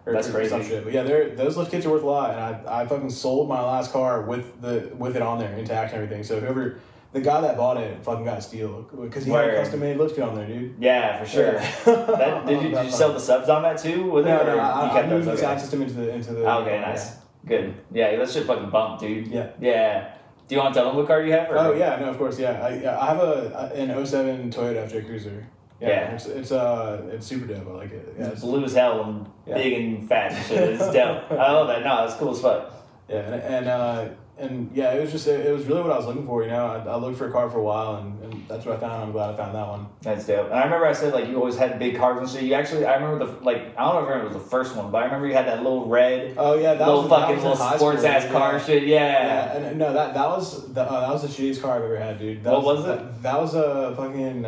Or, 0.05 0.13
That's 0.13 0.29
crazy. 0.29 0.49
Some 0.49 0.63
shit. 0.63 0.83
But 0.83 0.91
yeah, 0.93 1.03
they're, 1.03 1.33
those 1.35 1.55
lift 1.55 1.71
kits 1.71 1.85
are 1.85 1.89
worth 1.89 2.03
a 2.03 2.07
lot, 2.07 2.31
and 2.31 2.39
I, 2.67 2.81
I 2.81 2.85
fucking 2.85 3.09
sold 3.09 3.47
my 3.47 3.61
last 3.61 3.93
car 3.93 4.23
with 4.23 4.61
the 4.61 4.91
with 4.97 5.15
it 5.15 5.21
on 5.21 5.39
there 5.39 5.53
intact 5.53 5.93
and 5.93 6.03
everything. 6.03 6.23
So 6.23 6.41
whoever 6.41 6.79
the 7.13 7.21
guy 7.21 7.39
that 7.41 7.55
bought 7.55 7.77
it 7.77 8.03
fucking 8.03 8.25
got 8.25 8.39
a 8.39 8.41
steal 8.41 8.81
because 8.99 9.23
he 9.23 9.31
had 9.31 9.49
a 9.49 9.55
custom 9.55 9.79
made 9.79 9.97
lift 9.97 10.15
kit 10.15 10.23
on 10.23 10.35
there, 10.35 10.47
dude. 10.47 10.75
Yeah, 10.79 11.19
for 11.23 11.29
sure. 11.29 11.53
Yeah. 11.53 11.75
That, 11.85 12.45
did 12.45 12.63
you, 12.63 12.69
did 12.71 12.85
you 12.85 12.91
sell 12.91 13.13
the 13.13 13.19
subs 13.19 13.49
on 13.49 13.61
that 13.63 13.77
too? 13.77 14.09
With 14.09 14.25
No, 14.25 14.41
it, 14.41 14.47
or 14.47 14.55
no, 14.55 14.61
I, 14.61 14.93
you 14.93 14.99
I 14.99 15.07
moved 15.07 15.27
those? 15.27 15.41
Okay. 15.41 15.59
system 15.59 15.83
into 15.83 15.93
the 15.93 16.09
into 16.09 16.33
the. 16.33 16.43
Oh, 16.43 16.61
okay, 16.63 16.81
nice. 16.81 17.15
Good. 17.45 17.75
Yeah, 17.91 18.15
that 18.17 18.29
shit 18.29 18.45
fucking 18.45 18.71
bumped, 18.71 19.01
dude. 19.01 19.27
Yeah. 19.27 19.51
Yeah. 19.59 20.15
Do 20.47 20.55
you 20.55 20.61
want 20.61 20.73
to 20.73 20.79
tell 20.79 20.87
them 20.89 20.97
what 20.97 21.07
car 21.07 21.21
you 21.23 21.31
have? 21.31 21.49
Or? 21.49 21.57
Oh 21.57 21.73
yeah, 21.73 21.97
no, 21.99 22.09
of 22.09 22.17
course, 22.17 22.37
yeah. 22.39 22.61
I, 22.61 22.81
yeah, 22.81 22.99
I 22.99 23.05
have 23.07 23.19
a 23.19 23.71
an 23.75 24.05
07 24.05 24.51
Toyota 24.51 24.89
FJ 24.89 25.05
Cruiser. 25.05 25.47
Yeah, 25.83 25.89
Yeah. 25.89 26.11
it's 26.15 26.25
it's 26.25 26.51
uh 26.51 27.01
it's 27.11 27.27
super 27.27 27.45
dope. 27.45 27.67
I 27.67 27.71
like 27.71 27.91
it. 27.91 28.15
Yeah, 28.17 28.25
It's 28.27 28.33
it's, 28.35 28.41
blue 28.41 28.63
as 28.63 28.73
hell 28.73 29.03
and 29.03 29.27
Yeah. 29.45 29.55
big 29.55 29.73
and 29.73 30.07
fat 30.07 30.31
and 30.31 30.45
shit. 30.45 30.69
It's 30.69 30.91
dope. 30.93 31.31
I 31.31 31.51
love 31.51 31.67
that. 31.67 31.83
No, 31.83 32.05
it's 32.05 32.15
cool 32.15 32.31
as 32.31 32.39
fuck. 32.41 32.71
yeah, 33.09 33.17
and 33.19 33.35
and, 33.55 33.67
uh, 33.67 34.07
and 34.37 34.71
yeah, 34.73 34.93
it 34.93 35.01
was 35.01 35.11
just 35.11 35.27
it, 35.27 35.51
was 35.51 35.65
really 35.65 35.81
what 35.81 35.91
I 35.91 35.97
was 35.97 36.05
looking 36.05 36.25
for. 36.25 36.41
You 36.43 36.49
know, 36.51 36.65
I, 36.65 36.77
I 36.93 36.95
looked 36.95 37.17
for 37.17 37.27
a 37.27 37.31
car 37.31 37.49
for 37.49 37.59
a 37.59 37.63
while, 37.63 37.97
and, 37.97 38.23
and 38.23 38.42
that's 38.47 38.65
what 38.65 38.77
I 38.77 38.79
found. 38.79 39.03
I'm 39.03 39.11
glad 39.11 39.33
I 39.33 39.37
found 39.37 39.55
that 39.55 39.67
one. 39.67 39.87
That's 40.01 40.25
dope. 40.27 40.45
And 40.47 40.53
I 40.55 40.63
remember 40.65 40.85
I 40.85 40.93
said 40.93 41.13
like 41.13 41.27
you 41.27 41.37
always 41.37 41.55
had 41.57 41.79
big 41.79 41.95
cars 41.97 42.19
and 42.19 42.29
shit. 42.29 42.43
You 42.43 42.53
actually, 42.53 42.85
I 42.85 42.95
remember 42.95 43.25
the 43.25 43.43
like 43.43 43.73
I 43.77 43.91
don't 43.91 44.03
know 44.03 44.09
if 44.15 44.21
it 44.21 44.23
was 44.25 44.33
the 44.33 44.49
first 44.49 44.75
one, 44.75 44.91
but 44.91 44.99
I 44.99 45.05
remember 45.05 45.27
you 45.27 45.33
had 45.33 45.47
that 45.47 45.63
little 45.63 45.87
red, 45.87 46.35
Oh 46.37 46.55
yeah, 46.57 46.73
that 46.73 46.85
little 46.87 47.01
was 47.03 47.09
that 47.09 47.19
fucking 47.21 47.35
was 47.43 47.59
little 47.59 47.77
sports 47.77 48.03
ass 48.03 48.23
yeah. 48.25 48.31
car 48.31 48.59
shit. 48.59 48.83
Yeah. 48.83 48.93
Yeah, 49.03 49.57
and 49.57 49.79
no, 49.79 49.93
that 49.93 50.13
that 50.13 50.27
was 50.27 50.73
the 50.73 50.81
uh, 50.81 51.01
that 51.01 51.09
was 51.09 51.21
the 51.21 51.27
shittiest 51.27 51.61
car 51.61 51.77
I've 51.77 51.83
ever 51.83 51.97
had, 51.97 52.19
dude. 52.19 52.43
That 52.43 52.53
What 52.53 52.63
was 52.63 52.83
it? 52.83 52.87
That, 52.87 53.21
that 53.23 53.41
was 53.41 53.53
a 53.55 53.93
fucking 53.95 54.45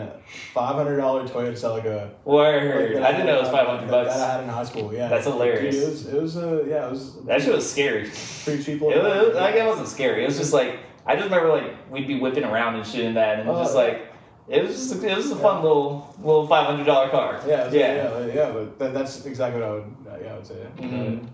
five 0.54 0.76
hundred 0.76 0.98
dollar 0.98 1.28
Toyota 1.28 1.54
Celica. 1.54 2.10
Word. 2.26 2.96
Like, 2.96 3.04
I 3.04 3.12
didn't 3.12 3.28
know 3.28 3.38
it 3.38 3.42
was 3.42 3.50
five 3.50 3.68
hundred 3.68 3.88
that- 3.88 3.92
bucks. 3.92 4.16
That 4.16 4.30
I 4.30 4.32
had 4.34 4.44
in 4.44 4.50
high 4.50 4.64
school. 4.66 4.94
Yeah, 4.94 5.08
That's 5.08 5.26
hilarious. 5.26 5.76
Dude, 5.76 5.84
it 5.84 5.90
was 5.90 6.06
it 6.08 6.22
was 6.22 6.38
uh, 6.38 6.64
yeah 6.68 6.88
it 6.88 6.92
was 6.92 7.16
That 7.26 7.42
shit 7.42 7.54
was 7.54 7.70
scary. 7.70 8.10
pretty 8.44 8.64
cheap. 8.64 8.82
It 8.82 9.04
was, 9.04 9.36
like 9.36 9.56
it 9.56 9.66
wasn't 9.66 9.88
scary. 9.88 10.24
It 10.24 10.28
was 10.28 10.38
just 10.38 10.54
like 10.54 10.80
I 11.06 11.16
just 11.16 11.26
remember 11.26 11.50
like 11.50 11.92
we'd 11.92 12.08
be 12.08 12.20
whipping 12.20 12.44
around 12.44 12.76
and 12.76 12.86
shit 12.86 13.06
in 13.06 13.14
that, 13.16 13.40
and 13.40 13.48
was 13.48 13.58
Oh, 13.58 13.64
just 13.64 13.76
like 13.76 14.12
it 14.48 14.64
was 14.64 14.72
just 14.76 15.04
it 15.04 15.16
was 15.18 15.32
a 15.32 15.36
fun 15.36 15.62
little 15.64 16.16
little 16.20 16.48
five 16.48 16.66
hundred 16.68 16.86
dollar 16.86 17.10
car. 17.10 17.40
Yeah, 17.48 17.70
yeah. 17.72 17.80
yeah, 17.96 18.26
yeah, 18.26 18.34
yeah. 18.34 18.52
But 18.52 18.80
that, 18.80 18.94
that's 18.94 19.26
exactly 19.26 19.62
what 19.62 19.70
I 19.70 19.74
would, 19.74 19.96
uh, 20.10 20.18
yeah, 20.24 20.34
I 20.34 20.36
would 20.36 20.48
say. 20.48 20.56
Mhm. 20.78 21.28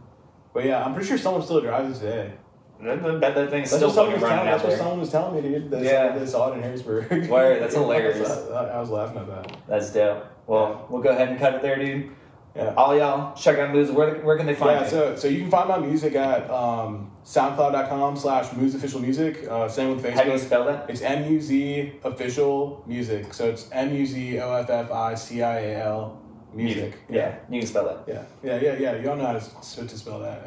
But 0.53 0.65
yeah, 0.65 0.83
I'm 0.83 0.93
pretty 0.93 1.07
sure 1.07 1.17
someone 1.17 1.41
still 1.43 1.61
drives 1.61 1.97
it 1.97 2.01
today. 2.01 2.33
That, 2.81 3.01
that, 3.21 3.35
that 3.35 3.49
thing's 3.51 3.69
That's 3.69 3.75
still 3.75 3.89
what 3.89 3.95
someone 3.95 4.13
fucking 4.19 4.21
was 4.21 4.29
running 4.31 4.45
That's 4.47 4.63
what 4.63 4.77
someone 4.77 4.99
was 4.99 5.11
telling 5.11 5.35
me, 5.35 5.49
dude. 5.49 5.69
They, 5.69 5.85
Yeah. 5.85 6.17
they 6.17 6.25
saw 6.25 6.51
it 6.51 6.55
in 6.55 6.63
Harrisburg. 6.63 7.29
Word, 7.29 7.61
that's 7.61 7.75
hilarious. 7.81 8.27
I, 8.49 8.69
I 8.69 8.79
was 8.79 8.89
laughing 8.89 9.19
at 9.19 9.27
that. 9.27 9.57
That's 9.67 9.93
dope. 9.93 10.25
Well, 10.47 10.87
we'll 10.89 11.03
go 11.03 11.09
ahead 11.09 11.29
and 11.29 11.37
cut 11.39 11.53
it 11.53 11.61
there, 11.61 11.77
dude. 11.77 12.09
Yeah. 12.55 12.73
All 12.75 12.97
y'all 12.97 13.35
check 13.35 13.59
out 13.59 13.73
Muz. 13.73 13.91
Where 13.91 14.15
where 14.21 14.35
can 14.35 14.45
they 14.47 14.55
find 14.55 14.83
it? 14.83 14.91
Yeah, 14.91 14.99
you? 15.11 15.11
so 15.11 15.15
so 15.15 15.27
you 15.27 15.41
can 15.41 15.51
find 15.51 15.69
my 15.69 15.77
music 15.77 16.15
at 16.15 16.49
um, 16.49 17.10
soundcloud.com 17.23 18.17
slash 18.17 18.51
Muz 18.53 18.75
Official 18.75 18.99
Music. 18.99 19.47
Uh, 19.49 19.67
same 19.67 19.89
with 19.95 20.03
Facebook. 20.03 20.13
How 20.15 20.23
do 20.23 20.31
you 20.31 20.37
spell 20.37 20.65
that? 20.65 20.89
It's 20.89 21.01
M 21.01 21.31
U 21.31 21.39
Z 21.41 21.93
Official 22.03 22.83
Music. 22.87 23.33
So 23.33 23.49
it's 23.49 23.69
M 23.71 23.93
U 23.93 24.05
Z 24.05 24.39
O 24.39 24.53
F 24.53 24.69
F 24.69 24.91
I 24.91 25.15
C 25.15 25.41
I 25.41 25.59
A 25.59 25.83
L 25.85 26.17
Music. 26.53 26.95
Yeah, 27.09 27.35
you 27.49 27.59
can 27.61 27.67
spell 27.67 27.85
that. 27.85 28.03
Yeah, 28.07 28.23
yeah, 28.43 28.59
yeah, 28.61 28.77
yeah. 28.79 29.01
You 29.01 29.09
all 29.09 29.15
know 29.15 29.25
how 29.27 29.33
to, 29.39 29.87
to 29.87 29.97
spell 29.97 30.19
that. 30.19 30.41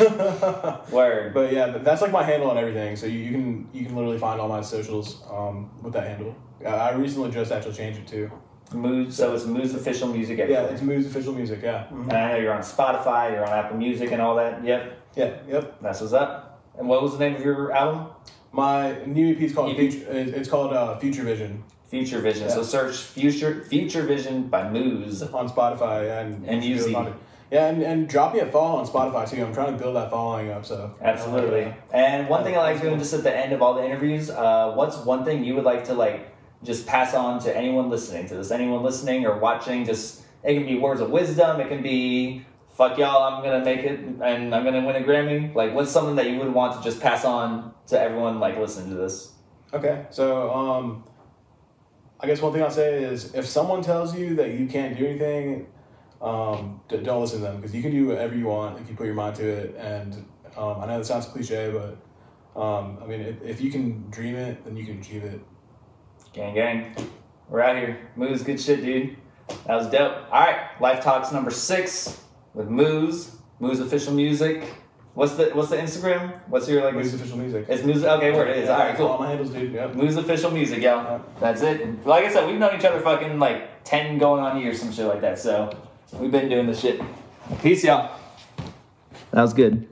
yeah. 0.00 0.76
Word. 0.94 1.32
But 1.32 1.52
yeah, 1.52 1.68
that's 1.78 2.02
like 2.02 2.12
my 2.12 2.22
handle 2.22 2.50
on 2.50 2.58
everything. 2.58 2.94
So 2.96 3.06
you, 3.06 3.18
you 3.20 3.30
can 3.32 3.68
you 3.72 3.86
can 3.86 3.94
literally 3.96 4.18
find 4.18 4.40
all 4.40 4.48
my 4.48 4.60
socials 4.60 5.22
um, 5.30 5.70
with 5.82 5.92
that 5.94 6.06
handle. 6.06 6.34
Uh, 6.64 6.68
I 6.68 6.92
recently 6.92 7.30
just 7.30 7.52
actually 7.52 7.74
changed 7.74 8.00
it 8.00 8.06
too. 8.06 8.30
Muz. 8.74 9.16
So 9.16 9.34
it's 9.34 9.46
Muz 9.46 9.74
official 9.74 10.08
music. 10.08 10.38
Yeah, 10.38 10.64
it's 10.64 10.82
Muz 10.82 11.06
official 11.06 11.32
music. 11.32 11.60
Yeah. 11.62 11.86
Mhm. 11.90 12.02
And 12.02 12.12
I 12.12 12.32
know 12.32 12.38
you're 12.38 12.52
on 12.52 12.60
Spotify. 12.60 13.32
You're 13.32 13.46
on 13.46 13.52
Apple 13.52 13.78
Music 13.78 14.12
and 14.12 14.20
all 14.20 14.36
that. 14.36 14.62
Yep, 14.62 14.99
Yeah. 15.14 15.38
Yep. 15.48 15.80
that's 15.82 16.00
what's 16.00 16.12
up. 16.12 16.62
And 16.78 16.88
what 16.88 17.02
was 17.02 17.12
the 17.12 17.18
name 17.18 17.34
of 17.36 17.44
your 17.44 17.72
album? 17.72 18.06
My 18.52 19.04
new 19.04 19.32
EP 19.34 19.40
is 19.40 19.54
called 19.54 19.70
EP? 19.70 19.76
Future. 19.76 20.06
It's 20.10 20.48
called 20.48 20.72
uh, 20.72 20.98
Future 20.98 21.22
Vision 21.22 21.62
Future 21.88 22.20
Vision. 22.20 22.48
So 22.50 22.62
search 22.62 22.96
Future 22.96 23.64
Future 23.64 24.02
Vision 24.02 24.48
by 24.48 24.68
Muz. 24.68 25.22
on 25.22 25.48
Spotify 25.48 26.20
and 26.20 26.46
And 26.46 26.62
Uzi. 26.62 27.14
Yeah, 27.50 27.66
and, 27.66 27.82
and 27.82 28.08
drop 28.08 28.32
me 28.32 28.38
a 28.38 28.46
follow 28.46 28.78
on 28.78 28.86
Spotify 28.86 29.28
too. 29.28 29.44
I'm 29.44 29.52
trying 29.52 29.72
to 29.76 29.78
build 29.82 29.96
that 29.96 30.10
following 30.10 30.52
up. 30.52 30.64
So 30.64 30.94
Absolutely. 31.02 31.74
And 31.92 32.28
one 32.28 32.44
thing 32.44 32.56
I 32.56 32.60
like 32.60 32.80
doing 32.80 32.96
just 32.98 33.12
at 33.12 33.24
the 33.24 33.36
end 33.36 33.52
of 33.52 33.60
all 33.60 33.74
the 33.74 33.84
interviews, 33.84 34.30
uh, 34.30 34.72
what's 34.76 34.98
one 34.98 35.24
thing 35.24 35.42
you 35.42 35.56
would 35.56 35.64
like 35.64 35.84
to 35.86 35.94
like 35.94 36.32
just 36.62 36.86
pass 36.86 37.12
on 37.12 37.40
to 37.40 37.56
anyone 37.56 37.90
listening 37.90 38.28
to 38.28 38.36
this? 38.36 38.52
Anyone 38.52 38.84
listening 38.84 39.26
or 39.26 39.38
watching? 39.38 39.84
Just 39.84 40.22
it 40.44 40.54
can 40.54 40.64
be 40.64 40.78
words 40.78 41.00
of 41.00 41.10
wisdom. 41.10 41.60
It 41.60 41.68
can 41.68 41.82
be 41.82 42.44
fuck 42.80 42.96
y'all. 42.96 43.22
I'm 43.22 43.42
gonna 43.44 43.62
make 43.62 43.80
it 43.80 44.00
and 44.00 44.54
I'm 44.54 44.64
gonna 44.64 44.82
win 44.86 44.96
a 44.96 45.00
Grammy. 45.00 45.54
Like, 45.54 45.74
what's 45.74 45.90
something 45.90 46.16
that 46.16 46.30
you 46.30 46.38
would 46.38 46.54
want 46.54 46.78
to 46.78 46.82
just 46.82 46.98
pass 46.98 47.26
on 47.26 47.74
to 47.88 48.00
everyone 48.00 48.40
like 48.40 48.56
listening 48.56 48.88
to 48.88 48.96
this? 48.96 49.34
Okay, 49.74 50.06
so 50.08 50.50
um, 50.50 51.04
I 52.20 52.26
guess 52.26 52.40
one 52.40 52.54
thing 52.54 52.62
I'll 52.62 52.70
say 52.70 53.04
is 53.04 53.34
if 53.34 53.46
someone 53.46 53.82
tells 53.82 54.16
you 54.16 54.34
that 54.36 54.52
you 54.52 54.66
can't 54.66 54.96
do 54.96 55.04
anything, 55.06 55.66
um, 56.22 56.80
d- 56.88 56.96
don't 57.02 57.20
listen 57.20 57.40
to 57.40 57.44
them 57.44 57.56
because 57.56 57.74
you 57.74 57.82
can 57.82 57.90
do 57.90 58.06
whatever 58.06 58.34
you 58.34 58.46
want 58.46 58.80
if 58.80 58.88
you 58.88 58.96
put 58.96 59.04
your 59.04 59.14
mind 59.14 59.36
to 59.36 59.46
it. 59.46 59.76
And 59.76 60.14
um, 60.56 60.80
I 60.80 60.86
know 60.86 60.96
that 60.96 61.04
sounds 61.04 61.26
cliche, 61.26 61.70
but 61.70 62.58
um, 62.58 62.98
I 63.02 63.06
mean, 63.06 63.20
if, 63.20 63.42
if 63.42 63.60
you 63.60 63.70
can 63.70 64.08
dream 64.08 64.36
it, 64.36 64.64
then 64.64 64.74
you 64.78 64.86
can 64.86 65.00
achieve 65.00 65.24
it. 65.24 65.42
Gang, 66.32 66.54
gang. 66.54 66.96
We're 67.50 67.60
out 67.60 67.76
here. 67.76 68.08
Muz, 68.16 68.42
good 68.42 68.58
shit, 68.58 68.82
dude. 68.82 69.18
That 69.66 69.74
was 69.74 69.86
dope. 69.88 70.16
All 70.32 70.40
right, 70.40 70.80
Life 70.80 71.04
Talks 71.04 71.30
number 71.30 71.50
six 71.50 72.20
with 72.54 72.68
Muz. 72.68 73.36
Muz 73.58 73.80
official 73.80 74.12
music. 74.14 74.62
What's 75.14 75.34
the 75.34 75.46
What's 75.50 75.70
the 75.70 75.76
Instagram? 75.76 76.32
What's 76.48 76.68
your 76.68 76.84
like? 76.84 76.94
Muz 76.94 77.12
official 77.12 77.36
music. 77.36 77.66
It's 77.68 77.84
Muz. 77.84 78.04
Okay, 78.04 78.30
where 78.32 78.46
it 78.46 78.58
is. 78.58 78.68
Yeah, 78.68 78.72
All 78.72 78.78
right, 78.78 79.00
All 79.00 79.08
cool. 79.08 79.18
my 79.18 79.28
handles, 79.28 79.50
dude. 79.50 79.72
Yep. 79.72 79.94
Muz 79.94 80.16
official 80.16 80.50
music, 80.50 80.78
yo. 80.82 80.96
Yeah. 80.96 81.18
That's 81.40 81.62
it. 81.62 82.06
Like 82.06 82.24
I 82.24 82.32
said, 82.32 82.48
we've 82.48 82.58
known 82.58 82.76
each 82.78 82.84
other 82.84 83.00
fucking 83.00 83.38
like 83.38 83.84
ten 83.84 84.18
going 84.18 84.42
on 84.42 84.60
years, 84.60 84.80
some 84.80 84.92
shit 84.92 85.06
like 85.06 85.20
that. 85.20 85.38
So 85.38 85.70
we've 86.14 86.30
been 86.30 86.48
doing 86.48 86.66
this 86.66 86.80
shit. 86.80 87.00
Peace, 87.60 87.84
y'all. 87.84 88.16
That 89.32 89.42
was 89.42 89.52
good. 89.52 89.86